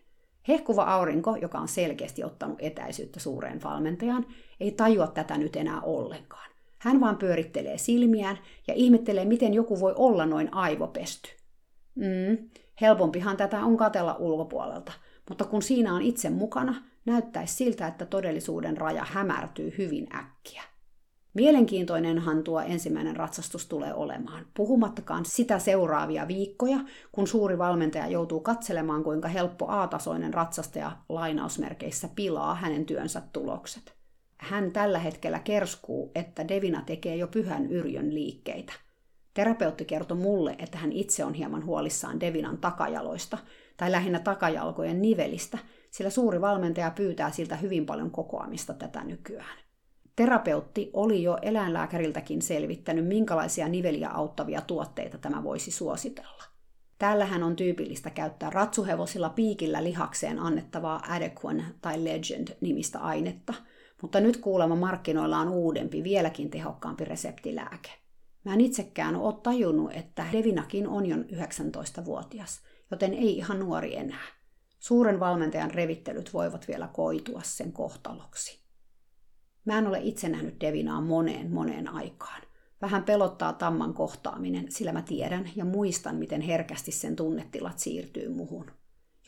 Hehkuva 0.49 0.83
aurinko, 0.83 1.37
joka 1.37 1.59
on 1.59 1.69
selkeästi 1.69 2.25
ottanut 2.25 2.59
etäisyyttä 2.61 3.21
suureen 3.21 3.63
valmentajaan, 3.63 4.27
ei 4.61 4.71
tajua 4.71 5.07
tätä 5.07 5.39
nyt 5.39 5.57
enää 5.57 5.81
ollenkaan. 5.81 6.51
Hän 6.79 7.01
vaan 7.01 7.17
pyörittelee 7.17 7.79
silmiään 7.79 8.39
ja 8.69 8.75
ihmettelee, 8.75 9.25
miten 9.25 9.55
joku 9.55 9.81
voi 9.81 9.95
olla 9.97 10.27
noin 10.27 10.55
aivopesty. 10.55 11.42
Mm, 11.95 12.49
helpompihan 12.81 13.37
tätä 13.37 13.61
on 13.61 13.77
katella 13.77 14.15
ulkopuolelta, 14.15 14.93
mutta 15.29 15.45
kun 15.45 15.63
siinä 15.63 15.95
on 15.95 16.03
itse 16.03 16.31
mukana, 16.31 16.75
näyttäisi 17.05 17.55
siltä, 17.55 17.87
että 17.87 18.07
todellisuuden 18.07 18.77
raja 18.77 19.05
hämärtyy 19.05 19.75
hyvin 19.79 20.07
äkkiä. 20.17 20.63
Mielenkiintoinenhan 21.35 22.45
tuo 22.45 22.61
ensimmäinen 22.61 23.17
ratsastus 23.17 23.67
tulee 23.67 23.95
olemaan, 23.95 24.47
puhumattakaan 24.55 25.25
sitä 25.25 25.59
seuraavia 25.59 26.29
viikkoja, 26.29 26.79
kun 27.13 27.27
suuri 27.27 27.59
valmentaja 27.59 28.07
joutuu 28.07 28.41
katselemaan, 28.41 29.05
kuinka 29.05 29.29
helppo 29.29 29.67
A-tasoinen 29.69 30.35
ratsastaja 30.35 30.97
lainausmerkeissä 31.09 32.09
pilaa 32.17 32.55
hänen 32.55 32.87
työnsä 32.87 33.23
tulokset. 33.33 33.95
Hän 34.37 34.73
tällä 34.73 34.99
hetkellä 34.99 35.39
kerskuu, 35.39 36.11
että 36.15 36.49
Devina 36.49 36.83
tekee 36.87 37.17
jo 37.17 37.27
pyhän 37.27 37.67
yrjön 37.67 38.15
liikkeitä. 38.15 38.73
Terapeutti 39.35 39.85
kertoi 39.85 40.17
mulle, 40.17 40.57
että 40.59 40.79
hän 40.79 40.93
itse 40.93 41.25
on 41.25 41.35
hieman 41.35 41.65
huolissaan 41.65 42.21
Devinan 42.21 42.59
takajaloista, 42.59 43.39
tai 43.77 43.93
lähinnä 43.93 44.19
takajalkojen 44.19 45.03
nivelistä, 45.03 45.59
sillä 45.91 46.11
suuri 46.11 46.41
valmentaja 46.41 46.91
pyytää 46.91 47.31
siltä 47.31 47.57
hyvin 47.57 47.87
paljon 47.87 48.11
kokoamista 48.11 48.75
tätä 48.75 49.05
nykyään. 49.05 49.59
Terapeutti 50.17 50.91
oli 50.93 51.23
jo 51.23 51.39
eläinlääkäriltäkin 51.43 52.43
selvittänyt, 52.43 53.07
minkälaisia 53.07 53.69
niveliä 53.69 54.09
auttavia 54.09 54.61
tuotteita 54.61 55.19
tämä 55.19 55.43
voisi 55.43 55.71
suositella. 55.71 56.43
Täällähän 56.99 57.43
on 57.43 57.57
tyypillistä 57.57 58.11
käyttää 58.11 58.51
ratsuhevosilla 58.51 59.31
piikillä 59.31 59.85
lihakseen 59.85 60.39
annettavaa 60.39 61.03
Adequan 61.09 61.65
tai 61.81 62.05
Legend-nimistä 62.05 62.99
ainetta, 62.99 63.55
mutta 64.03 64.21
nyt 64.21 64.37
kuulemma 64.37 64.77
markkinoilla 64.77 65.39
on 65.39 65.49
uudempi, 65.49 66.05
vieläkin 66.05 66.51
tehokkaampi 66.51 67.05
reseptilääke. 67.05 68.02
Mä 68.45 68.55
en 68.55 68.61
itsekään 68.61 69.17
ole 69.17 69.35
tajunnut, 69.43 69.93
että 69.93 70.27
Devinakin 70.33 70.89
on 70.89 71.07
jo 71.07 71.17
19-vuotias, 71.17 72.61
joten 72.91 73.15
ei 73.15 73.37
ihan 73.37 73.61
nuori 73.61 73.97
enää. 73.97 74.27
Suuren 74.79 75.21
valmentajan 75.21 75.71
revittelyt 75.71 76.35
voivat 76.35 76.69
vielä 76.69 76.89
koitua 76.89 77.41
sen 77.45 77.73
kohtaloksi. 77.73 78.63
Mä 79.65 79.79
en 79.79 79.87
ole 79.87 80.01
itse 80.03 80.29
nähnyt 80.29 80.61
Devinaa 80.61 81.01
moneen 81.01 81.53
moneen 81.53 81.89
aikaan. 81.89 82.43
Vähän 82.83 83.05
pelottaa 83.05 83.53
tamman 83.53 83.95
kohtaaminen, 83.95 84.73
sillä 84.73 84.93
mä 84.93 85.03
tiedän 85.03 85.51
ja 85.57 85.65
muistan, 85.65 86.17
miten 86.17 86.41
herkästi 86.41 86.93
sen 86.93 87.17
tunnetilat 87.17 87.79
siirtyy 87.79 88.29
muhun. 88.29 88.71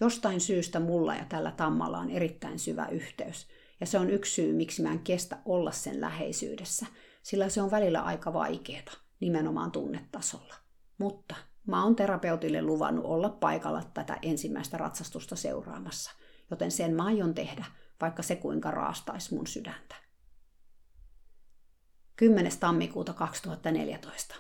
Jostain 0.01 0.41
syystä 0.41 0.81
mulla 0.81 1.15
ja 1.15 1.25
tällä 1.25 1.51
tammalla 1.51 1.99
on 1.99 2.11
erittäin 2.11 2.59
syvä 2.59 2.87
yhteys, 2.87 3.49
ja 3.81 3.87
se 3.87 3.99
on 3.99 4.11
yksi 4.11 4.33
syy, 4.33 4.53
miksi 4.53 4.83
mä 4.83 4.93
en 4.93 4.99
kestä 4.99 5.39
olla 5.45 5.73
sen 5.73 6.01
läheisyydessä, 6.01 6.87
sillä 7.23 7.49
se 7.49 7.63
on 7.63 7.71
välillä 7.71 8.01
aika 8.03 8.33
vaikeeta, 8.33 8.93
nimenomaan 9.21 9.73
tunnetasolla. 9.73 10.55
Mutta 10.99 11.35
mä 11.67 11.85
oon 11.85 11.97
terapeutille 11.97 12.63
luvannut 12.63 13.05
olla 13.05 13.29
paikalla 13.29 13.83
tätä 13.95 14.19
ensimmäistä 14.23 14.77
ratsastusta 14.77 15.37
seuraamassa, 15.37 16.11
joten 16.51 16.71
sen 16.71 16.95
mä 16.95 17.05
aion 17.05 17.35
tehdä, 17.35 17.65
vaikka 18.01 18.23
se 18.23 18.37
kuinka 18.37 18.71
raastaisi 18.71 19.35
mun 19.35 19.47
sydäntä. 19.47 19.95
10. 22.17 22.53
tammikuuta 22.61 23.13
2014. 23.13 24.35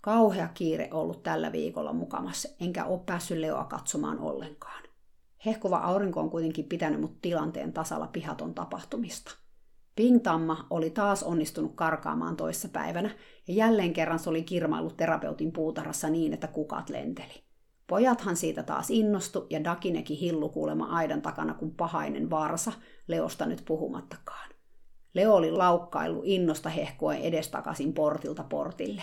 Kauhea 0.00 0.48
kiire 0.48 0.88
ollut 0.92 1.22
tällä 1.22 1.52
viikolla 1.52 1.92
mukamassa, 1.92 2.48
enkä 2.60 2.84
ole 2.84 3.00
päässyt 3.06 3.38
Leoa 3.38 3.64
katsomaan 3.64 4.18
ollenkaan. 4.18 4.82
Hehkuva 5.46 5.76
aurinko 5.76 6.20
on 6.20 6.30
kuitenkin 6.30 6.64
pitänyt 6.64 7.00
mut 7.00 7.20
tilanteen 7.20 7.72
tasalla 7.72 8.06
pihaton 8.06 8.54
tapahtumista. 8.54 9.41
Pingtamma 9.96 10.66
oli 10.70 10.90
taas 10.90 11.22
onnistunut 11.22 11.72
karkaamaan 11.74 12.36
toissa 12.36 12.68
päivänä, 12.68 13.10
ja 13.48 13.54
jälleen 13.54 13.92
kerran 13.92 14.18
se 14.18 14.30
oli 14.30 14.42
kirmaillut 14.42 14.96
terapeutin 14.96 15.52
puutarhassa 15.52 16.10
niin, 16.10 16.32
että 16.32 16.46
kukat 16.46 16.90
lenteli. 16.90 17.42
Pojathan 17.86 18.36
siitä 18.36 18.62
taas 18.62 18.90
innostu, 18.90 19.46
ja 19.50 19.64
Dakinekin 19.64 20.16
hillu 20.16 20.48
kuulema 20.48 20.86
aidan 20.86 21.22
takana 21.22 21.54
kuin 21.54 21.74
pahainen 21.74 22.30
varsa, 22.30 22.72
Leosta 23.08 23.46
nyt 23.46 23.62
puhumattakaan. 23.64 24.50
Leo 25.14 25.34
oli 25.34 25.50
laukkailu 25.50 26.22
innosta 26.24 26.68
hehkoen 26.68 27.20
edestakaisin 27.20 27.92
portilta 27.92 28.44
portille. 28.44 29.02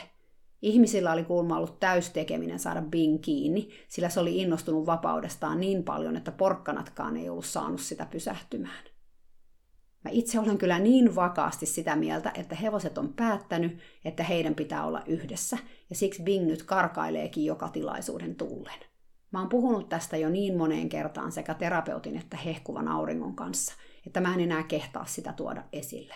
Ihmisillä 0.62 1.12
oli 1.12 1.24
kuulma 1.24 1.58
ollut 1.58 1.80
täystekeminen 1.80 2.60
saada 2.60 2.82
Bing 2.82 3.22
kiinni, 3.22 3.70
sillä 3.88 4.10
se 4.10 4.20
oli 4.20 4.38
innostunut 4.38 4.86
vapaudestaan 4.86 5.60
niin 5.60 5.84
paljon, 5.84 6.16
että 6.16 6.32
porkkanatkaan 6.32 7.18
ei 7.18 7.30
ollut 7.30 7.46
saanut 7.46 7.82
sitä 7.82 8.06
pysähtymään. 8.06 8.84
Mä 10.04 10.12
itse 10.12 10.40
olen 10.40 10.58
kyllä 10.58 10.80
niin 10.80 11.16
vakaasti 11.16 11.66
sitä 11.66 11.96
mieltä, 11.96 12.32
että 12.36 12.56
hevoset 12.56 12.98
on 12.98 13.14
päättänyt, 13.14 13.80
että 14.06 14.24
heidän 14.24 14.56
pitää 14.56 14.86
olla 14.86 15.04
yhdessä, 15.08 15.58
ja 15.90 15.96
siksi 15.96 16.24
Bing 16.24 16.46
nyt 16.46 16.64
karkaileekin 16.64 17.46
joka 17.46 17.70
tilaisuuden 17.70 18.36
tullen. 18.36 18.80
Mä 19.32 19.40
oon 19.40 19.50
puhunut 19.50 19.90
tästä 19.90 20.18
jo 20.18 20.30
niin 20.30 20.58
moneen 20.58 20.90
kertaan 20.90 21.32
sekä 21.32 21.54
terapeutin 21.54 22.18
että 22.18 22.38
hehkuvan 22.38 22.88
auringon 22.88 23.36
kanssa, 23.36 23.74
että 24.08 24.22
mä 24.22 24.34
en 24.34 24.40
enää 24.40 24.64
kehtaa 24.64 25.06
sitä 25.06 25.34
tuoda 25.34 25.64
esille. 25.74 26.16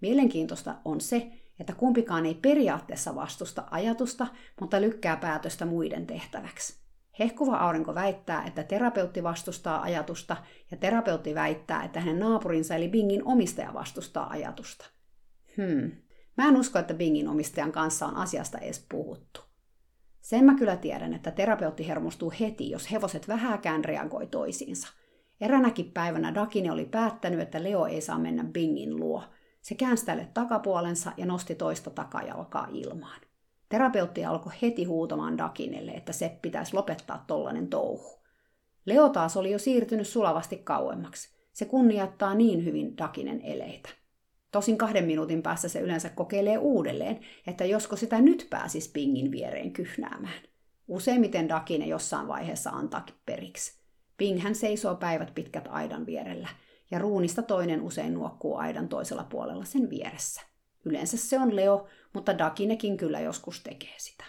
Mielenkiintoista 0.00 0.74
on 0.84 1.00
se, 1.00 1.32
että 1.60 1.74
kumpikaan 1.74 2.26
ei 2.26 2.34
periaatteessa 2.34 3.14
vastusta 3.14 3.64
ajatusta, 3.70 4.26
mutta 4.60 4.80
lykkää 4.80 5.16
päätöstä 5.16 5.66
muiden 5.66 6.06
tehtäväksi. 6.06 6.81
Hehkuva 7.18 7.56
aurinko 7.56 7.94
väittää, 7.94 8.44
että 8.46 8.62
terapeutti 8.62 9.22
vastustaa 9.22 9.82
ajatusta, 9.82 10.36
ja 10.70 10.76
terapeutti 10.76 11.34
väittää, 11.34 11.84
että 11.84 12.00
hänen 12.00 12.18
naapurinsa 12.18 12.74
eli 12.74 12.88
Bingin 12.88 13.24
omistaja 13.24 13.74
vastustaa 13.74 14.30
ajatusta. 14.30 14.84
Hmm. 15.56 15.92
Mä 16.36 16.48
en 16.48 16.56
usko, 16.56 16.78
että 16.78 16.94
Bingin 16.94 17.28
omistajan 17.28 17.72
kanssa 17.72 18.06
on 18.06 18.16
asiasta 18.16 18.58
edes 18.58 18.86
puhuttu. 18.88 19.40
Sen 20.20 20.44
mä 20.44 20.54
kyllä 20.54 20.76
tiedän, 20.76 21.14
että 21.14 21.30
terapeutti 21.30 21.88
hermostuu 21.88 22.32
heti, 22.40 22.70
jos 22.70 22.90
hevoset 22.90 23.28
vähäkään 23.28 23.84
reagoi 23.84 24.26
toisiinsa. 24.26 24.88
Eränäkin 25.40 25.92
päivänä 25.92 26.34
Dakine 26.34 26.72
oli 26.72 26.84
päättänyt, 26.84 27.40
että 27.40 27.62
Leo 27.62 27.86
ei 27.86 28.00
saa 28.00 28.18
mennä 28.18 28.44
Bingin 28.44 28.96
luo. 28.96 29.22
Se 29.60 29.74
käänsi 29.74 30.06
tälle 30.06 30.28
takapuolensa 30.34 31.12
ja 31.16 31.26
nosti 31.26 31.54
toista 31.54 31.90
takajalkaa 31.90 32.68
ilmaan. 32.72 33.20
Terapeutti 33.72 34.24
alkoi 34.24 34.52
heti 34.62 34.84
huutamaan 34.84 35.38
Dakinelle, 35.38 35.90
että 35.90 36.12
se 36.12 36.38
pitäisi 36.42 36.74
lopettaa 36.74 37.24
tollanen 37.26 37.68
touhu. 37.68 38.22
Leo 38.86 39.08
taas 39.08 39.36
oli 39.36 39.50
jo 39.50 39.58
siirtynyt 39.58 40.06
sulavasti 40.06 40.56
kauemmaksi. 40.56 41.28
Se 41.52 41.64
kunnioittaa 41.64 42.34
niin 42.34 42.64
hyvin 42.64 42.96
Dakinen 42.98 43.40
eleitä. 43.42 43.88
Tosin 44.50 44.78
kahden 44.78 45.04
minuutin 45.04 45.42
päässä 45.42 45.68
se 45.68 45.80
yleensä 45.80 46.08
kokeilee 46.08 46.58
uudelleen, 46.58 47.20
että 47.46 47.64
josko 47.64 47.96
sitä 47.96 48.20
nyt 48.20 48.46
pääsisi 48.50 48.90
pingin 48.92 49.30
viereen 49.30 49.72
kyhnäämään. 49.72 50.42
Useimmiten 50.88 51.48
Dakine 51.48 51.86
jossain 51.86 52.28
vaiheessa 52.28 52.70
antaakin 52.70 53.16
periksi. 53.26 53.82
Ping 54.16 54.40
hän 54.40 54.54
seisoo 54.54 54.94
päivät 54.94 55.34
pitkät 55.34 55.68
aidan 55.70 56.06
vierellä, 56.06 56.48
ja 56.90 56.98
ruunista 56.98 57.42
toinen 57.42 57.82
usein 57.82 58.14
nuokkuu 58.14 58.56
aidan 58.56 58.88
toisella 58.88 59.24
puolella 59.24 59.64
sen 59.64 59.90
vieressä. 59.90 60.42
Yleensä 60.84 61.16
se 61.16 61.38
on 61.38 61.56
Leo, 61.56 61.86
mutta 62.12 62.38
Dakinekin 62.38 62.96
kyllä 62.96 63.20
joskus 63.20 63.62
tekee 63.62 63.94
sitä. 63.98 64.24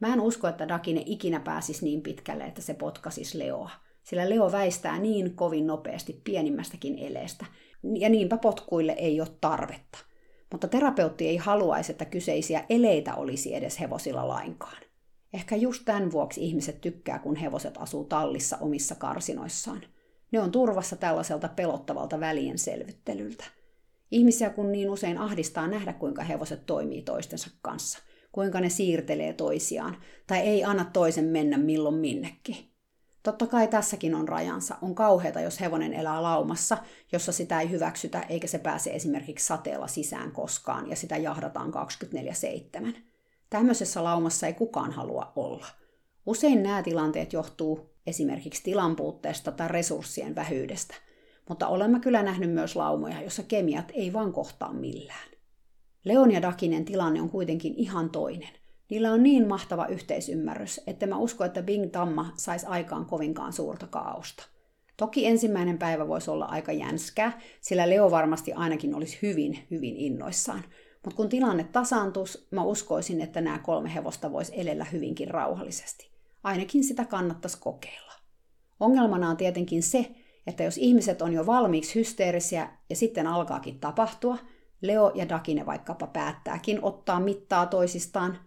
Mä 0.00 0.12
en 0.12 0.20
usko, 0.20 0.48
että 0.48 0.68
Dakine 0.68 1.02
ikinä 1.06 1.40
pääsisi 1.40 1.84
niin 1.84 2.02
pitkälle, 2.02 2.44
että 2.44 2.62
se 2.62 2.74
potkasis 2.74 3.34
Leoa, 3.34 3.70
sillä 4.02 4.30
Leo 4.30 4.52
väistää 4.52 4.98
niin 4.98 5.36
kovin 5.36 5.66
nopeasti 5.66 6.20
pienimmästäkin 6.24 6.98
eleestä, 6.98 7.46
ja 7.98 8.08
niinpä 8.08 8.36
potkuille 8.36 8.92
ei 8.92 9.20
ole 9.20 9.28
tarvetta. 9.40 9.98
Mutta 10.52 10.68
terapeutti 10.68 11.28
ei 11.28 11.36
haluaisi, 11.36 11.92
että 11.92 12.04
kyseisiä 12.04 12.64
eleitä 12.68 13.14
olisi 13.14 13.54
edes 13.54 13.80
hevosilla 13.80 14.28
lainkaan. 14.28 14.82
Ehkä 15.32 15.56
just 15.56 15.82
tämän 15.84 16.12
vuoksi 16.12 16.44
ihmiset 16.44 16.80
tykkää, 16.80 17.18
kun 17.18 17.36
hevoset 17.36 17.74
asuu 17.78 18.04
tallissa 18.04 18.56
omissa 18.60 18.94
karsinoissaan. 18.94 19.82
Ne 20.32 20.40
on 20.40 20.52
turvassa 20.52 20.96
tällaiselta 20.96 21.48
pelottavalta 21.48 22.20
välien 22.20 22.58
selvittelyltä. 22.58 23.44
Ihmisiä 24.10 24.50
kun 24.50 24.72
niin 24.72 24.90
usein 24.90 25.18
ahdistaa 25.18 25.66
nähdä, 25.66 25.92
kuinka 25.92 26.22
hevoset 26.22 26.66
toimii 26.66 27.02
toistensa 27.02 27.50
kanssa, 27.62 27.98
kuinka 28.32 28.60
ne 28.60 28.68
siirtelee 28.68 29.32
toisiaan, 29.32 29.96
tai 30.26 30.38
ei 30.38 30.64
anna 30.64 30.84
toisen 30.92 31.24
mennä 31.24 31.58
milloin 31.58 31.94
minnekin. 31.94 32.56
Totta 33.22 33.46
kai 33.46 33.68
tässäkin 33.68 34.14
on 34.14 34.28
rajansa. 34.28 34.76
On 34.82 34.94
kauheata, 34.94 35.40
jos 35.40 35.60
hevonen 35.60 35.92
elää 35.92 36.22
laumassa, 36.22 36.78
jossa 37.12 37.32
sitä 37.32 37.60
ei 37.60 37.70
hyväksytä 37.70 38.20
eikä 38.20 38.46
se 38.46 38.58
pääse 38.58 38.90
esimerkiksi 38.90 39.46
sateella 39.46 39.86
sisään 39.86 40.32
koskaan 40.32 40.90
ja 40.90 40.96
sitä 40.96 41.16
jahdataan 41.16 41.72
24-7. 42.92 42.96
Tämmöisessä 43.50 44.04
laumassa 44.04 44.46
ei 44.46 44.52
kukaan 44.52 44.92
halua 44.92 45.32
olla. 45.36 45.66
Usein 46.26 46.62
nämä 46.62 46.82
tilanteet 46.82 47.32
johtuu 47.32 47.90
esimerkiksi 48.06 48.62
tilan 48.62 48.96
puutteesta 48.96 49.52
tai 49.52 49.68
resurssien 49.68 50.34
vähyydestä– 50.34 50.94
mutta 51.48 51.68
olemme 51.68 52.00
kyllä 52.00 52.22
nähnyt 52.22 52.50
myös 52.50 52.76
laumoja, 52.76 53.22
jossa 53.22 53.42
kemiat 53.42 53.92
ei 53.94 54.12
vaan 54.12 54.32
kohtaa 54.32 54.72
millään. 54.72 55.28
Leon 56.04 56.30
ja 56.30 56.42
Dakinen 56.42 56.84
tilanne 56.84 57.22
on 57.22 57.30
kuitenkin 57.30 57.74
ihan 57.76 58.10
toinen. 58.10 58.48
Niillä 58.90 59.12
on 59.12 59.22
niin 59.22 59.48
mahtava 59.48 59.86
yhteisymmärrys, 59.86 60.80
että 60.86 61.06
mä 61.06 61.16
usko, 61.16 61.44
että 61.44 61.62
Bing 61.62 61.92
Tamma 61.92 62.32
saisi 62.36 62.66
aikaan 62.66 63.06
kovinkaan 63.06 63.52
suurta 63.52 63.86
kaaosta. 63.86 64.46
Toki 64.96 65.26
ensimmäinen 65.26 65.78
päivä 65.78 66.08
voisi 66.08 66.30
olla 66.30 66.44
aika 66.44 66.72
jänskää, 66.72 67.40
sillä 67.60 67.90
Leo 67.90 68.10
varmasti 68.10 68.52
ainakin 68.52 68.94
olisi 68.94 69.18
hyvin, 69.22 69.58
hyvin 69.70 69.96
innoissaan. 69.96 70.64
Mutta 71.04 71.16
kun 71.16 71.28
tilanne 71.28 71.64
tasaantus, 71.64 72.48
mä 72.50 72.62
uskoisin, 72.62 73.20
että 73.20 73.40
nämä 73.40 73.58
kolme 73.58 73.94
hevosta 73.94 74.32
voisi 74.32 74.52
elellä 74.56 74.84
hyvinkin 74.84 75.28
rauhallisesti. 75.28 76.10
Ainakin 76.42 76.84
sitä 76.84 77.04
kannattaisi 77.04 77.60
kokeilla. 77.60 78.12
Ongelmana 78.80 79.30
on 79.30 79.36
tietenkin 79.36 79.82
se, 79.82 80.10
että 80.46 80.62
jos 80.62 80.78
ihmiset 80.78 81.22
on 81.22 81.32
jo 81.32 81.46
valmiiksi 81.46 81.94
hysteerisiä 81.94 82.68
ja 82.90 82.96
sitten 82.96 83.26
alkaakin 83.26 83.80
tapahtua, 83.80 84.38
Leo 84.80 85.12
ja 85.14 85.28
Dakine 85.28 85.66
vaikkapa 85.66 86.06
päättääkin 86.06 86.78
ottaa 86.82 87.20
mittaa 87.20 87.66
toisistaan, 87.66 88.38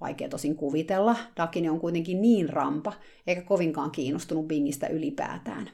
vaikea 0.00 0.28
tosin 0.28 0.56
kuvitella, 0.56 1.16
Dakine 1.36 1.70
on 1.70 1.80
kuitenkin 1.80 2.22
niin 2.22 2.48
rampa, 2.48 2.92
eikä 3.26 3.42
kovinkaan 3.42 3.90
kiinnostunut 3.90 4.48
Bingistä 4.48 4.86
ylipäätään. 4.86 5.70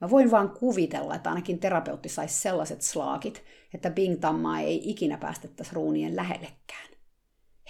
Mä 0.00 0.10
voin 0.10 0.30
vaan 0.30 0.50
kuvitella, 0.50 1.14
että 1.14 1.30
ainakin 1.30 1.58
terapeutti 1.58 2.08
saisi 2.08 2.40
sellaiset 2.40 2.82
slaakit, 2.82 3.44
että 3.74 3.90
Bing-tammaa 3.90 4.60
ei 4.60 4.90
ikinä 4.90 5.18
päästettäisi 5.18 5.74
ruunien 5.74 6.16
lähellekään. 6.16 6.88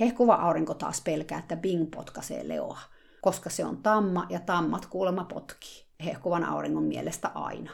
Hehkuva 0.00 0.34
aurinko 0.34 0.74
taas 0.74 1.00
pelkää, 1.00 1.38
että 1.38 1.56
Bing 1.56 1.90
potkaisee 1.90 2.48
Leoa, 2.48 2.78
koska 3.22 3.50
se 3.50 3.64
on 3.64 3.82
tamma 3.82 4.26
ja 4.30 4.40
tammat 4.40 4.86
kuulemma 4.86 5.24
potkii 5.24 5.83
hehkuvan 6.04 6.44
auringon 6.44 6.84
mielestä 6.84 7.30
aina. 7.34 7.70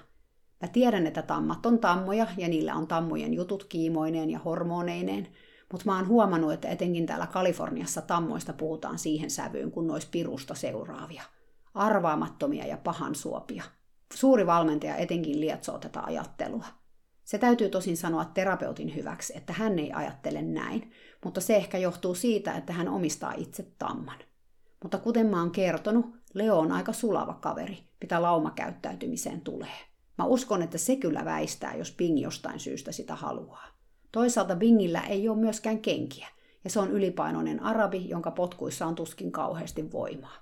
Mä 0.61 0.69
tiedän, 0.69 1.07
että 1.07 1.23
tammat 1.23 1.67
on 1.67 1.79
tammoja 1.79 2.27
ja 2.37 2.49
niillä 2.49 2.75
on 2.75 2.87
tammojen 2.87 3.35
jutut 3.35 3.65
kiimoineen 3.65 4.31
ja 4.31 4.39
hormoneineen, 4.39 5.29
mutta 5.73 5.87
mä 5.87 5.97
oon 5.97 6.09
huomannut, 6.09 6.53
että 6.53 6.69
etenkin 6.69 7.07
täällä 7.07 7.27
Kaliforniassa 7.27 8.03
tammoista 8.03 8.53
puhutaan 8.53 8.99
siihen 8.99 9.31
sävyyn, 9.31 9.71
kun 9.71 9.87
nois 9.87 10.07
pirusta 10.07 10.55
seuraavia. 10.55 11.23
Arvaamattomia 11.75 12.67
ja 12.67 12.77
pahan 12.77 13.15
suopia. 13.15 13.65
Suuri 14.15 14.47
valmentaja 14.47 14.97
etenkin 14.97 15.41
lietsoo 15.41 15.79
tätä 15.79 16.01
ajattelua. 16.01 16.65
Se 17.25 17.39
täytyy 17.39 17.69
tosin 17.69 17.97
sanoa 17.97 18.25
terapeutin 18.25 18.95
hyväksi, 18.95 19.33
että 19.37 19.53
hän 19.53 19.79
ei 19.79 19.93
ajattele 19.93 20.43
näin, 20.43 20.93
mutta 21.25 21.41
se 21.41 21.57
ehkä 21.57 21.79
johtuu 21.79 22.15
siitä, 22.15 22.53
että 22.53 22.73
hän 22.73 22.89
omistaa 22.89 23.33
itse 23.37 23.73
tamman. 23.79 24.19
Mutta 24.83 24.99
kuten 24.99 25.27
mä 25.27 25.41
oon 25.41 25.51
kertonut, 25.51 26.07
Leo 26.35 26.59
on 26.59 26.73
aika 26.73 26.93
sulava 26.93 27.35
kaveri, 27.35 27.79
mitä 28.01 28.23
laumakäyttäytymiseen 28.23 29.41
tulee. 29.41 29.79
Mä 30.19 30.25
uskon, 30.25 30.63
että 30.63 30.79
se 30.79 30.97
kyllä 30.97 31.25
väistää, 31.25 31.75
jos 31.75 31.95
Bing 31.97 32.21
jostain 32.21 32.61
syystä 32.61 32.93
sitä 32.93 33.15
haluaa. 33.15 33.67
Toisaalta 34.13 34.57
Bingillä 34.57 35.01
ei 35.01 35.29
ole 35.29 35.39
myöskään 35.39 35.79
kenkiä, 35.79 36.29
ja 36.65 36.71
se 36.71 36.81
on 36.81 36.91
ylipainoinen 36.91 37.63
arabi, 37.63 38.09
jonka 38.09 38.31
potkuissa 38.31 38.87
on 38.87 38.95
tuskin 38.95 39.33
kauheasti 39.33 39.93
voimaa. 39.93 40.37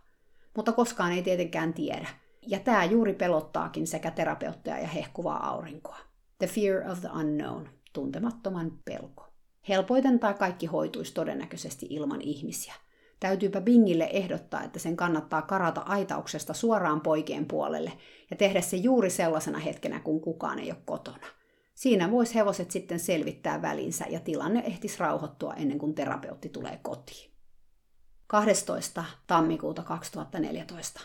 Mutta 0.57 0.73
koskaan 0.73 1.13
ei 1.13 1.23
tietenkään 1.23 1.75
tiedä, 1.75 2.09
ja 2.47 2.59
tämä 2.61 2.85
juuri 2.85 3.15
pelottaakin 3.15 3.87
sekä 3.87 4.11
terapeuttia 4.11 4.79
ja 4.79 4.89
hehkuvaa 4.89 5.49
aurinkoa. 5.49 5.99
The 6.39 6.47
fear 6.47 6.91
of 6.91 7.01
the 7.01 7.09
unknown, 7.09 7.69
tuntemattoman 7.93 8.79
pelko. 8.85 9.27
Helpoiten 9.69 10.19
tai 10.19 10.35
kaikki 10.35 10.67
hoituisi 10.67 11.15
todennäköisesti 11.15 11.87
ilman 11.91 12.21
ihmisiä– 12.21 12.75
Täytyypä 13.21 13.61
Bingille 13.61 14.09
ehdottaa, 14.13 14.63
että 14.63 14.79
sen 14.79 14.97
kannattaa 14.97 15.43
karata 15.43 15.81
aitauksesta 15.81 16.55
suoraan 16.55 17.01
poikien 17.01 17.47
puolelle 17.47 17.93
ja 18.31 18.37
tehdä 18.37 18.61
se 18.61 18.77
juuri 18.77 19.11
sellaisena 19.11 19.59
hetkenä, 19.59 20.01
kun 20.01 20.21
kukaan 20.21 20.59
ei 20.59 20.71
ole 20.71 20.83
kotona. 20.85 21.27
Siinä 21.75 22.11
voisi 22.11 22.35
hevoset 22.35 22.71
sitten 22.71 22.99
selvittää 22.99 23.63
välinsä 23.63 24.05
ja 24.09 24.21
tilanne 24.21 24.61
ehtisi 24.61 24.99
rauhoittua 24.99 25.55
ennen 25.55 25.79
kuin 25.79 25.95
terapeutti 25.95 26.49
tulee 26.49 26.79
kotiin. 26.83 27.31
12. 28.27 29.05
tammikuuta 29.27 29.83
2014. 29.83 31.01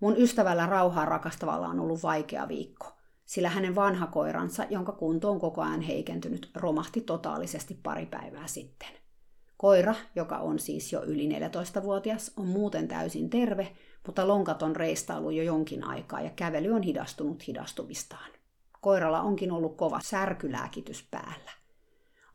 Mun 0.00 0.16
ystävällä 0.18 0.66
rauhaa 0.66 1.04
rakastavalla 1.04 1.68
on 1.68 1.80
ollut 1.80 2.02
vaikea 2.02 2.48
viikko, 2.48 2.86
sillä 3.24 3.48
hänen 3.48 3.74
vanha 3.74 4.06
koiransa, 4.06 4.64
jonka 4.70 4.92
kunto 4.92 5.30
on 5.30 5.40
koko 5.40 5.62
ajan 5.62 5.80
heikentynyt, 5.80 6.50
romahti 6.54 7.00
totaalisesti 7.00 7.80
pari 7.82 8.06
päivää 8.06 8.46
sitten. 8.46 9.03
Koira, 9.64 9.94
joka 10.14 10.38
on 10.38 10.58
siis 10.58 10.92
jo 10.92 11.02
yli 11.02 11.28
14-vuotias, 11.28 12.32
on 12.36 12.46
muuten 12.46 12.88
täysin 12.88 13.30
terve, 13.30 13.76
mutta 14.06 14.28
lonkat 14.28 14.62
on 14.62 14.76
reistailu 14.76 15.30
jo 15.30 15.42
jonkin 15.42 15.84
aikaa 15.84 16.20
ja 16.20 16.30
kävely 16.30 16.70
on 16.70 16.82
hidastunut 16.82 17.46
hidastumistaan. 17.46 18.30
Koiralla 18.80 19.20
onkin 19.20 19.52
ollut 19.52 19.76
kova 19.76 20.00
särkylääkitys 20.04 21.08
päällä. 21.10 21.50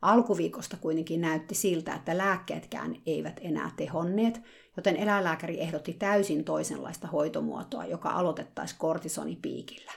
Alkuviikosta 0.02 0.76
kuitenkin 0.76 1.20
näytti 1.20 1.54
siltä, 1.54 1.94
että 1.94 2.18
lääkkeetkään 2.18 2.96
eivät 3.06 3.40
enää 3.42 3.70
tehonneet, 3.76 4.42
joten 4.76 4.96
eläinlääkäri 4.96 5.60
ehdotti 5.60 5.92
täysin 5.92 6.44
toisenlaista 6.44 7.08
hoitomuotoa, 7.08 7.86
joka 7.86 8.08
aloitettaisiin 8.08 8.78
kortisonipiikillä. 8.78 9.92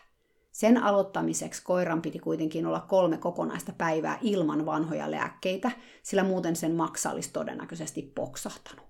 Sen 0.54 0.84
aloittamiseksi 0.84 1.64
koiran 1.64 2.02
piti 2.02 2.20
kuitenkin 2.20 2.66
olla 2.66 2.80
kolme 2.80 3.18
kokonaista 3.18 3.74
päivää 3.78 4.18
ilman 4.22 4.66
vanhoja 4.66 5.12
lääkkeitä, 5.12 5.72
sillä 6.04 6.24
muuten 6.24 6.56
sen 6.56 6.76
maksa 6.76 7.12
olisi 7.12 7.32
todennäköisesti 7.34 8.12
poksahtanut. 8.16 8.86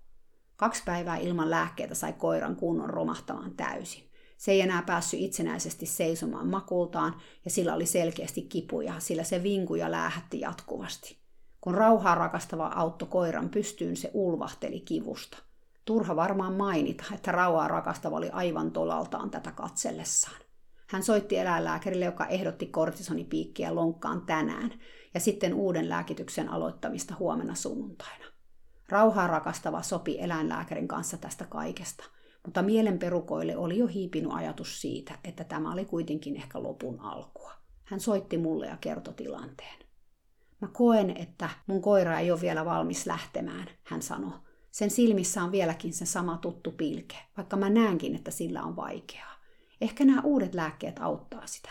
Kaksi 0.56 0.84
päivää 0.86 1.18
ilman 1.18 1.50
lääkkeitä 1.50 1.96
sai 1.96 2.14
koiran 2.14 2.56
kunnon 2.56 2.90
romahtamaan 2.90 3.52
täysin. 3.52 4.04
Se 4.38 4.52
ei 4.52 4.62
enää 4.62 4.82
päässyt 4.82 5.20
itsenäisesti 5.20 5.86
seisomaan 5.86 6.48
makultaan 6.48 7.16
ja 7.46 7.52
sillä 7.52 7.74
oli 7.74 7.86
selkeästi 7.86 8.42
kipuja, 8.42 8.94
sillä 9.00 9.24
se 9.24 9.44
vinkuja 9.44 9.92
läähätti 9.92 10.40
jatkuvasti. 10.40 11.18
Kun 11.62 11.76
rauhaa 11.76 12.16
rakastava 12.16 12.68
auttoi 12.68 13.08
koiran 13.08 13.50
pystyyn, 13.50 13.98
se 13.98 14.12
ulvahteli 14.14 14.80
kivusta. 14.80 15.38
Turha 15.86 16.16
varmaan 16.16 16.54
mainita, 16.54 17.04
että 17.14 17.32
rauhaa 17.32 17.68
rakastava 17.68 18.18
oli 18.18 18.30
aivan 18.30 18.72
tolaltaan 18.72 19.30
tätä 19.30 19.52
katsellessaan. 19.52 20.43
Hän 20.94 21.04
soitti 21.04 21.38
eläinlääkärille, 21.38 22.06
joka 22.06 22.26
ehdotti 22.26 22.66
kortisonipiikkiä 22.66 23.76
lonkkaan 23.76 24.22
tänään 24.22 24.74
ja 25.14 25.20
sitten 25.20 25.54
uuden 25.54 25.90
lääkityksen 25.90 26.50
aloittamista 26.50 27.16
huomenna 27.20 27.56
sunnuntaina. 27.56 28.26
Rauhaa 28.90 29.28
rakastava 29.28 29.82
sopi 29.82 30.20
eläinlääkärin 30.20 30.88
kanssa 30.88 31.18
tästä 31.18 31.46
kaikesta, 31.46 32.04
mutta 32.46 32.62
mielenperukoille 32.62 33.58
oli 33.58 33.78
jo 33.78 33.88
hiipinut 33.88 34.34
ajatus 34.34 34.82
siitä, 34.82 35.20
että 35.24 35.44
tämä 35.44 35.74
oli 35.74 35.86
kuitenkin 35.86 36.36
ehkä 36.36 36.64
lopun 36.64 37.00
alkua. 37.00 37.52
Hän 37.84 38.00
soitti 38.00 38.38
mulle 38.38 38.68
ja 38.68 38.78
kertoi 38.78 39.14
tilanteen. 39.14 39.80
Mä 40.62 40.68
koen, 40.68 41.18
että 41.18 41.50
mun 41.68 41.82
koira 41.82 42.20
ei 42.20 42.32
ole 42.32 42.42
vielä 42.42 42.66
valmis 42.66 43.06
lähtemään, 43.06 43.70
hän 43.84 44.02
sanoi. 44.02 44.40
Sen 44.72 44.90
silmissä 44.90 45.44
on 45.44 45.52
vieläkin 45.52 45.94
se 45.94 46.06
sama 46.06 46.38
tuttu 46.38 46.72
pilke, 46.72 47.18
vaikka 47.38 47.58
mä 47.58 47.70
näenkin, 47.70 48.16
että 48.16 48.32
sillä 48.32 48.64
on 48.64 48.76
vaikeaa. 48.76 49.33
Ehkä 49.84 50.06
nämä 50.06 50.22
uudet 50.22 50.56
lääkkeet 50.56 51.00
auttaa 51.00 51.48
sitä. 51.48 51.70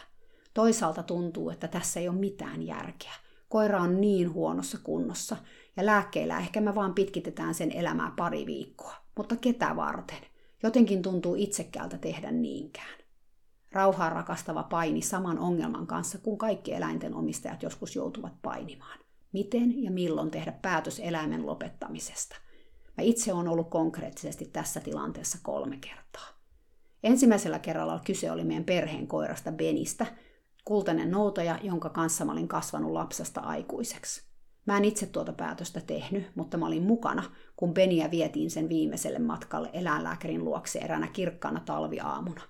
Toisaalta 0.55 1.03
tuntuu, 1.03 1.51
että 1.51 1.69
tässä 1.69 2.01
ei 2.01 2.09
ole 2.09 2.19
mitään 2.19 2.63
järkeä. 2.63 3.13
Koira 3.49 3.83
on 3.83 4.01
niin 4.01 4.33
huonossa 4.33 4.79
kunnossa, 4.85 5.37
ja 5.77 5.87
lääkkeillä 5.87 6.39
ehkä 6.39 6.61
me 6.61 6.75
vaan 6.75 6.95
pitkitetään 6.95 7.55
sen 7.55 7.73
elämää 7.73 8.13
pari 8.17 8.47
viikkoa. 8.47 8.95
Mutta 9.17 9.37
ketä 9.37 9.77
varten? 9.77 10.19
Jotenkin 10.63 11.03
tuntuu 11.03 11.35
itsekkäältä 11.35 11.99
tehdä 11.99 12.31
niinkään. 12.31 12.99
Rauhaa 13.73 14.11
rakastava 14.11 14.63
paini 14.63 15.03
saman 15.03 15.39
ongelman 15.39 15.87
kanssa, 15.87 16.19
kun 16.19 16.39
kaikki 16.39 16.75
eläinten 16.75 17.15
omistajat 17.15 17.63
joskus 17.63 17.97
joutuvat 17.97 18.43
painimaan. 18.43 18.99
Miten 19.33 19.83
ja 19.83 19.91
milloin 19.91 20.31
tehdä 20.31 20.53
päätös 20.53 21.01
eläimen 21.01 21.47
lopettamisesta? 21.47 22.37
Mä 22.97 23.05
itse 23.05 23.33
olen 23.33 23.49
ollut 23.49 23.71
konkreettisesti 23.71 24.45
tässä 24.45 24.81
tilanteessa 24.81 25.39
kolme 25.43 25.77
kertaa. 25.77 26.32
Ensimmäisellä 27.03 27.59
kerralla 27.59 28.01
kyse 28.05 28.31
oli 28.31 28.45
meidän 28.45 28.65
perheen 28.65 29.07
koirasta 29.07 29.53
Benistä, 29.53 30.07
kultainen 30.65 31.11
noutaja, 31.11 31.59
jonka 31.63 31.91
kanssa 31.91 32.25
mä 32.25 32.33
olin 32.33 32.49
kasvanut 32.49 32.93
lapsesta 32.93 33.41
aikuiseksi. 33.41 34.33
Mä 34.67 34.77
en 34.77 34.85
itse 34.85 35.07
tuota 35.07 35.33
päätöstä 35.33 35.81
tehnyt, 35.81 36.31
mutta 36.35 36.57
mä 36.57 36.67
olin 36.67 36.83
mukana, 36.83 37.23
kun 37.57 37.75
Beniä 37.75 38.11
vietiin 38.11 38.51
sen 38.51 38.69
viimeiselle 38.69 39.19
matkalle 39.19 39.71
eläinlääkärin 39.73 40.45
luokse 40.45 40.79
eräänä 40.79 41.07
kirkkaana 41.07 41.61
talviaamuna. 41.61 42.43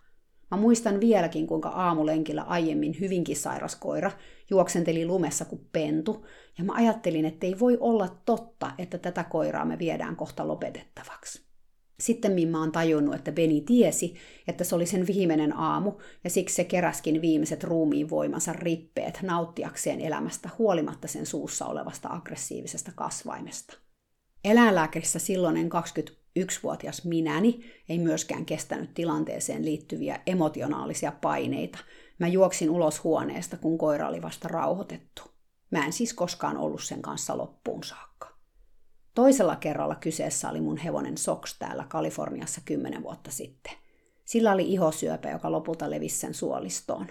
Mä 0.51 0.57
muistan 0.57 1.01
vieläkin, 1.01 1.47
kuinka 1.47 1.69
aamulenkillä 1.69 2.43
aiemmin 2.43 2.97
hyvinkin 3.01 3.37
sairas 3.37 3.77
koira 3.77 4.11
juoksenteli 4.51 5.07
lumessa 5.07 5.45
kuin 5.45 5.69
pentu, 5.73 6.27
ja 6.59 6.65
mä 6.65 6.73
ajattelin, 6.75 7.25
että 7.25 7.47
ei 7.47 7.59
voi 7.59 7.77
olla 7.81 8.09
totta, 8.25 8.71
että 8.79 8.99
tätä 8.99 9.25
koiraa 9.25 9.65
me 9.65 9.79
viedään 9.79 10.17
kohta 10.17 10.49
lopetettavaksi. 10.49 11.52
Sitten 12.01 12.49
mä 12.49 12.61
oon 12.61 12.73
tajunnut, 12.73 13.15
että 13.15 13.33
Beni 13.33 13.61
tiesi, 13.61 14.15
että 14.49 14.65
se 14.65 14.75
oli 14.75 14.87
sen 14.87 15.07
viimeinen 15.07 15.57
aamu, 15.57 15.93
ja 16.25 16.31
siksi 16.31 16.55
se 16.55 16.65
keräskin 16.65 17.23
viimeiset 17.23 17.65
ruumiin 17.65 18.11
voimansa 18.11 18.53
rippeet 18.53 19.19
nauttiakseen 19.23 20.01
elämästä 20.01 20.51
huolimatta 20.59 21.09
sen 21.09 21.27
suussa 21.27 21.67
olevasta 21.67 22.09
aggressiivisesta 22.09 22.93
kasvaimesta. 22.95 23.77
Eläinlääkärissä 24.45 25.19
silloinen 25.19 25.71
21-vuotias 25.73 27.05
minäni 27.05 27.65
ei 27.89 27.99
myöskään 27.99 28.47
kestänyt 28.47 28.95
tilanteeseen 28.95 29.65
liittyviä 29.65 30.21
emotionaalisia 30.27 31.13
paineita. 31.13 31.79
Mä 32.19 32.29
juoksin 32.29 32.71
ulos 32.71 33.05
huoneesta, 33.05 33.57
kun 33.57 33.79
koira 33.79 34.09
oli 34.09 34.23
vasta 34.23 34.49
rauhoitettu. 34.49 35.23
Mä 35.71 35.87
en 35.87 35.93
siis 35.93 36.15
koskaan 36.15 36.57
ollut 36.57 36.83
sen 36.83 37.03
kanssa 37.03 37.39
loppuun 37.39 37.85
saakka. 37.85 38.12
Toisella 39.15 39.57
kerralla 39.57 39.95
kyseessä 39.95 40.51
oli 40.51 40.61
mun 40.61 40.77
hevonen 40.77 41.19
Sox 41.19 41.59
täällä 41.59 41.85
Kaliforniassa 41.89 42.61
kymmenen 42.65 43.03
vuotta 43.03 43.31
sitten. 43.31 43.73
Sillä 44.25 44.53
oli 44.53 44.73
ihosyöpä, 44.73 45.31
joka 45.31 45.53
lopulta 45.53 45.91
levisi 45.91 46.19
sen 46.19 46.35
suolistoon. 46.35 47.07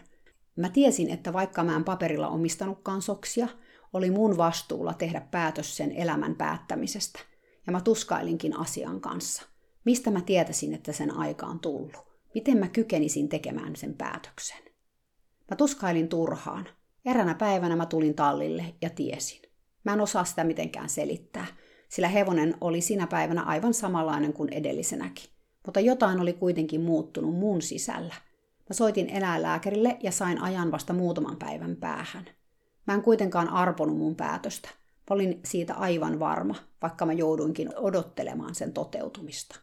Mä 0.56 0.70
tiesin, 0.70 1.10
että 1.10 1.34
vaikka 1.34 1.64
mä 1.64 1.76
en 1.76 1.84
paperilla 1.84 2.28
omistanutkaan 2.28 3.02
soksia, 3.02 3.48
oli 3.94 4.12
mun 4.12 4.38
vastuulla 4.38 4.94
tehdä 4.94 5.22
päätös 5.32 5.78
sen 5.78 5.92
elämän 5.92 6.36
päättämisestä. 6.36 7.20
Ja 7.68 7.72
mä 7.72 7.82
tuskailinkin 7.82 8.60
asian 8.60 9.02
kanssa. 9.02 9.44
Mistä 9.86 10.12
mä 10.12 10.22
tietäisin, 10.22 10.74
että 10.74 10.92
sen 10.92 11.18
aika 11.18 11.46
on 11.46 11.60
tullut? 11.60 12.12
Miten 12.36 12.58
mä 12.58 12.68
kykenisin 12.68 13.30
tekemään 13.30 13.76
sen 13.76 13.94
päätöksen? 13.94 14.58
Mä 15.52 15.56
tuskailin 15.56 16.10
turhaan. 16.10 16.68
Eränä 17.06 17.36
päivänä 17.36 17.76
mä 17.76 17.86
tulin 17.86 18.14
tallille 18.14 18.76
ja 18.82 18.90
tiesin. 18.90 19.42
Mä 19.84 19.94
en 19.94 20.02
osaa 20.02 20.26
sitä 20.26 20.44
mitenkään 20.44 20.90
selittää, 20.90 21.46
sillä 21.92 22.08
hevonen 22.08 22.56
oli 22.62 22.82
sinä 22.82 23.08
päivänä 23.08 23.44
aivan 23.44 23.74
samanlainen 23.74 24.34
kuin 24.34 24.54
edellisenäkin. 24.54 25.26
Mutta 25.66 25.80
jotain 25.80 26.20
oli 26.20 26.34
kuitenkin 26.34 26.82
muuttunut 26.82 27.36
muun 27.36 27.62
sisällä. 27.62 28.14
Mä 28.70 28.74
soitin 28.74 29.10
eläinlääkärille 29.10 29.98
ja 30.04 30.12
sain 30.12 30.42
ajan 30.42 30.72
vasta 30.72 30.94
muutaman 30.94 31.38
päivän 31.38 31.76
päähän. 31.76 32.26
Mä 32.88 32.94
en 32.94 33.02
kuitenkaan 33.02 33.50
arponut 33.50 33.98
mun 33.98 34.16
päätöstä. 34.16 34.70
Mä 35.10 35.14
olin 35.14 35.40
siitä 35.46 35.74
aivan 35.74 36.20
varma, 36.20 36.56
vaikka 36.82 37.06
mä 37.06 37.14
jouduinkin 37.14 37.70
odottelemaan 37.76 38.56
sen 38.56 38.74
toteutumista. 38.74 39.60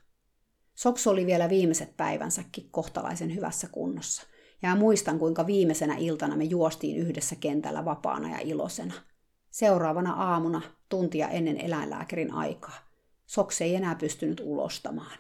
Soksu 0.75 1.11
oli 1.11 1.27
vielä 1.27 1.49
viimeiset 1.49 1.97
päivänsäkin 1.97 2.69
kohtalaisen 2.71 3.35
hyvässä 3.35 3.69
kunnossa. 3.73 4.23
Ja 4.63 4.77
muistan, 4.77 5.19
kuinka 5.19 5.47
viimeisenä 5.47 5.97
iltana 5.97 6.37
me 6.37 6.45
juostiin 6.45 6.97
yhdessä 6.97 7.37
kentällä 7.37 7.85
vapaana 7.85 8.31
ja 8.31 8.39
ilosena– 8.41 8.95
Seuraavana 9.51 10.13
aamuna, 10.13 10.63
tuntia 10.89 11.29
ennen 11.29 11.61
eläinlääkärin 11.61 12.35
aikaa, 12.35 12.89
Soks 13.27 13.61
ei 13.61 13.75
enää 13.75 13.95
pystynyt 13.95 14.41
ulostamaan. 14.45 15.19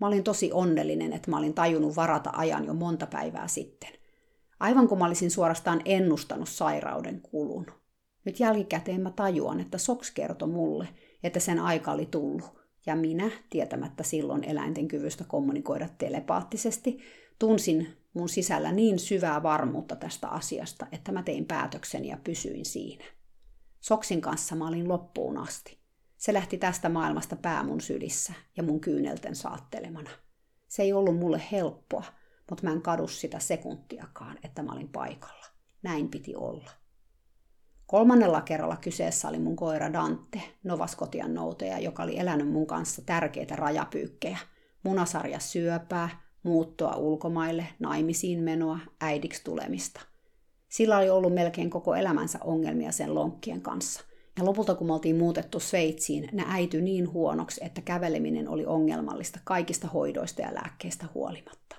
Mä 0.00 0.06
olin 0.06 0.24
tosi 0.24 0.52
onnellinen, 0.52 1.12
että 1.12 1.30
mä 1.30 1.38
olin 1.38 1.54
tajunnut 1.54 1.96
varata 1.96 2.30
ajan 2.36 2.64
jo 2.64 2.74
monta 2.74 3.06
päivää 3.06 3.48
sitten. 3.48 3.90
Aivan 4.60 4.88
kuin 4.88 4.98
mä 4.98 5.06
olisin 5.06 5.30
suorastaan 5.30 5.82
ennustanut 5.84 6.48
sairauden 6.48 7.20
kulun. 7.20 7.66
Nyt 8.24 8.40
jälkikäteen 8.40 9.00
mä 9.00 9.10
tajuan, 9.10 9.60
että 9.60 9.78
Soks 9.78 10.10
kertoi 10.10 10.48
mulle, 10.48 10.88
että 11.22 11.40
sen 11.40 11.58
aika 11.58 11.92
oli 11.92 12.06
tullut. 12.06 12.56
Ja 12.86 12.96
minä, 12.96 13.30
tietämättä 13.50 14.02
silloin 14.02 14.44
eläinten 14.44 14.88
kyvystä 14.88 15.24
kommunikoida 15.24 15.88
telepaattisesti, 15.98 16.98
tunsin 17.38 17.96
mun 18.14 18.28
sisällä 18.28 18.72
niin 18.72 18.98
syvää 18.98 19.42
varmuutta 19.42 19.96
tästä 19.96 20.28
asiasta, 20.28 20.86
että 20.92 21.12
mä 21.12 21.22
tein 21.22 21.44
päätöksen 21.44 22.04
ja 22.04 22.18
pysyin 22.24 22.64
siinä. 22.64 23.04
Soksin 23.80 24.20
kanssa 24.20 24.54
mä 24.54 24.68
olin 24.68 24.88
loppuun 24.88 25.38
asti. 25.38 25.78
Se 26.16 26.32
lähti 26.32 26.58
tästä 26.58 26.88
maailmasta 26.88 27.36
pää 27.36 27.62
mun 27.62 27.80
sylissä 27.80 28.32
ja 28.56 28.62
mun 28.62 28.80
kyynelten 28.80 29.36
saattelemana. 29.36 30.10
Se 30.68 30.82
ei 30.82 30.92
ollut 30.92 31.18
mulle 31.18 31.42
helppoa, 31.52 32.04
mutta 32.50 32.64
mä 32.64 32.72
en 32.72 32.82
kadu 32.82 33.08
sitä 33.08 33.38
sekuntiakaan, 33.38 34.38
että 34.42 34.62
mä 34.62 34.72
olin 34.72 34.88
paikalla. 34.88 35.46
Näin 35.82 36.08
piti 36.08 36.36
olla. 36.36 36.70
Kolmannella 37.86 38.40
kerralla 38.40 38.76
kyseessä 38.76 39.28
oli 39.28 39.38
mun 39.38 39.56
koira 39.56 39.92
Dante, 39.92 40.42
Novaskotian 40.64 41.34
nouteja, 41.34 41.78
joka 41.78 42.02
oli 42.02 42.18
elänyt 42.18 42.48
mun 42.48 42.66
kanssa 42.66 43.02
tärkeitä 43.02 43.56
rajapyykkejä. 43.56 44.38
Munasarja 44.82 45.40
syöpää, 45.40 46.08
muuttoa 46.42 46.96
ulkomaille, 46.96 47.66
naimisiin 47.78 48.42
menoa, 48.42 48.78
äidiksi 49.00 49.44
tulemista– 49.44 50.00
sillä 50.76 50.98
oli 50.98 51.10
ollut 51.10 51.34
melkein 51.34 51.70
koko 51.70 51.94
elämänsä 51.94 52.38
ongelmia 52.44 52.92
sen 52.92 53.14
lonkkien 53.14 53.60
kanssa. 53.60 54.00
Ja 54.38 54.44
lopulta 54.44 54.74
kun 54.74 54.86
me 54.86 54.92
oltiin 54.92 55.16
muutettu 55.16 55.60
Sveitsiin, 55.60 56.28
ne 56.32 56.44
äity 56.48 56.80
niin 56.80 57.12
huonoksi, 57.12 57.64
että 57.64 57.80
käveleminen 57.80 58.48
oli 58.48 58.66
ongelmallista 58.66 59.40
kaikista 59.44 59.88
hoidoista 59.88 60.42
ja 60.42 60.54
lääkkeistä 60.54 61.06
huolimatta. 61.14 61.76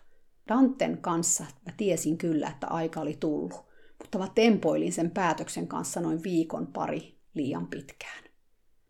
Danten 0.48 0.98
kanssa 0.98 1.46
mä 1.66 1.74
tiesin 1.78 2.18
kyllä, 2.18 2.50
että 2.50 2.68
aika 2.68 3.02
oli 3.02 3.18
tullut, 3.20 3.66
mutta 4.00 4.18
mä 4.18 4.28
tempoilin 4.36 4.94
sen 4.94 5.12
päätöksen 5.12 5.68
kanssa 5.68 6.02
noin 6.02 6.24
viikon 6.24 6.68
pari 6.68 7.18
liian 7.34 7.68
pitkään. 7.68 8.24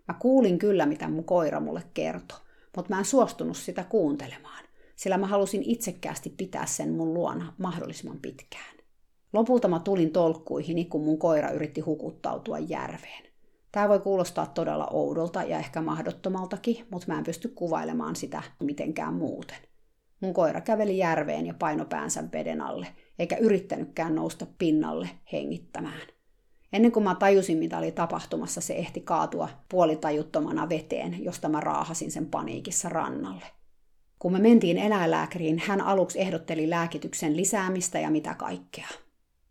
Mä 0.07 0.13
kuulin 0.13 0.59
kyllä, 0.59 0.85
mitä 0.85 1.07
mun 1.07 1.23
koira 1.23 1.59
mulle 1.59 1.83
kertoi, 1.93 2.39
mutta 2.75 2.93
mä 2.93 2.99
en 2.99 3.05
suostunut 3.05 3.57
sitä 3.57 3.83
kuuntelemaan, 3.83 4.63
sillä 4.95 5.17
mä 5.17 5.27
halusin 5.27 5.63
itsekkäästi 5.65 6.29
pitää 6.37 6.65
sen 6.65 6.93
mun 6.93 7.13
luona 7.13 7.53
mahdollisimman 7.57 8.19
pitkään. 8.19 8.76
Lopulta 9.33 9.67
mä 9.67 9.79
tulin 9.79 10.11
tolkkuihini, 10.11 10.85
kun 10.85 11.03
mun 11.03 11.19
koira 11.19 11.49
yritti 11.49 11.81
hukuttautua 11.81 12.59
järveen. 12.59 13.23
Tämä 13.71 13.89
voi 13.89 13.99
kuulostaa 13.99 14.45
todella 14.45 14.87
oudolta 14.91 15.43
ja 15.43 15.57
ehkä 15.57 15.81
mahdottomaltakin, 15.81 16.87
mutta 16.91 17.11
mä 17.11 17.17
en 17.17 17.23
pysty 17.23 17.47
kuvailemaan 17.47 18.15
sitä 18.15 18.43
mitenkään 18.59 19.13
muuten. 19.13 19.57
Mun 20.19 20.33
koira 20.33 20.61
käveli 20.61 20.97
järveen 20.97 21.45
ja 21.45 21.53
paino 21.53 21.85
päänsä 21.85 22.23
veden 22.33 22.61
alle, 22.61 22.87
eikä 23.19 23.37
yrittänytkään 23.37 24.15
nousta 24.15 24.47
pinnalle 24.57 25.09
hengittämään. 25.31 26.01
Ennen 26.73 26.91
kuin 26.91 27.03
mä 27.03 27.15
tajusin, 27.15 27.57
mitä 27.57 27.77
oli 27.77 27.91
tapahtumassa, 27.91 28.61
se 28.61 28.73
ehti 28.73 29.01
kaatua 29.01 29.49
puolitajuttomana 29.69 30.69
veteen, 30.69 31.23
josta 31.23 31.49
mä 31.49 31.59
raahasin 31.59 32.11
sen 32.11 32.25
paniikissa 32.25 32.89
rannalle. 32.89 33.45
Kun 34.19 34.31
me 34.31 34.39
mentiin 34.39 34.77
eläinlääkäriin, 34.77 35.61
hän 35.65 35.81
aluksi 35.81 36.21
ehdotteli 36.21 36.69
lääkityksen 36.69 37.37
lisäämistä 37.37 37.99
ja 37.99 38.09
mitä 38.09 38.33
kaikkea. 38.33 38.87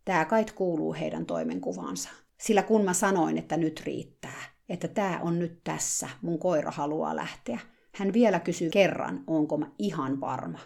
Tämä 0.07 0.25
kait 0.25 0.53
kuuluu 0.53 0.95
heidän 0.95 1.27
toimenkuvaansa. 1.27 2.09
Sillä 2.41 2.63
kun 2.63 2.85
mä 2.85 2.93
sanoin, 2.93 3.39
että 3.39 3.57
nyt 3.57 3.81
riittää, 3.81 4.43
että 4.69 4.89
tämä 4.89 5.21
on 5.23 5.39
nyt 5.39 5.61
tässä, 5.65 6.09
mun 6.23 6.39
koira 6.39 6.71
haluaa 6.71 7.17
lähteä, 7.17 7.59
hän 7.95 8.13
vielä 8.13 8.41
kysyi 8.41 8.71
kerran, 8.71 9.25
onko 9.27 9.57
mä 9.59 9.71
ihan 9.79 10.21
varma. 10.21 10.59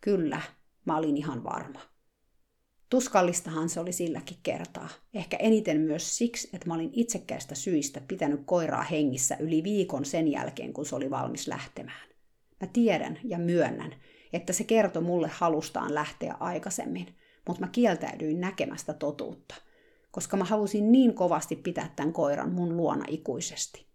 Kyllä, 0.00 0.40
mä 0.84 0.96
olin 0.96 1.16
ihan 1.16 1.44
varma. 1.44 1.80
Tuskallistahan 2.90 3.68
se 3.68 3.80
oli 3.80 3.92
silläkin 3.92 4.36
kertaa. 4.42 4.88
Ehkä 5.14 5.36
eniten 5.36 5.80
myös 5.80 6.18
siksi, 6.18 6.50
että 6.52 6.68
mä 6.68 6.74
olin 6.74 6.90
itsekkäistä 6.92 7.54
syistä 7.54 8.00
pitänyt 8.08 8.40
koiraa 8.44 8.82
hengissä 8.82 9.36
yli 9.40 9.64
viikon 9.64 10.04
sen 10.04 10.28
jälkeen, 10.28 10.72
kun 10.72 10.86
se 10.86 10.96
oli 10.96 11.10
valmis 11.10 11.48
lähtemään. 11.48 12.08
Mä 12.60 12.66
tiedän 12.72 13.18
ja 13.24 13.38
myönnän, 13.38 13.94
että 14.32 14.52
se 14.52 14.64
kertoi 14.64 15.02
mulle 15.02 15.28
halustaan 15.32 15.94
lähteä 15.94 16.36
aikaisemmin, 16.40 17.14
mutta 17.46 17.60
mä 17.60 17.68
kieltäydyin 17.68 18.40
näkemästä 18.40 18.94
totuutta, 18.94 19.54
koska 20.10 20.36
mä 20.36 20.44
halusin 20.44 20.92
niin 20.92 21.14
kovasti 21.14 21.56
pitää 21.56 21.92
tämän 21.96 22.12
koiran 22.12 22.52
mun 22.52 22.76
luona 22.76 23.04
ikuisesti. 23.08 23.86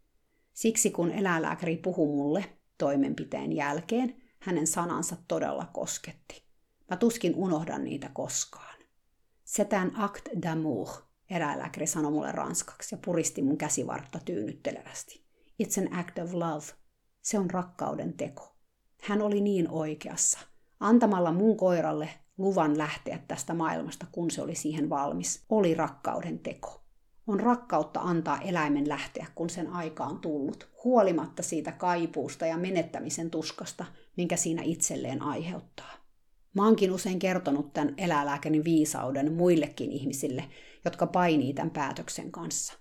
Siksi 0.53 0.91
kun 0.91 1.11
eläinlääkäri 1.11 1.77
puhui 1.77 2.07
mulle 2.07 2.45
toimenpiteen 2.77 3.53
jälkeen, 3.53 4.21
hänen 4.39 4.67
sanansa 4.67 5.15
todella 5.27 5.65
kosketti. 5.73 6.43
Mä 6.89 6.97
tuskin 6.97 7.35
unohdan 7.35 7.83
niitä 7.83 8.09
koskaan. 8.13 8.77
Setän 9.43 9.95
act 9.95 10.29
d'amour, 10.35 10.89
eläinlääkäri 11.29 11.87
sanoi 11.87 12.11
mulle 12.11 12.31
ranskaksi 12.31 12.95
ja 12.95 12.99
puristi 13.05 13.41
mun 13.41 13.57
käsivartta 13.57 14.19
tyynnyttelevästi. 14.25 15.23
It's 15.63 15.81
an 15.81 15.93
act 15.93 16.17
of 16.17 16.33
love. 16.33 16.65
Se 17.21 17.39
on 17.39 17.51
rakkauden 17.51 18.13
teko. 18.13 18.55
Hän 19.01 19.21
oli 19.21 19.41
niin 19.41 19.69
oikeassa. 19.69 20.39
Antamalla 20.79 21.31
mun 21.31 21.57
koiralle 21.57 22.09
luvan 22.37 22.77
lähteä 22.77 23.19
tästä 23.27 23.53
maailmasta, 23.53 24.05
kun 24.11 24.31
se 24.31 24.41
oli 24.41 24.55
siihen 24.55 24.89
valmis, 24.89 25.45
oli 25.49 25.73
rakkauden 25.73 26.39
teko. 26.39 26.83
On 27.27 27.39
rakkautta 27.39 27.99
antaa 27.99 28.41
eläimen 28.41 28.89
lähteä, 28.89 29.27
kun 29.35 29.49
sen 29.49 29.69
aika 29.69 30.03
on 30.03 30.19
tullut, 30.19 30.69
huolimatta 30.83 31.43
siitä 31.43 31.71
kaipuusta 31.71 32.45
ja 32.45 32.57
menettämisen 32.57 33.29
tuskasta, 33.29 33.85
minkä 34.17 34.35
siinä 34.35 34.61
itselleen 34.63 35.21
aiheuttaa. 35.21 35.91
Mä 36.53 36.65
oonkin 36.65 36.91
usein 36.91 37.19
kertonut 37.19 37.73
tämän 37.73 37.93
eläinlääkärin 37.97 38.63
viisauden 38.63 39.33
muillekin 39.33 39.91
ihmisille, 39.91 40.43
jotka 40.85 41.07
painii 41.07 41.53
tämän 41.53 41.71
päätöksen 41.71 42.31
kanssa. 42.31 42.73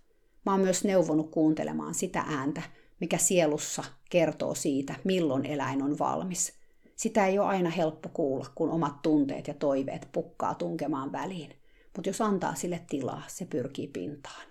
Mä 0.47 0.53
oon 0.53 0.61
myös 0.61 0.85
neuvonut 0.85 1.31
kuuntelemaan 1.31 1.95
sitä 1.95 2.25
ääntä, 2.27 2.63
mikä 3.01 3.19
sielussa 3.19 3.85
kertoo 4.11 4.55
siitä, 4.55 4.95
milloin 5.05 5.47
eläin 5.47 5.83
on 5.83 5.99
valmis. 5.99 6.56
Sitä 6.97 7.27
ei 7.27 7.39
ole 7.39 7.49
aina 7.49 7.71
helppo 7.71 8.09
kuulla, 8.09 8.47
kun 8.55 8.71
omat 8.71 9.03
tunteet 9.03 9.49
ja 9.49 9.55
toiveet 9.55 10.09
pukkaa 10.13 10.55
tunkemaan 10.55 11.13
väliin. 11.13 11.51
Mutta 11.97 12.09
jos 12.09 12.21
antaa 12.21 12.55
sille 12.55 12.81
tilaa, 12.91 13.23
se 13.27 13.45
pyrkii 13.45 13.89
pintaan. 13.89 14.47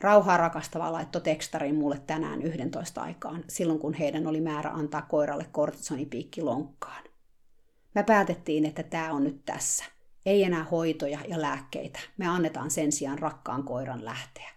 Rauhaa 0.00 0.36
rakastava 0.36 0.92
laittoi 0.92 1.20
tekstarin 1.20 1.74
mulle 1.74 2.02
tänään 2.06 2.42
11 2.42 3.02
aikaan, 3.02 3.44
silloin 3.48 3.78
kun 3.78 3.94
heidän 3.94 4.26
oli 4.26 4.40
määrä 4.40 4.70
antaa 4.70 5.02
koiralle 5.02 5.46
kortisonipiikki 5.52 6.42
lonkkaan. 6.42 7.04
Me 7.94 8.02
päätettiin, 8.02 8.64
että 8.64 8.82
tämä 8.82 9.12
on 9.12 9.24
nyt 9.24 9.44
tässä. 9.44 9.84
Ei 10.26 10.44
enää 10.44 10.64
hoitoja 10.64 11.18
ja 11.28 11.40
lääkkeitä. 11.40 12.00
Me 12.16 12.28
annetaan 12.28 12.70
sen 12.70 12.92
sijaan 12.92 13.18
rakkaan 13.18 13.64
koiran 13.64 14.04
lähteä. 14.04 14.50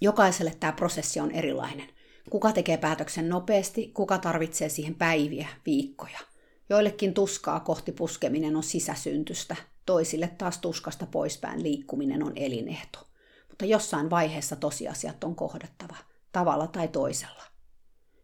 Jokaiselle 0.00 0.56
tämä 0.60 0.72
prosessi 0.72 1.20
on 1.20 1.30
erilainen. 1.30 1.88
Kuka 2.30 2.52
tekee 2.52 2.76
päätöksen 2.76 3.28
nopeasti, 3.28 3.90
kuka 3.94 4.18
tarvitsee 4.18 4.68
siihen 4.68 4.94
päiviä, 4.94 5.48
viikkoja. 5.66 6.18
Joillekin 6.68 7.14
tuskaa 7.14 7.60
kohti 7.60 7.92
puskeminen 7.92 8.56
on 8.56 8.62
sisäsyntystä, 8.62 9.56
toisille 9.86 10.28
taas 10.38 10.58
tuskasta 10.58 11.06
poispäin 11.06 11.62
liikkuminen 11.62 12.22
on 12.22 12.32
elinehto. 12.36 12.98
Mutta 13.48 13.64
jossain 13.64 14.10
vaiheessa 14.10 14.56
tosiasiat 14.56 15.24
on 15.24 15.34
kohdattava, 15.34 15.96
tavalla 16.32 16.66
tai 16.66 16.88
toisella. 16.88 17.42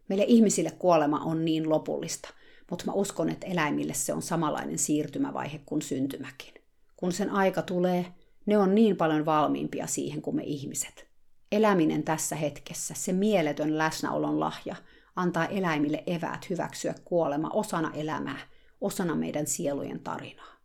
Meille 0.09 0.25
ihmisille 0.29 0.71
kuolema 0.71 1.25
on 1.25 1.45
niin 1.45 1.69
lopullista, 1.69 2.29
mutta 2.71 2.85
mä 2.87 2.93
uskon, 2.93 3.29
että 3.29 3.47
eläimille 3.47 3.95
se 3.95 4.13
on 4.13 4.23
samanlainen 4.23 4.79
siirtymävaihe 4.79 5.61
kuin 5.67 5.83
syntymäkin. 5.83 6.55
Kun 6.97 7.13
sen 7.13 7.31
aika 7.31 7.63
tulee, 7.63 8.07
ne 8.47 8.59
on 8.59 8.75
niin 8.75 8.97
paljon 8.97 9.25
valmiimpia 9.27 9.87
siihen 9.87 10.23
kuin 10.23 10.37
me 10.37 10.43
ihmiset. 10.43 11.07
Eläminen 11.53 12.03
tässä 12.03 12.37
hetkessä, 12.37 12.95
se 12.95 13.13
mieletön 13.13 13.79
läsnäolon 13.79 14.41
lahja, 14.41 14.77
antaa 15.21 15.47
eläimille 15.47 16.03
eväät 16.07 16.51
hyväksyä 16.51 16.95
kuolema 17.05 17.51
osana 17.53 17.91
elämää, 17.95 18.39
osana 18.81 19.15
meidän 19.15 19.47
sielujen 19.47 20.01
tarinaa. 20.01 20.57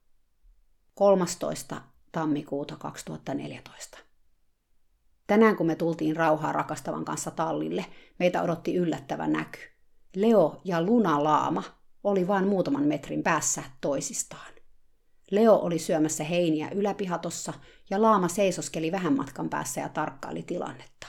13. 0.94 1.82
tammikuuta 2.12 2.76
2014. 2.76 3.98
Tänään 5.28 5.56
kun 5.56 5.68
me 5.68 5.76
tultiin 5.76 6.16
rauhaa 6.16 6.52
rakastavan 6.52 7.06
kanssa 7.06 7.32
tallille, 7.32 7.86
meitä 8.20 8.42
odotti 8.42 8.76
yllättävä 8.76 9.28
näky. 9.28 9.60
Leo 10.16 10.62
ja 10.64 10.82
Luna 10.82 11.24
Laama 11.24 11.64
oli 12.04 12.28
vain 12.28 12.48
muutaman 12.48 12.84
metrin 12.84 13.24
päässä 13.24 13.64
toisistaan. 13.82 14.54
Leo 15.32 15.56
oli 15.56 15.80
syömässä 15.80 16.24
heiniä 16.24 16.70
yläpihatossa 16.70 17.54
ja 17.90 18.02
Laama 18.02 18.28
seisoskeli 18.28 18.92
vähän 18.92 19.16
matkan 19.16 19.50
päässä 19.50 19.82
ja 19.82 19.90
tarkkaili 19.90 20.44
tilannetta. 20.44 21.08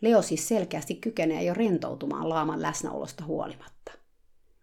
Leo 0.00 0.22
siis 0.22 0.48
selkeästi 0.48 0.94
kykenee 0.94 1.44
jo 1.44 1.54
rentoutumaan 1.54 2.28
Laaman 2.28 2.62
läsnäolosta 2.62 3.24
huolimatta. 3.24 3.92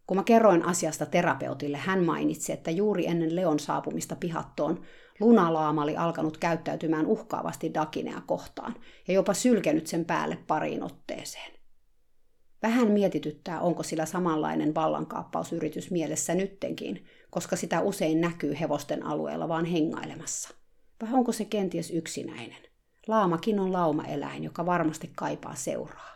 Kun 0.07 0.17
mä 0.17 0.23
kerroin 0.23 0.65
asiasta 0.65 1.05
terapeutille, 1.05 1.77
hän 1.77 2.03
mainitsi, 2.03 2.51
että 2.51 2.71
juuri 2.71 3.07
ennen 3.07 3.35
Leon 3.35 3.59
saapumista 3.59 4.15
pihattoon 4.15 4.81
Lunalaama 5.19 5.83
oli 5.83 5.97
alkanut 5.97 6.37
käyttäytymään 6.37 7.05
uhkaavasti 7.05 7.73
Dakinea 7.73 8.21
kohtaan 8.25 8.75
ja 9.07 9.13
jopa 9.13 9.33
sylkenyt 9.33 9.87
sen 9.87 10.05
päälle 10.05 10.37
pariin 10.47 10.83
otteeseen. 10.83 11.53
Vähän 12.61 12.91
mietityttää, 12.91 13.59
onko 13.59 13.83
sillä 13.83 14.05
samanlainen 14.05 14.75
vallankaappausyritys 14.75 15.91
mielessä 15.91 16.35
nyttenkin, 16.35 17.05
koska 17.29 17.55
sitä 17.55 17.81
usein 17.81 18.21
näkyy 18.21 18.55
hevosten 18.59 19.05
alueella 19.05 19.47
vaan 19.47 19.65
hengailemassa. 19.65 20.55
Vai 21.01 21.13
onko 21.13 21.31
se 21.31 21.45
kenties 21.45 21.91
yksinäinen? 21.91 22.72
Laamakin 23.07 23.59
on 23.59 23.73
laumaeläin, 23.73 24.43
joka 24.43 24.65
varmasti 24.65 25.11
kaipaa 25.15 25.55
seuraa. 25.55 26.13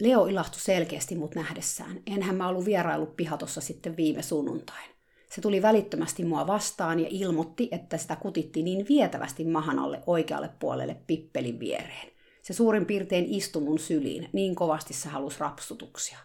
Leo 0.00 0.26
ilahtui 0.26 0.60
selkeästi 0.60 1.14
mut 1.14 1.34
nähdessään. 1.34 2.00
Enhän 2.06 2.36
mä 2.36 2.48
ollut 2.48 2.64
vierailu 2.64 3.06
pihatossa 3.06 3.60
sitten 3.60 3.96
viime 3.96 4.22
sunnuntain. 4.22 4.90
Se 5.30 5.40
tuli 5.40 5.62
välittömästi 5.62 6.24
mua 6.24 6.46
vastaan 6.46 7.00
ja 7.00 7.06
ilmoitti, 7.10 7.68
että 7.72 7.98
sitä 7.98 8.16
kutitti 8.16 8.62
niin 8.62 8.86
vietävästi 8.88 9.44
mahan 9.44 9.78
alle 9.78 10.02
oikealle 10.06 10.50
puolelle 10.58 10.96
pippelin 11.06 11.60
viereen. 11.60 12.12
Se 12.42 12.52
suurin 12.52 12.86
piirtein 12.86 13.24
istui 13.28 13.62
mun 13.62 13.78
syliin, 13.78 14.28
niin 14.32 14.54
kovasti 14.54 14.94
se 14.94 15.08
halusi 15.08 15.40
rapsutuksia. 15.40 16.18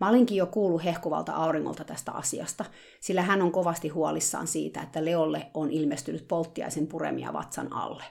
Mä 0.00 0.08
olinkin 0.08 0.36
jo 0.36 0.46
kuullut 0.46 0.84
hehkuvalta 0.84 1.32
auringolta 1.32 1.84
tästä 1.84 2.12
asiasta, 2.12 2.64
sillä 3.00 3.22
hän 3.22 3.42
on 3.42 3.52
kovasti 3.52 3.88
huolissaan 3.88 4.46
siitä, 4.46 4.82
että 4.82 5.04
Leolle 5.04 5.50
on 5.54 5.70
ilmestynyt 5.70 6.28
polttiaisen 6.28 6.86
puremia 6.86 7.32
vatsan 7.32 7.72
alle. 7.72 8.04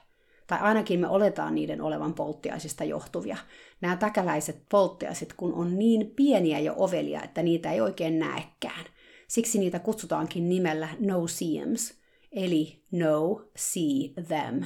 Tai 0.48 0.60
ainakin 0.62 1.00
me 1.00 1.08
oletaan 1.08 1.56
niiden 1.56 1.82
olevan 1.82 2.14
polttiaisista 2.14 2.84
johtuvia. 2.84 3.38
Nämä 3.82 3.95
täkäläiset 3.95 4.64
polttiaiset, 4.70 5.34
kun 5.34 5.54
on 5.54 5.80
niin 5.80 6.14
pieniä 6.16 6.60
ja 6.60 6.74
ovelia, 6.74 7.24
että 7.24 7.43
niitä 7.43 7.72
ei 7.72 7.82
oikein 7.82 8.20
näekään. 8.20 8.86
Siksi 9.28 9.60
niitä 9.60 9.80
kutsutaankin 9.80 10.50
nimellä 10.50 10.89
no 11.00 11.28
seems, 11.28 11.93
eli 12.32 12.84
no 12.91 13.41
see 13.56 14.24
them, 14.28 14.66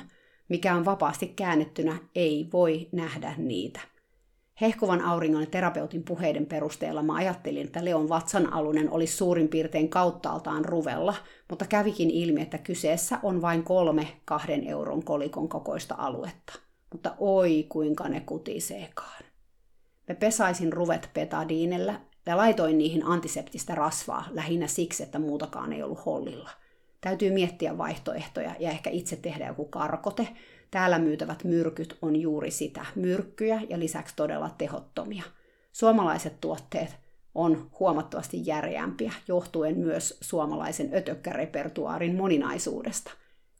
mikä 0.50 0.76
on 0.76 0.86
vapaasti 0.86 1.28
käännettynä 1.28 1.98
ei 2.16 2.50
voi 2.54 2.90
nähdä 2.92 3.36
niitä. 3.38 3.91
Hehkuvan 4.62 5.01
auringon 5.01 5.41
ja 5.41 5.47
terapeutin 5.47 6.03
puheiden 6.03 6.45
perusteella 6.45 7.03
mä 7.03 7.16
ajattelin, 7.16 7.66
että 7.66 7.86
Leon 7.86 8.09
vatsan 8.09 8.53
alunen 8.53 8.91
olisi 8.91 9.18
suurin 9.18 9.47
piirtein 9.47 9.89
kauttaaltaan 9.89 10.66
ruvella, 10.66 11.16
mutta 11.49 11.66
kävikin 11.66 12.09
ilmi, 12.09 12.41
että 12.41 12.57
kyseessä 12.57 13.20
on 13.24 13.41
vain 13.41 13.64
kolme 13.64 14.07
kahden 14.26 14.68
euron 14.68 15.03
kolikon 15.03 15.49
kokoista 15.49 15.95
aluetta. 15.97 16.53
Mutta 16.91 17.16
oi 17.20 17.66
kuinka 17.70 18.09
ne 18.09 18.20
kutiseekaan. 18.20 19.24
Me 20.07 20.16
pesaisin 20.16 20.74
ruvet 20.74 21.09
petadiinellä 21.14 21.99
ja 22.26 22.38
laitoin 22.38 22.78
niihin 22.78 23.05
antiseptistä 23.05 23.76
rasvaa 23.76 24.28
lähinnä 24.32 24.68
siksi, 24.68 25.03
että 25.03 25.20
muutakaan 25.20 25.74
ei 25.74 25.84
ollut 25.84 26.05
hollilla. 26.05 26.49
Täytyy 27.02 27.32
miettiä 27.32 27.78
vaihtoehtoja 27.78 28.56
ja 28.60 28.72
ehkä 28.72 28.89
itse 28.89 29.16
tehdä 29.16 29.47
joku 29.47 29.66
karkote. 29.66 30.28
Täällä 30.72 30.99
myytävät 30.99 31.43
myrkyt 31.43 31.97
on 32.02 32.16
juuri 32.16 32.52
sitä, 32.52 32.86
myrkkyjä 32.95 33.62
ja 33.70 33.80
lisäksi 33.80 34.16
todella 34.16 34.49
tehottomia. 34.58 35.24
Suomalaiset 35.72 36.41
tuotteet 36.41 36.95
on 37.36 37.70
huomattavasti 37.80 38.45
järeämpiä, 38.45 39.14
johtuen 39.28 39.78
myös 39.78 40.18
suomalaisen 40.22 40.89
ötökkärepertuaarin 40.93 42.16
moninaisuudesta. 42.16 43.12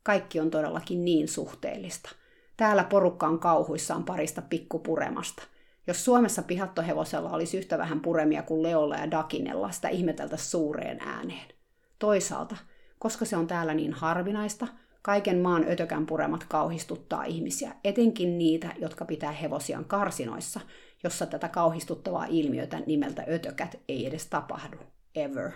Kaikki 0.04 0.40
on 0.40 0.52
todellakin 0.52 1.06
niin 1.06 1.28
suhteellista. 1.28 2.10
Täällä 2.58 2.84
porukka 2.84 3.28
on 3.28 3.40
kauhuissaan 3.40 4.04
parista 4.04 4.42
pikkupuremasta. 4.42 5.44
Jos 5.88 6.06
Suomessa 6.06 6.42
pihattohevosella 6.42 7.32
olisi 7.32 7.58
yhtä 7.58 7.78
vähän 7.78 8.00
puremia 8.00 8.44
kuin 8.44 8.64
Leolla 8.64 8.96
ja 8.96 9.12
Dakinella, 9.12 9.72
sitä 9.72 9.90
ihmeteltä 9.90 10.38
suureen 10.38 11.00
ääneen. 11.00 11.48
Toisaalta, 12.00 12.56
koska 13.02 13.26
se 13.26 13.38
on 13.38 13.48
täällä 13.48 13.74
niin 13.74 13.94
harvinaista, 13.94 14.68
kaiken 15.02 15.38
maan 15.38 15.66
ötökän 15.70 16.06
puremat 16.06 16.44
kauhistuttaa 16.44 17.24
ihmisiä, 17.24 17.76
etenkin 17.84 18.38
niitä, 18.38 18.74
jotka 18.80 19.06
pitää 19.06 19.32
hevosian 19.32 19.86
karsinoissa, 19.86 20.60
jossa 21.04 21.26
tätä 21.26 21.48
kauhistuttavaa 21.48 22.26
ilmiötä 22.26 22.80
nimeltä 22.86 23.26
ötökät 23.30 23.80
ei 23.88 24.08
edes 24.08 24.28
tapahdu. 24.28 24.78
Ever. 25.16 25.52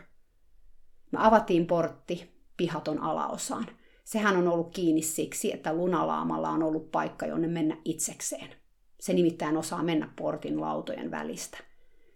Me 1.12 1.20
avattiin 1.22 1.68
portti 1.68 2.42
pihaton 2.58 3.00
alaosaan. 3.00 3.66
Sehän 4.04 4.38
on 4.38 4.48
ollut 4.48 4.74
kiinni 4.74 5.02
siksi, 5.02 5.54
että 5.54 5.74
lunalaamalla 5.74 6.50
on 6.50 6.64
ollut 6.64 6.92
paikka, 6.92 7.26
jonne 7.26 7.48
mennä 7.48 7.78
itsekseen. 7.86 8.50
Se 9.00 9.14
nimittäin 9.14 9.58
osaa 9.58 9.84
mennä 9.84 10.10
portin 10.16 10.62
lautojen 10.62 11.12
välistä. 11.12 11.58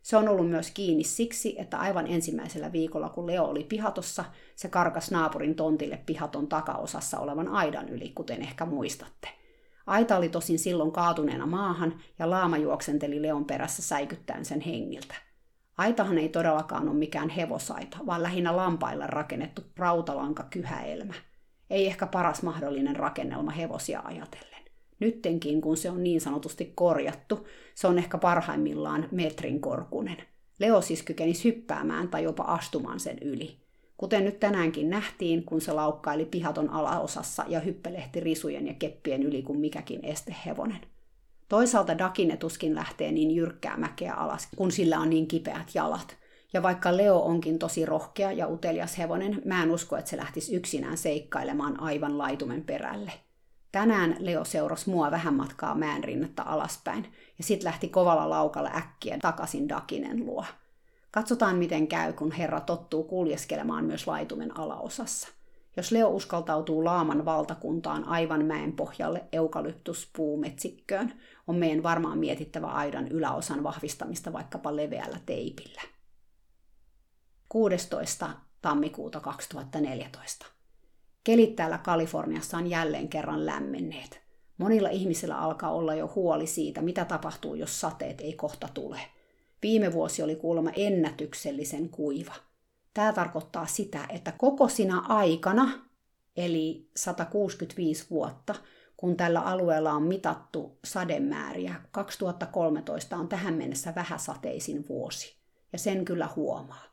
Se 0.02 0.18
on 0.18 0.30
ollut 0.30 0.50
myös 0.50 0.72
kiinni 0.72 1.04
siksi, 1.04 1.56
että 1.60 1.80
aivan 1.80 2.08
ensimmäisellä 2.08 2.72
viikolla, 2.72 3.10
kun 3.10 3.28
Leo 3.28 3.44
oli 3.44 3.64
pihatossa, 3.64 4.26
se 4.56 4.68
karkas 4.68 5.12
naapurin 5.12 5.56
tontille 5.56 6.00
pihaton 6.06 6.48
takaosassa 6.48 7.20
olevan 7.20 7.48
aidan 7.48 7.90
yli, 7.90 8.12
kuten 8.16 8.42
ehkä 8.42 8.66
muistatte. 8.66 9.30
Aita 9.88 10.18
oli 10.18 10.30
tosin 10.30 10.60
silloin 10.60 10.92
kaatuneena 10.92 11.46
maahan 11.46 12.00
ja 12.20 12.30
laama 12.30 12.58
juoksenteli 12.58 13.22
Leon 13.22 13.46
perässä 13.46 13.82
säikyttäen 13.82 14.46
sen 14.46 14.62
hengiltä. 14.62 15.16
Aitahan 15.78 16.18
ei 16.18 16.30
todellakaan 16.30 16.90
ole 16.90 16.98
mikään 16.98 17.30
hevosaita, 17.30 17.98
vaan 18.06 18.24
lähinnä 18.24 18.56
lampailla 18.56 19.08
rakennettu 19.08 19.62
rautalanka 19.78 20.44
kyhäelmä. 20.44 21.14
Ei 21.70 21.88
ehkä 21.88 22.08
paras 22.08 22.44
mahdollinen 22.44 22.96
rakennelma 22.96 23.52
hevosia 23.52 24.02
ajatellen. 24.06 24.49
Nyttenkin, 25.00 25.62
kun 25.62 25.78
se 25.78 25.90
on 25.90 26.04
niin 26.04 26.22
sanotusti 26.22 26.72
korjattu, 26.76 27.48
se 27.76 27.88
on 27.88 27.98
ehkä 27.98 28.18
parhaimmillaan 28.18 29.08
metrin 29.12 29.62
korkunen. 29.62 30.18
Leo 30.60 30.82
siis 30.82 31.04
kykenisi 31.04 31.44
hyppäämään 31.44 32.08
tai 32.08 32.24
jopa 32.24 32.44
astumaan 32.44 33.00
sen 33.00 33.18
yli. 33.22 33.58
Kuten 33.98 34.26
nyt 34.26 34.40
tänäänkin 34.40 34.90
nähtiin, 34.90 35.44
kun 35.44 35.62
se 35.62 35.74
laukkaili 35.74 36.26
pihaton 36.26 36.70
alaosassa 36.70 37.46
ja 37.48 37.60
hyppelehti 37.60 38.20
risujen 38.20 38.68
ja 38.68 38.74
keppien 38.74 39.24
yli 39.24 39.42
kuin 39.42 39.60
mikäkin 39.60 40.06
estehevonen. 40.06 40.82
Toisaalta 41.50 41.98
Dakine 41.98 42.38
tuskin 42.38 42.76
lähtee 42.76 43.12
niin 43.12 43.32
jyrkkää 43.32 43.78
mäkeä 43.78 44.14
alas, 44.14 44.48
kun 44.56 44.72
sillä 44.72 45.00
on 45.00 45.10
niin 45.10 45.28
kipeät 45.28 45.72
jalat. 45.74 46.18
Ja 46.54 46.64
vaikka 46.64 46.98
Leo 46.98 47.20
onkin 47.20 47.60
tosi 47.60 47.86
rohkea 47.86 48.32
ja 48.32 48.48
utelias 48.48 48.98
hevonen, 48.98 49.42
mä 49.46 49.64
en 49.64 49.72
usko, 49.72 49.98
että 49.98 50.10
se 50.10 50.18
lähtisi 50.18 50.56
yksinään 50.56 50.98
seikkailemaan 50.98 51.80
aivan 51.80 52.18
laitumen 52.18 52.64
perälle– 52.64 53.12
Tänään 53.72 54.16
Leo 54.20 54.46
seurasi 54.46 54.90
mua 54.90 55.12
vähän 55.12 55.34
matkaa 55.34 55.76
mäen 55.76 56.04
rinnettä 56.04 56.44
alaspäin, 56.44 57.14
ja 57.38 57.44
sitten 57.44 57.66
lähti 57.66 57.90
kovalla 57.90 58.30
laukalla 58.30 58.72
äkkiä 58.76 59.18
takaisin 59.22 59.70
Dakinen 59.70 60.26
luo. 60.26 60.46
Katsotaan 61.12 61.56
miten 61.56 61.88
käy, 61.88 62.14
kun 62.14 62.32
herra 62.32 62.62
tottuu 62.62 63.04
kuljeskelemaan 63.04 63.86
myös 63.86 64.08
laitumen 64.08 64.58
alaosassa. 64.58 65.28
Jos 65.78 65.92
Leo 65.92 66.10
uskaltautuu 66.10 66.86
laaman 66.86 67.26
valtakuntaan 67.26 68.04
aivan 68.04 68.46
mäen 68.46 68.74
pohjalle 68.74 69.24
eukalyptuspuumetsikköön, 69.32 71.14
on 71.48 71.56
meidän 71.56 71.84
varmaan 71.84 72.18
mietittävä 72.18 72.68
aidan 72.68 73.08
yläosan 73.08 73.64
vahvistamista 73.64 74.34
vaikkapa 74.34 74.76
leveällä 74.76 75.18
teipillä. 75.26 75.82
16. 77.50 78.30
tammikuuta 78.62 79.20
2014. 79.20 80.59
Kelit 81.30 81.56
täällä 81.56 81.78
Kaliforniassa 81.78 82.58
on 82.58 82.68
jälleen 82.68 83.10
kerran 83.10 83.46
lämmenneet. 83.46 84.22
Monilla 84.58 84.90
ihmisillä 84.90 85.38
alkaa 85.38 85.72
olla 85.72 85.96
jo 85.96 86.12
huoli 86.16 86.48
siitä, 86.48 86.82
mitä 86.82 87.06
tapahtuu, 87.06 87.56
jos 87.56 87.82
sateet 87.82 88.22
ei 88.22 88.34
kohta 88.34 88.70
tule. 88.74 89.00
Viime 89.62 89.94
vuosi 89.94 90.24
oli 90.24 90.36
kuulemma 90.36 90.70
ennätyksellisen 90.76 91.90
kuiva. 91.90 92.34
Tämä 92.94 93.14
tarkoittaa 93.14 93.66
sitä, 93.66 94.06
että 94.10 94.32
koko 94.32 94.70
sinä 94.70 95.00
aikana, 95.00 95.88
eli 96.38 96.90
165 96.96 98.06
vuotta, 98.10 98.56
kun 98.98 99.18
tällä 99.18 99.40
alueella 99.40 99.94
on 99.94 100.04
mitattu 100.04 100.80
sademääriä, 100.86 101.76
2013 101.92 103.18
on 103.18 103.28
tähän 103.28 103.54
mennessä 103.54 103.96
vähäsateisin 103.96 104.88
vuosi. 104.88 105.36
Ja 105.74 105.80
sen 105.80 106.06
kyllä 106.06 106.30
huomaa. 106.36 106.89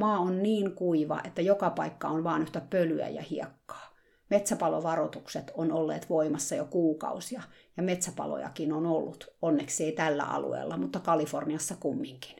Maa 0.00 0.18
on 0.18 0.42
niin 0.42 0.74
kuiva, 0.74 1.20
että 1.24 1.42
joka 1.42 1.70
paikka 1.70 2.08
on 2.08 2.24
vain 2.24 2.42
yhtä 2.42 2.60
pölyä 2.70 3.08
ja 3.08 3.22
hiekkaa. 3.22 3.94
Metsäpalovaroitukset 4.30 5.50
on 5.54 5.72
olleet 5.72 6.10
voimassa 6.10 6.54
jo 6.54 6.64
kuukausia, 6.64 7.42
ja 7.76 7.82
metsäpalojakin 7.82 8.72
on 8.72 8.86
ollut, 8.86 9.34
onneksi 9.42 9.84
ei 9.84 9.92
tällä 9.92 10.24
alueella, 10.24 10.76
mutta 10.76 11.00
Kaliforniassa 11.00 11.74
kumminkin. 11.80 12.36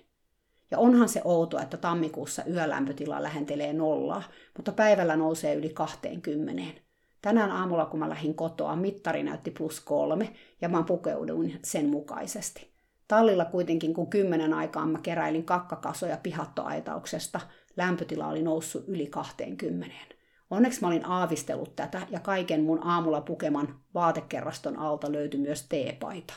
Ja 0.71 0.79
onhan 0.79 1.09
se 1.09 1.21
outoa, 1.25 1.63
että 1.63 1.77
tammikuussa 1.77 2.45
yölämpötila 2.45 3.23
lähentelee 3.23 3.73
nollaa, 3.73 4.23
mutta 4.57 4.73
päivällä 4.73 5.17
nousee 5.17 5.55
yli 5.55 5.69
20. 5.69 6.81
Tänään 7.23 7.51
aamulla, 7.51 7.87
kun 7.87 8.01
mä 8.01 8.09
lähdin 8.09 8.35
kotoa, 8.35 8.77
mittari 8.77 9.23
näytti 9.23 9.51
plus 9.51 9.81
kolme, 9.81 10.33
ja 10.61 10.69
mä 10.69 10.83
pukeuduin 10.83 11.59
sen 11.65 11.89
mukaisesti. 11.89 12.70
Tallilla 13.11 13.45
kuitenkin, 13.45 13.95
kun 13.95 14.11
kymmenen 14.11 14.55
aikaan 14.55 14.89
mä 14.89 14.99
keräilin 15.03 15.45
kakkakasoja 15.45 16.17
pihattoaitauksesta, 16.23 17.41
lämpötila 17.77 18.29
oli 18.29 18.43
noussut 18.43 18.85
yli 18.89 19.07
20. 19.07 19.97
Onneksi 20.51 20.81
mä 20.81 20.87
olin 20.87 21.07
aavistellut 21.07 21.77
tätä 21.77 22.03
ja 22.11 22.21
kaiken 22.21 22.63
mun 22.63 22.87
aamulla 22.87 23.21
pukeman 23.21 23.81
vaatekerraston 23.95 24.79
alta 24.79 25.13
löytyi 25.13 25.41
myös 25.41 25.67
teepaita. 25.69 26.35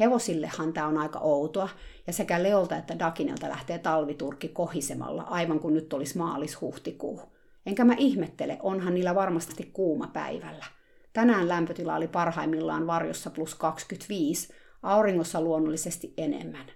Hevosillehan 0.00 0.72
tämä 0.72 0.86
on 0.86 0.98
aika 0.98 1.18
outoa, 1.18 1.68
ja 2.06 2.12
sekä 2.12 2.42
Leolta 2.42 2.76
että 2.76 2.98
Dakinelta 2.98 3.48
lähtee 3.48 3.78
talviturkki 3.78 4.48
kohisemalla, 4.48 5.22
aivan 5.22 5.60
kuin 5.60 5.74
nyt 5.74 5.92
olisi 5.92 6.18
maalis-huhtikuu. 6.18 7.20
Enkä 7.66 7.84
mä 7.84 7.94
ihmettele, 7.98 8.58
onhan 8.62 8.94
niillä 8.94 9.14
varmasti 9.14 9.70
kuuma 9.72 10.06
päivällä. 10.06 10.64
Tänään 11.12 11.48
lämpötila 11.48 11.96
oli 11.96 12.08
parhaimmillaan 12.08 12.86
varjossa 12.86 13.30
plus 13.30 13.54
25, 13.54 14.54
auringossa 14.82 15.40
luonnollisesti 15.40 16.14
enemmän. 16.16 16.66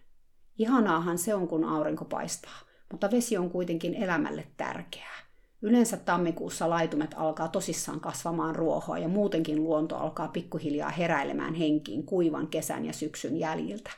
Ihanaahan 0.58 1.18
se 1.18 1.34
on, 1.34 1.48
kun 1.48 1.64
aurinko 1.64 2.04
paistaa, 2.04 2.60
mutta 2.92 3.10
vesi 3.10 3.36
on 3.36 3.50
kuitenkin 3.50 3.94
elämälle 3.94 4.46
tärkeää. 4.56 5.22
Yleensä 5.62 5.96
tammikuussa 5.96 6.70
laitumet 6.70 7.14
alkaa 7.16 7.48
tosissaan 7.48 8.00
kasvamaan 8.00 8.56
ruohoa 8.56 8.98
ja 8.98 9.08
muutenkin 9.08 9.64
luonto 9.64 9.96
alkaa 9.96 10.28
pikkuhiljaa 10.28 10.90
heräilemään 10.90 11.54
henkiin 11.54 12.06
kuivan 12.06 12.46
kesän 12.46 12.84
ja 12.84 12.92
syksyn 12.92 13.36
jäljiltä. 13.36 13.90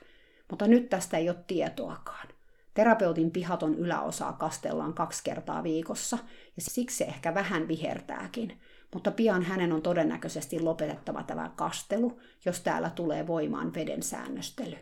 Mutta 0.51 0.67
nyt 0.67 0.89
tästä 0.89 1.17
ei 1.17 1.29
ole 1.29 1.45
tietoakaan. 1.47 2.29
Terapeutin 2.75 3.31
pihaton 3.31 3.75
yläosaa 3.75 4.33
kastellaan 4.33 4.95
kaksi 4.95 5.25
kertaa 5.25 5.63
viikossa, 5.63 6.19
ja 6.57 6.63
siksi 6.63 6.97
se 6.97 7.05
ehkä 7.05 7.35
vähän 7.35 7.69
vihertääkin. 7.69 8.61
Mutta 8.95 9.11
pian 9.11 9.43
hänen 9.43 9.73
on 9.73 9.83
todennäköisesti 9.83 10.61
lopetettava 10.61 11.23
tämä 11.23 11.51
kastelu, 11.57 12.21
jos 12.45 12.61
täällä 12.61 12.91
tulee 12.91 13.27
voimaan 13.27 13.75
veden 13.75 14.03
säännöstely. 14.03 14.77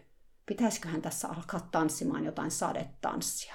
Pitäisiköhän 0.46 1.02
tässä 1.02 1.28
alkaa 1.28 1.68
tanssimaan 1.70 2.24
jotain 2.24 2.50
sadetanssia? 2.50 3.54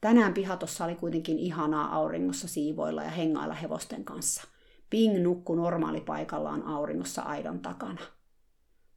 Tänään 0.00 0.34
pihatossa 0.34 0.84
oli 0.84 0.94
kuitenkin 0.94 1.38
ihanaa 1.38 1.94
auringossa 1.94 2.48
siivoilla 2.48 3.02
ja 3.02 3.10
hengailla 3.10 3.54
hevosten 3.54 4.04
kanssa. 4.04 4.42
Ping 4.90 5.22
nukkui 5.22 5.56
normaalipaikallaan 5.56 6.62
auringossa 6.62 7.22
aidan 7.22 7.58
takana. 7.58 8.00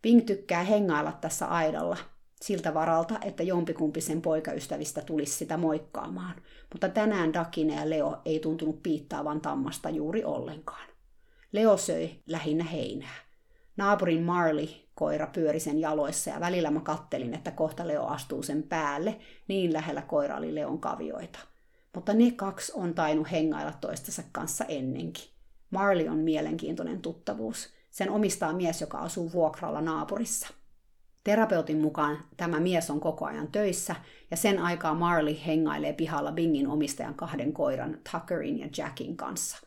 Ping 0.02 0.26
tykkää 0.26 0.64
hengailla 0.64 1.12
tässä 1.12 1.48
aidalla, 1.48 1.98
siltä 2.42 2.74
varalta, 2.74 3.20
että 3.22 3.44
jompikumpi 3.44 4.02
sen 4.02 4.22
poikaystävistä 4.22 5.02
tulisi 5.02 5.34
sitä 5.34 5.58
moikkaamaan, 5.58 6.36
mutta 6.74 6.90
tänään 6.90 7.34
Dakine 7.34 7.76
ja 7.76 7.90
Leo 7.90 8.22
ei 8.26 8.40
tuntunut 8.40 8.84
piittaavan 8.84 9.42
tammasta 9.42 9.90
juuri 9.90 10.24
ollenkaan. 10.24 10.90
Leo 11.52 11.78
söi 11.78 12.10
lähinnä 12.28 12.64
heinää. 12.64 13.16
Naapurin 13.78 14.24
Marley 14.24 14.68
koira 14.96 15.28
pyöri 15.28 15.60
sen 15.60 15.80
jaloissa 15.80 16.30
ja 16.30 16.40
välillä 16.40 16.72
mä 16.72 16.80
kattelin, 16.80 17.34
että 17.34 17.52
kohta 17.52 17.88
Leo 17.88 18.06
astuu 18.06 18.44
sen 18.44 18.64
päälle, 18.64 19.20
niin 19.48 19.74
lähellä 19.74 20.02
koira 20.02 20.38
oli 20.38 20.56
Leon 20.56 20.80
kavioita. 20.80 21.40
Mutta 21.96 22.14
ne 22.14 22.32
kaksi 22.32 22.72
on 22.76 22.94
tainnut 22.94 23.32
hengailla 23.32 23.74
toistensa 23.82 24.24
kanssa 24.32 24.66
ennenkin. 24.66 25.24
Marley 25.70 26.08
on 26.08 26.18
mielenkiintoinen 26.18 27.02
tuttavuus. 27.02 27.70
Sen 27.92 28.10
omistaa 28.10 28.54
mies, 28.54 28.82
joka 28.82 28.98
asuu 28.98 29.32
vuokralla 29.32 29.82
naapurissa. 29.82 30.48
Terapeutin 31.24 31.82
mukaan 31.82 32.18
tämä 32.38 32.60
mies 32.60 32.90
on 32.90 33.00
koko 33.00 33.26
ajan 33.26 33.48
töissä 33.52 33.96
ja 34.32 34.38
sen 34.38 34.60
aikaa 34.60 34.94
Marley 34.94 35.36
hengailee 35.46 35.94
pihalla 35.94 36.32
Bingin 36.32 36.68
omistajan 36.68 37.16
kahden 37.16 37.54
koiran 37.54 37.98
Tuckerin 38.12 38.60
ja 38.60 38.70
Jackin 38.78 39.18
kanssa. 39.18 39.58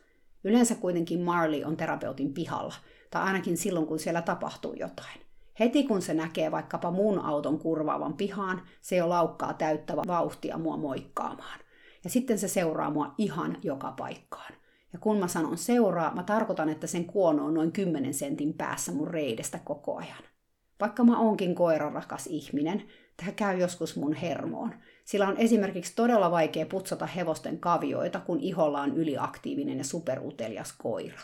Yleensä 0.43 0.75
kuitenkin 0.75 1.21
Marley 1.21 1.63
on 1.63 1.77
terapeutin 1.77 2.33
pihalla, 2.33 2.73
tai 3.11 3.23
ainakin 3.23 3.57
silloin 3.57 3.87
kun 3.87 3.99
siellä 3.99 4.21
tapahtuu 4.21 4.73
jotain. 4.73 5.21
Heti 5.59 5.83
kun 5.83 6.01
se 6.01 6.13
näkee 6.13 6.51
vaikkapa 6.51 6.91
mun 6.91 7.19
auton 7.19 7.59
kurvaavan 7.59 8.13
pihaan, 8.13 8.61
se 8.81 8.95
jo 8.95 9.09
laukkaa 9.09 9.53
täyttävä 9.53 10.01
vauhtia 10.07 10.57
mua 10.57 10.77
moikkaamaan. 10.77 11.59
Ja 12.03 12.09
sitten 12.09 12.39
se 12.39 12.47
seuraa 12.47 12.89
mua 12.89 13.13
ihan 13.17 13.57
joka 13.63 13.91
paikkaan. 13.91 14.53
Ja 14.93 14.99
kun 14.99 15.17
mä 15.17 15.27
sanon 15.27 15.57
seuraa, 15.57 16.15
mä 16.15 16.23
tarkoitan, 16.23 16.69
että 16.69 16.87
sen 16.87 17.05
kuono 17.05 17.45
on 17.45 17.53
noin 17.53 17.71
10 17.71 18.13
sentin 18.13 18.53
päässä 18.53 18.91
mun 18.91 19.07
reidestä 19.07 19.59
koko 19.63 19.97
ajan. 19.97 20.34
Vaikka 20.79 21.03
mä 21.03 21.19
onkin 21.19 21.55
koirarakas 21.55 22.27
ihminen, 22.27 22.83
tämä 23.17 23.31
käy 23.31 23.57
joskus 23.57 23.95
mun 23.95 24.13
hermoon. 24.13 24.73
Sillä 25.05 25.27
on 25.27 25.37
esimerkiksi 25.37 25.93
todella 25.95 26.31
vaikea 26.31 26.65
putsata 26.65 27.05
hevosten 27.05 27.59
kavioita, 27.59 28.19
kun 28.19 28.39
iholla 28.39 28.81
on 28.81 28.97
yliaktiivinen 28.97 29.77
ja 29.77 29.83
superutelias 29.83 30.73
koira. 30.73 31.19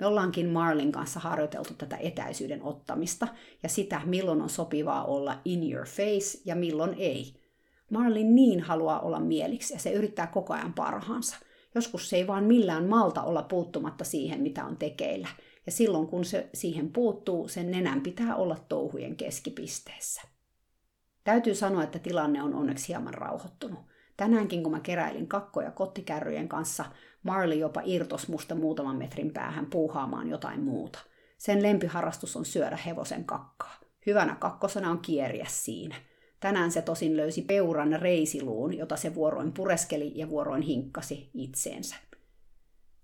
Me 0.00 0.06
ollaankin 0.06 0.48
Marlin 0.48 0.92
kanssa 0.92 1.20
harjoiteltu 1.20 1.74
tätä 1.74 1.96
etäisyyden 1.96 2.62
ottamista 2.62 3.28
ja 3.62 3.68
sitä, 3.68 4.00
milloin 4.04 4.42
on 4.42 4.48
sopivaa 4.48 5.04
olla 5.04 5.40
in 5.44 5.72
your 5.72 5.86
face 5.86 6.38
ja 6.44 6.56
milloin 6.56 6.94
ei. 6.98 7.34
Marlin 7.90 8.34
niin 8.34 8.60
haluaa 8.60 9.00
olla 9.00 9.20
mieliksi 9.20 9.74
ja 9.74 9.80
se 9.80 9.92
yrittää 9.92 10.26
koko 10.26 10.54
ajan 10.54 10.72
parhaansa. 10.72 11.36
Joskus 11.74 12.10
se 12.10 12.16
ei 12.16 12.26
vaan 12.26 12.44
millään 12.44 12.88
malta 12.88 13.22
olla 13.22 13.42
puuttumatta 13.42 14.04
siihen, 14.04 14.40
mitä 14.40 14.64
on 14.64 14.76
tekeillä– 14.76 15.28
ja 15.66 15.72
silloin 15.72 16.06
kun 16.06 16.24
se 16.24 16.48
siihen 16.54 16.92
puuttuu, 16.92 17.48
sen 17.48 17.70
nenän 17.70 18.00
pitää 18.00 18.36
olla 18.36 18.56
touhujen 18.68 19.16
keskipisteessä. 19.16 20.22
Täytyy 21.24 21.54
sanoa, 21.54 21.82
että 21.82 21.98
tilanne 21.98 22.42
on 22.42 22.54
onneksi 22.54 22.88
hieman 22.88 23.14
rauhoittunut. 23.14 23.80
Tänäänkin 24.16 24.62
kun 24.62 24.72
mä 24.72 24.80
keräilin 24.80 25.26
kakkoja 25.26 25.70
kottikärryjen 25.70 26.48
kanssa, 26.48 26.84
Marley 27.22 27.58
jopa 27.58 27.82
irtos 27.84 28.28
musta 28.28 28.54
muutaman 28.54 28.96
metrin 28.96 29.32
päähän 29.32 29.66
puuhaamaan 29.66 30.28
jotain 30.28 30.60
muuta. 30.60 30.98
Sen 31.38 31.62
lempiharrastus 31.62 32.36
on 32.36 32.44
syödä 32.44 32.78
hevosen 32.86 33.24
kakkaa. 33.24 33.80
Hyvänä 34.06 34.36
kakkosena 34.36 34.90
on 34.90 34.98
kieriä 34.98 35.46
siinä. 35.48 35.94
Tänään 36.40 36.70
se 36.70 36.82
tosin 36.82 37.16
löysi 37.16 37.42
peuran 37.42 38.00
reisiluun, 38.00 38.74
jota 38.78 38.96
se 38.96 39.14
vuoroin 39.14 39.52
pureskeli 39.52 40.12
ja 40.14 40.28
vuoroin 40.28 40.62
hinkkasi 40.62 41.30
itseensä. 41.34 41.96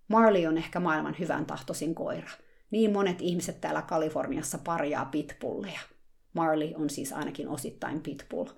Marley 0.09 0.47
on 0.47 0.59
ehkä 0.59 0.81
maailman 0.81 1.17
hyvän 1.19 1.47
tahtoisin 1.47 1.95
koira– 1.95 2.31
niin 2.71 2.93
monet 2.93 3.23
ihmiset 3.23 3.61
täällä 3.61 3.83
Kaliforniassa 3.83 4.59
parjaa 4.59 5.05
pitbulleja. 5.05 5.81
Marley 6.33 6.73
on 6.75 6.91
siis 6.91 7.13
ainakin 7.13 7.49
osittain 7.49 8.01
pitbull. 8.01 8.49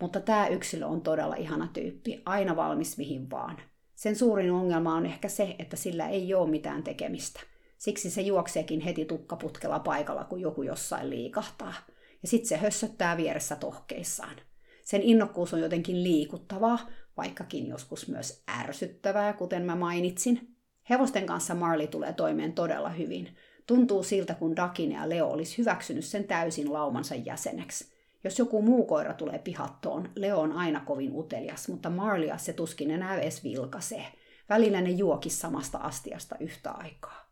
Mutta 0.00 0.20
tämä 0.20 0.48
yksilö 0.48 0.86
on 0.86 1.00
todella 1.00 1.34
ihana 1.34 1.68
tyyppi, 1.72 2.22
aina 2.26 2.56
valmis 2.56 2.98
mihin 2.98 3.30
vaan. 3.30 3.56
Sen 3.94 4.16
suurin 4.16 4.50
ongelma 4.50 4.94
on 4.94 5.06
ehkä 5.06 5.28
se, 5.28 5.56
että 5.58 5.76
sillä 5.76 6.08
ei 6.08 6.34
ole 6.34 6.50
mitään 6.50 6.82
tekemistä. 6.82 7.40
Siksi 7.78 8.10
se 8.10 8.20
juokseekin 8.20 8.80
heti 8.80 9.04
tukkaputkella 9.04 9.78
paikalla, 9.78 10.24
kun 10.24 10.40
joku 10.40 10.62
jossain 10.62 11.10
liikahtaa. 11.10 11.74
Ja 12.22 12.28
sitten 12.28 12.48
se 12.48 12.56
hössöttää 12.56 13.16
vieressä 13.16 13.56
tohkeissaan. 13.56 14.36
Sen 14.84 15.02
innokkuus 15.02 15.54
on 15.54 15.60
jotenkin 15.60 16.02
liikuttavaa, 16.02 16.78
vaikkakin 17.16 17.66
joskus 17.66 18.08
myös 18.08 18.42
ärsyttävää, 18.60 19.32
kuten 19.32 19.62
mä 19.62 19.76
mainitsin. 19.76 20.56
Hevosten 20.90 21.26
kanssa 21.26 21.54
Marley 21.54 21.86
tulee 21.86 22.12
toimeen 22.12 22.52
todella 22.52 22.90
hyvin, 22.90 23.36
Tuntuu 23.66 24.02
siltä, 24.02 24.34
kun 24.34 24.56
Dakin 24.56 24.92
ja 24.92 25.08
Leo 25.08 25.28
olisi 25.28 25.58
hyväksynyt 25.58 26.04
sen 26.04 26.24
täysin 26.24 26.72
laumansa 26.72 27.14
jäseneksi. 27.14 27.94
Jos 28.24 28.38
joku 28.38 28.62
muu 28.62 28.86
koira 28.86 29.14
tulee 29.14 29.38
pihattoon, 29.38 30.10
Leo 30.16 30.40
on 30.40 30.52
aina 30.52 30.80
kovin 30.80 31.12
utelias, 31.14 31.68
mutta 31.68 31.90
Marlia 31.90 32.38
se 32.38 32.52
tuskin 32.52 32.90
enää 32.90 33.16
edes 33.16 33.44
vilkasee. 33.44 34.06
Välillä 34.48 34.80
ne 34.80 34.90
juokis 34.90 35.40
samasta 35.40 35.78
astiasta 35.78 36.36
yhtä 36.40 36.70
aikaa. 36.70 37.24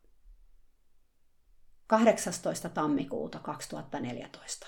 18. 1.87 2.69
tammikuuta 2.69 3.39
2014. 3.39 4.67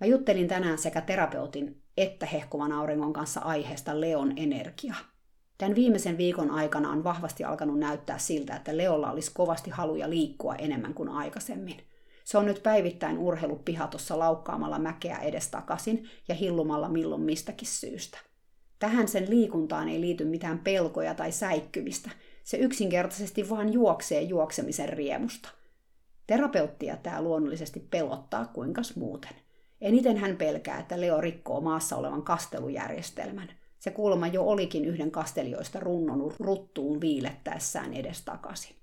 Mä 0.00 0.06
juttelin 0.06 0.48
tänään 0.48 0.78
sekä 0.78 1.00
terapeutin 1.00 1.82
että 1.96 2.26
hehkuvan 2.26 2.72
auringon 2.72 3.12
kanssa 3.12 3.40
aiheesta 3.40 4.00
Leon 4.00 4.32
energia– 4.36 4.94
Tämän 5.58 5.74
viimeisen 5.74 6.18
viikon 6.18 6.50
aikana 6.50 6.90
on 6.90 7.04
vahvasti 7.04 7.44
alkanut 7.44 7.78
näyttää 7.78 8.18
siltä, 8.18 8.56
että 8.56 8.76
Leolla 8.76 9.10
olisi 9.10 9.30
kovasti 9.34 9.70
haluja 9.70 10.10
liikkua 10.10 10.54
enemmän 10.54 10.94
kuin 10.94 11.08
aikaisemmin. 11.08 11.76
Se 12.24 12.38
on 12.38 12.46
nyt 12.46 12.62
päivittäin 12.62 13.18
urheilu 13.18 13.56
pihatossa 13.56 14.18
laukkaamalla 14.18 14.78
mäkeä 14.78 15.18
edestakaisin 15.18 16.08
ja 16.28 16.34
hillumalla 16.34 16.88
milloin 16.88 17.22
mistäkin 17.22 17.68
syystä. 17.68 18.18
Tähän 18.78 19.08
sen 19.08 19.30
liikuntaan 19.30 19.88
ei 19.88 20.00
liity 20.00 20.24
mitään 20.24 20.58
pelkoja 20.58 21.14
tai 21.14 21.32
säikkymistä. 21.32 22.10
Se 22.44 22.56
yksinkertaisesti 22.56 23.50
vaan 23.50 23.72
juoksee 23.72 24.22
juoksemisen 24.22 24.88
riemusta. 24.88 25.48
Terapeuttia 26.26 26.96
tämä 26.96 27.22
luonnollisesti 27.22 27.80
pelottaa 27.80 28.46
kuinkas 28.46 28.96
muuten. 28.96 29.32
Eniten 29.80 30.16
hän 30.16 30.36
pelkää, 30.36 30.78
että 30.78 31.00
Leo 31.00 31.20
rikkoo 31.20 31.60
maassa 31.60 31.96
olevan 31.96 32.22
kastelujärjestelmän– 32.22 33.48
se 33.78 33.90
kulma 33.90 34.26
jo 34.26 34.44
olikin 34.44 34.84
yhden 34.84 35.10
kastelijoista 35.10 35.80
runnonut 35.80 36.34
ruttuun 36.38 37.00
viilettäessään 37.00 37.94
edestakaisin. 37.94 38.76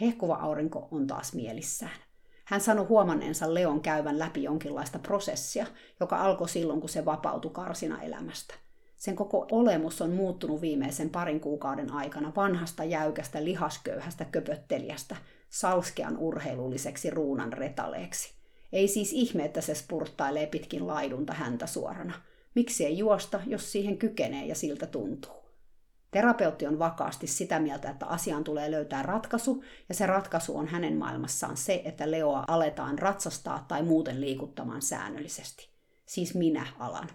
Hehkuva 0.00 0.34
aurinko 0.34 0.88
on 0.90 1.06
taas 1.06 1.34
mielissään. 1.34 1.96
Hän 2.44 2.60
sanoi 2.60 2.84
huomanneensa 2.84 3.54
Leon 3.54 3.80
käyvän 3.80 4.18
läpi 4.18 4.42
jonkinlaista 4.42 4.98
prosessia, 4.98 5.66
joka 6.00 6.16
alkoi 6.16 6.48
silloin, 6.48 6.80
kun 6.80 6.88
se 6.88 7.04
vapautui 7.04 7.50
karsina 7.50 8.02
elämästä. 8.02 8.54
Sen 8.96 9.16
koko 9.16 9.46
olemus 9.50 10.02
on 10.02 10.10
muuttunut 10.10 10.60
viimeisen 10.60 11.10
parin 11.10 11.40
kuukauden 11.40 11.92
aikana 11.92 12.32
vanhasta 12.36 12.84
jäykästä 12.84 13.44
lihasköyhästä 13.44 14.24
köpöttelijästä 14.24 15.16
salskean 15.48 16.18
urheilulliseksi 16.18 17.10
ruunan 17.10 17.52
retaleeksi. 17.52 18.34
Ei 18.72 18.88
siis 18.88 19.12
ihme, 19.12 19.44
että 19.44 19.60
se 19.60 19.74
spurttailee 19.74 20.46
pitkin 20.46 20.86
laidunta 20.86 21.32
häntä 21.32 21.66
suorana– 21.66 22.14
Miksi 22.54 22.86
ei 22.86 22.98
juosta, 22.98 23.40
jos 23.46 23.72
siihen 23.72 23.98
kykenee 23.98 24.46
ja 24.46 24.54
siltä 24.54 24.86
tuntuu? 24.86 25.40
Terapeutti 26.10 26.66
on 26.66 26.78
vakaasti 26.78 27.26
sitä 27.26 27.58
mieltä, 27.58 27.90
että 27.90 28.06
asiaan 28.06 28.44
tulee 28.44 28.70
löytää 28.70 29.02
ratkaisu, 29.02 29.64
ja 29.88 29.94
se 29.94 30.06
ratkaisu 30.06 30.56
on 30.56 30.68
hänen 30.68 30.96
maailmassaan 30.96 31.56
se, 31.56 31.82
että 31.84 32.10
Leoa 32.10 32.44
aletaan 32.48 32.98
ratsastaa 32.98 33.64
tai 33.68 33.82
muuten 33.82 34.20
liikuttamaan 34.20 34.82
säännöllisesti. 34.82 35.70
Siis 36.06 36.34
minä 36.34 36.66
alan. 36.78 37.08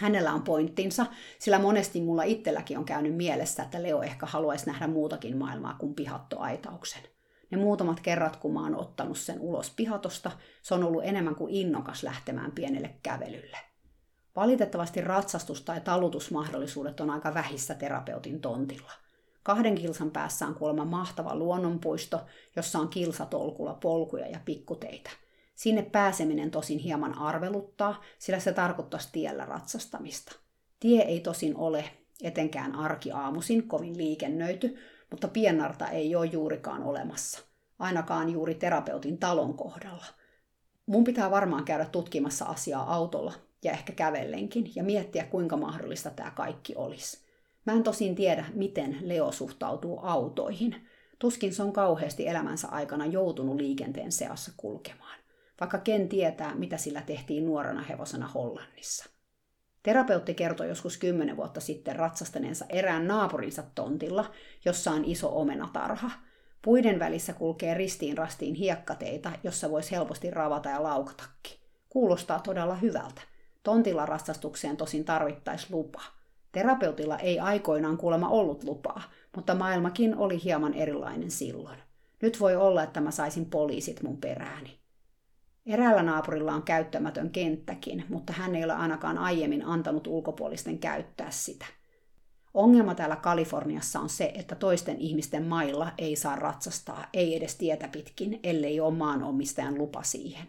Hänellä 0.00 0.32
on 0.32 0.42
pointtinsa, 0.42 1.06
sillä 1.38 1.58
monesti 1.58 2.00
mulla 2.00 2.22
itselläkin 2.22 2.78
on 2.78 2.84
käynyt 2.84 3.16
mielessä, 3.16 3.62
että 3.62 3.82
Leo 3.82 4.02
ehkä 4.02 4.26
haluaisi 4.26 4.66
nähdä 4.66 4.86
muutakin 4.86 5.36
maailmaa 5.36 5.74
kuin 5.74 5.94
pihattoaitauksen. 5.94 7.02
Ne 7.50 7.58
muutamat 7.58 8.00
kerrat, 8.00 8.36
kun 8.36 8.54
mä 8.54 8.62
oon 8.62 8.76
ottanut 8.76 9.18
sen 9.18 9.40
ulos 9.40 9.72
pihatosta, 9.76 10.30
se 10.62 10.74
on 10.74 10.84
ollut 10.84 11.04
enemmän 11.04 11.34
kuin 11.34 11.54
innokas 11.54 12.02
lähtemään 12.02 12.52
pienelle 12.52 12.94
kävelylle. 13.02 13.58
Valitettavasti 14.38 15.00
ratsastus- 15.00 15.62
tai 15.64 15.80
talutusmahdollisuudet 15.80 17.00
on 17.00 17.10
aika 17.10 17.34
vähissä 17.34 17.74
terapeutin 17.74 18.40
tontilla. 18.40 18.92
Kahden 19.42 19.74
kilsan 19.74 20.10
päässä 20.10 20.46
on 20.46 20.54
kuulemma 20.54 20.84
mahtava 20.84 21.34
luonnonpuisto, 21.36 22.20
jossa 22.56 22.78
on 22.78 22.88
kilsatolkulla 22.88 23.74
polkuja 23.74 24.26
ja 24.26 24.40
pikkuteitä. 24.44 25.10
Sinne 25.54 25.82
pääseminen 25.82 26.50
tosin 26.50 26.78
hieman 26.78 27.18
arveluttaa, 27.18 28.02
sillä 28.18 28.40
se 28.40 28.52
tarkoittaisi 28.52 29.08
tiellä 29.12 29.44
ratsastamista. 29.46 30.32
Tie 30.80 31.02
ei 31.02 31.20
tosin 31.20 31.56
ole, 31.56 31.84
etenkään 32.22 32.74
arkiaamusin, 32.74 33.68
kovin 33.68 33.96
liikennöity, 33.96 34.76
mutta 35.10 35.28
piennarta 35.28 35.88
ei 35.88 36.16
ole 36.16 36.26
juurikaan 36.26 36.82
olemassa. 36.82 37.40
Ainakaan 37.78 38.30
juuri 38.30 38.54
terapeutin 38.54 39.18
talon 39.18 39.56
kohdalla. 39.56 40.04
Mun 40.86 41.04
pitää 41.04 41.30
varmaan 41.30 41.64
käydä 41.64 41.84
tutkimassa 41.84 42.44
asiaa 42.44 42.94
autolla, 42.94 43.32
ja 43.64 43.72
ehkä 43.72 43.92
kävellenkin 43.92 44.72
ja 44.74 44.82
miettiä, 44.82 45.24
kuinka 45.24 45.56
mahdollista 45.56 46.10
tämä 46.10 46.30
kaikki 46.30 46.74
olisi. 46.76 47.28
Mä 47.66 47.72
en 47.72 47.82
tosin 47.82 48.14
tiedä, 48.14 48.44
miten 48.54 48.98
Leo 49.00 49.32
suhtautuu 49.32 50.00
autoihin. 50.02 50.88
Tuskin 51.18 51.54
se 51.54 51.62
on 51.62 51.72
kauheasti 51.72 52.28
elämänsä 52.28 52.68
aikana 52.68 53.06
joutunut 53.06 53.56
liikenteen 53.56 54.12
seassa 54.12 54.52
kulkemaan. 54.56 55.18
Vaikka 55.60 55.78
ken 55.78 56.08
tietää, 56.08 56.54
mitä 56.54 56.76
sillä 56.76 57.00
tehtiin 57.00 57.46
nuorena 57.46 57.82
hevosena 57.82 58.28
Hollannissa. 58.28 59.10
Terapeutti 59.82 60.34
kertoi 60.34 60.68
joskus 60.68 60.96
kymmenen 60.96 61.36
vuotta 61.36 61.60
sitten 61.60 61.96
ratsastaneensa 61.96 62.64
erään 62.68 63.08
naapurinsa 63.08 63.62
tontilla, 63.74 64.30
jossa 64.64 64.90
on 64.90 65.04
iso 65.04 65.40
omenatarha. 65.40 66.10
Puiden 66.62 66.98
välissä 66.98 67.32
kulkee 67.32 67.74
ristiin 67.74 68.18
rastiin 68.18 68.54
hiekkateita, 68.54 69.32
jossa 69.44 69.70
voisi 69.70 69.90
helposti 69.90 70.30
ravata 70.30 70.68
ja 70.68 70.82
laukatakin. 70.82 71.58
Kuulostaa 71.88 72.40
todella 72.40 72.74
hyvältä. 72.74 73.22
Tontilla 73.68 74.06
ratsastukseen 74.06 74.76
tosin 74.76 75.04
tarvittaisi 75.04 75.66
lupa. 75.70 76.02
Terapeutilla 76.52 77.18
ei 77.18 77.40
aikoinaan 77.40 77.96
kuulemma 77.96 78.28
ollut 78.28 78.64
lupaa, 78.64 79.02
mutta 79.36 79.54
maailmakin 79.54 80.16
oli 80.16 80.44
hieman 80.44 80.74
erilainen 80.74 81.30
silloin. 81.30 81.78
Nyt 82.22 82.40
voi 82.40 82.56
olla, 82.56 82.82
että 82.82 83.00
mä 83.00 83.10
saisin 83.10 83.46
poliisit 83.46 84.02
mun 84.02 84.16
perääni. 84.16 84.78
Eräällä 85.66 86.02
naapurilla 86.02 86.52
on 86.52 86.62
käyttämätön 86.62 87.30
kenttäkin, 87.30 88.04
mutta 88.08 88.32
hän 88.32 88.54
ei 88.54 88.64
ole 88.64 88.72
ainakaan 88.72 89.18
aiemmin 89.18 89.64
antanut 89.64 90.06
ulkopuolisten 90.06 90.78
käyttää 90.78 91.30
sitä. 91.30 91.66
Ongelma 92.54 92.94
täällä 92.94 93.16
Kaliforniassa 93.16 94.00
on 94.00 94.08
se, 94.08 94.32
että 94.34 94.54
toisten 94.54 94.98
ihmisten 94.98 95.44
mailla 95.44 95.92
ei 95.98 96.16
saa 96.16 96.36
ratsastaa, 96.36 97.06
ei 97.12 97.36
edes 97.36 97.56
tietä 97.56 97.88
pitkin, 97.88 98.40
ellei 98.42 98.80
ole 98.80 98.94
maanomistajan 98.94 99.78
lupa 99.78 100.02
siihen. 100.02 100.46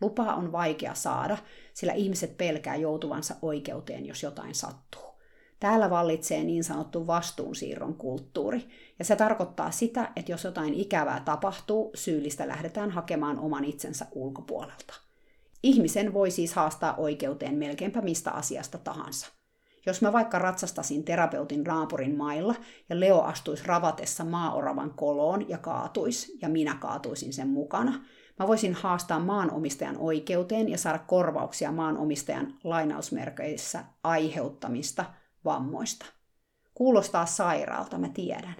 Lupaa 0.00 0.34
on 0.34 0.52
vaikea 0.52 0.94
saada, 0.94 1.38
sillä 1.74 1.92
ihmiset 1.92 2.36
pelkää 2.36 2.76
joutuvansa 2.76 3.34
oikeuteen, 3.42 4.06
jos 4.06 4.22
jotain 4.22 4.54
sattuu. 4.54 5.10
Täällä 5.60 5.90
vallitsee 5.90 6.44
niin 6.44 6.64
sanottu 6.64 7.06
vastuunsiirron 7.06 7.94
kulttuuri, 7.94 8.68
ja 8.98 9.04
se 9.04 9.16
tarkoittaa 9.16 9.70
sitä, 9.70 10.12
että 10.16 10.32
jos 10.32 10.44
jotain 10.44 10.74
ikävää 10.74 11.22
tapahtuu, 11.24 11.90
syyllistä 11.94 12.48
lähdetään 12.48 12.90
hakemaan 12.90 13.38
oman 13.38 13.64
itsensä 13.64 14.06
ulkopuolelta. 14.12 14.94
Ihmisen 15.62 16.14
voi 16.14 16.30
siis 16.30 16.54
haastaa 16.54 16.96
oikeuteen 16.96 17.54
melkeinpä 17.54 18.00
mistä 18.00 18.30
asiasta 18.30 18.78
tahansa. 18.78 19.26
Jos 19.86 20.02
mä 20.02 20.12
vaikka 20.12 20.38
ratsastasin 20.38 21.04
terapeutin 21.04 21.64
naapurin 21.64 22.16
mailla 22.16 22.54
ja 22.88 23.00
Leo 23.00 23.20
astuisi 23.20 23.66
ravatessa 23.66 24.24
maaoravan 24.24 24.94
koloon 24.94 25.48
ja 25.48 25.58
kaatuisi, 25.58 26.38
ja 26.42 26.48
minä 26.48 26.76
kaatuisin 26.80 27.32
sen 27.32 27.48
mukana, 27.48 28.04
mä 28.40 28.46
voisin 28.46 28.74
haastaa 28.74 29.18
maanomistajan 29.18 29.96
oikeuteen 29.98 30.68
ja 30.68 30.78
saada 30.78 30.98
korvauksia 30.98 31.72
maanomistajan 31.72 32.54
lainausmerkeissä 32.64 33.84
aiheuttamista 34.04 35.04
vammoista. 35.44 36.06
Kuulostaa 36.74 37.26
sairaalta, 37.26 37.98
mä 37.98 38.08
tiedän. 38.08 38.56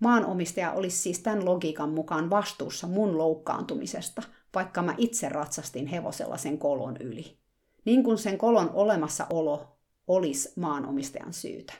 Maanomistaja 0.00 0.72
olisi 0.72 0.96
siis 0.96 1.18
tämän 1.18 1.44
logiikan 1.44 1.90
mukaan 1.90 2.30
vastuussa 2.30 2.86
mun 2.86 3.18
loukkaantumisesta, 3.18 4.22
vaikka 4.54 4.82
mä 4.82 4.94
itse 4.98 5.28
ratsastin 5.28 5.86
hevosella 5.86 6.36
sen 6.36 6.58
kolon 6.58 6.96
yli. 6.96 7.38
Niin 7.84 8.04
kuin 8.04 8.18
sen 8.18 8.38
kolon 8.38 8.70
olemassaolo 8.74 9.78
olisi 10.06 10.52
maanomistajan 10.56 11.32
syytä. 11.32 11.72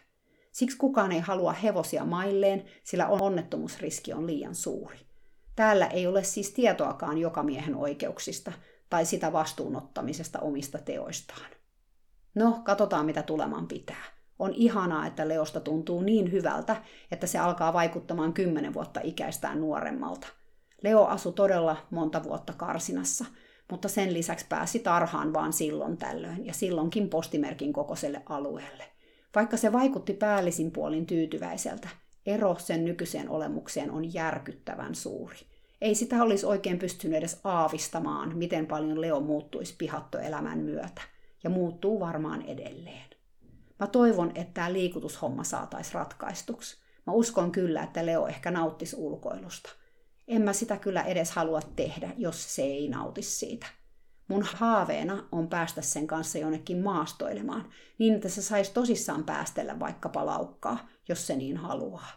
Siksi 0.52 0.76
kukaan 0.76 1.12
ei 1.12 1.20
halua 1.20 1.52
hevosia 1.52 2.04
mailleen, 2.04 2.64
sillä 2.84 3.08
onnettomuusriski 3.08 4.12
on 4.12 4.26
liian 4.26 4.54
suuri. 4.54 5.13
Täällä 5.56 5.86
ei 5.86 6.06
ole 6.06 6.24
siis 6.24 6.50
tietoakaan 6.50 7.18
joka 7.18 7.42
miehen 7.42 7.76
oikeuksista 7.76 8.52
tai 8.90 9.06
sitä 9.06 9.32
vastuunottamisesta 9.32 10.38
omista 10.38 10.78
teoistaan. 10.78 11.50
No, 12.34 12.60
katsotaan 12.64 13.06
mitä 13.06 13.22
tuleman 13.22 13.68
pitää. 13.68 14.04
On 14.38 14.52
ihanaa, 14.54 15.06
että 15.06 15.28
Leosta 15.28 15.60
tuntuu 15.60 16.02
niin 16.02 16.32
hyvältä, 16.32 16.76
että 17.10 17.26
se 17.26 17.38
alkaa 17.38 17.72
vaikuttamaan 17.72 18.32
kymmenen 18.32 18.74
vuotta 18.74 19.00
ikäistään 19.04 19.60
nuoremmalta. 19.60 20.26
Leo 20.82 21.04
asui 21.04 21.32
todella 21.32 21.76
monta 21.90 22.22
vuotta 22.22 22.52
karsinassa, 22.52 23.24
mutta 23.70 23.88
sen 23.88 24.14
lisäksi 24.14 24.46
pääsi 24.48 24.78
tarhaan 24.78 25.32
vaan 25.32 25.52
silloin 25.52 25.96
tällöin 25.96 26.46
ja 26.46 26.54
silloinkin 26.54 27.10
postimerkin 27.10 27.72
kokoiselle 27.72 28.22
alueelle. 28.26 28.84
Vaikka 29.34 29.56
se 29.56 29.72
vaikutti 29.72 30.12
päällisin 30.12 30.70
puolin 30.70 31.06
tyytyväiseltä, 31.06 31.88
ero 32.26 32.56
sen 32.58 32.84
nykyiseen 32.84 33.28
olemukseen 33.28 33.90
on 33.90 34.14
järkyttävän 34.14 34.94
suuri. 34.94 35.36
Ei 35.80 35.94
sitä 35.94 36.22
olisi 36.22 36.46
oikein 36.46 36.78
pystynyt 36.78 37.18
edes 37.18 37.40
aavistamaan, 37.44 38.38
miten 38.38 38.66
paljon 38.66 39.00
Leo 39.00 39.20
muuttuisi 39.20 39.74
pihattoelämän 39.78 40.58
myötä, 40.58 41.02
ja 41.44 41.50
muuttuu 41.50 42.00
varmaan 42.00 42.42
edelleen. 42.42 43.10
Mä 43.78 43.86
toivon, 43.86 44.32
että 44.34 44.54
tämä 44.54 44.72
liikutushomma 44.72 45.44
saataisiin 45.44 45.94
ratkaistuksi. 45.94 46.76
Mä 47.06 47.12
uskon 47.12 47.52
kyllä, 47.52 47.82
että 47.82 48.06
Leo 48.06 48.26
ehkä 48.26 48.50
nauttisi 48.50 48.96
ulkoilusta. 48.96 49.70
En 50.28 50.42
mä 50.42 50.52
sitä 50.52 50.76
kyllä 50.76 51.02
edes 51.02 51.30
halua 51.30 51.60
tehdä, 51.76 52.10
jos 52.16 52.54
se 52.54 52.62
ei 52.62 52.88
nauti 52.88 53.22
siitä. 53.22 53.66
Mun 54.28 54.42
haaveena 54.42 55.28
on 55.32 55.48
päästä 55.48 55.82
sen 55.82 56.06
kanssa 56.06 56.38
jonnekin 56.38 56.82
maastoilemaan, 56.82 57.70
niin 57.98 58.14
että 58.14 58.28
se 58.28 58.42
saisi 58.42 58.72
tosissaan 58.74 59.24
päästellä 59.24 59.80
vaikkapa 59.80 60.26
laukkaa, 60.26 60.88
jos 61.08 61.26
se 61.26 61.36
niin 61.36 61.56
haluaa. 61.56 62.10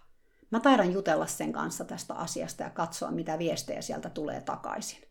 Mä 0.51 0.59
taidan 0.59 0.93
jutella 0.93 1.25
sen 1.25 1.51
kanssa 1.51 1.85
tästä 1.85 2.13
asiasta 2.13 2.63
ja 2.63 2.69
katsoa, 2.69 3.11
mitä 3.11 3.39
viestejä 3.39 3.81
sieltä 3.81 4.09
tulee 4.09 4.41
takaisin. 4.41 5.07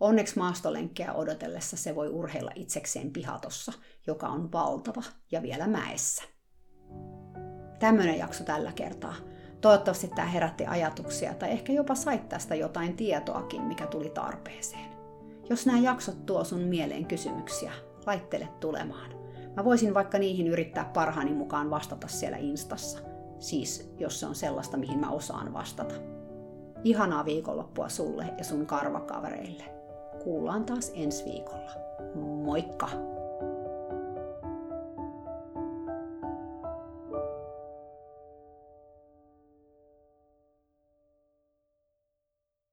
Onneksi 0.00 0.38
maastolenkkejä 0.38 1.12
odotellessa 1.12 1.76
se 1.76 1.94
voi 1.94 2.08
urheilla 2.08 2.50
itsekseen 2.54 3.10
pihatossa, 3.10 3.72
joka 4.06 4.28
on 4.28 4.52
valtava 4.52 5.02
ja 5.32 5.42
vielä 5.42 5.66
mäessä. 5.66 6.22
Tämmöinen 7.78 8.18
jakso 8.18 8.44
tällä 8.44 8.72
kertaa. 8.72 9.14
Toivottavasti 9.60 10.08
tämä 10.08 10.28
herätti 10.28 10.66
ajatuksia 10.66 11.34
tai 11.34 11.50
ehkä 11.50 11.72
jopa 11.72 11.94
sait 11.94 12.28
tästä 12.28 12.54
jotain 12.54 12.96
tietoakin, 12.96 13.62
mikä 13.62 13.86
tuli 13.86 14.10
tarpeeseen. 14.10 14.90
Jos 15.50 15.66
nämä 15.66 15.78
jaksot 15.78 16.26
tuo 16.26 16.44
sun 16.44 16.60
mieleen 16.60 17.06
kysymyksiä, 17.06 17.72
laittele 18.06 18.48
tulemaan. 18.60 19.10
Mä 19.56 19.64
voisin 19.64 19.94
vaikka 19.94 20.18
niihin 20.18 20.48
yrittää 20.48 20.84
parhaani 20.84 21.32
mukaan 21.32 21.70
vastata 21.70 22.08
siellä 22.08 22.36
Instassa. 22.36 23.09
Siis, 23.40 23.92
jos 23.98 24.20
se 24.20 24.26
on 24.26 24.34
sellaista, 24.34 24.76
mihin 24.76 24.98
mä 24.98 25.10
osaan 25.10 25.52
vastata. 25.52 25.94
Ihanaa 26.84 27.24
viikonloppua 27.24 27.88
sulle 27.88 28.26
ja 28.38 28.44
sun 28.44 28.66
karvakavereille. 28.66 29.64
Kuullaan 30.24 30.64
taas 30.64 30.92
ensi 30.94 31.24
viikolla. 31.24 31.70
Moikka! 32.14 32.88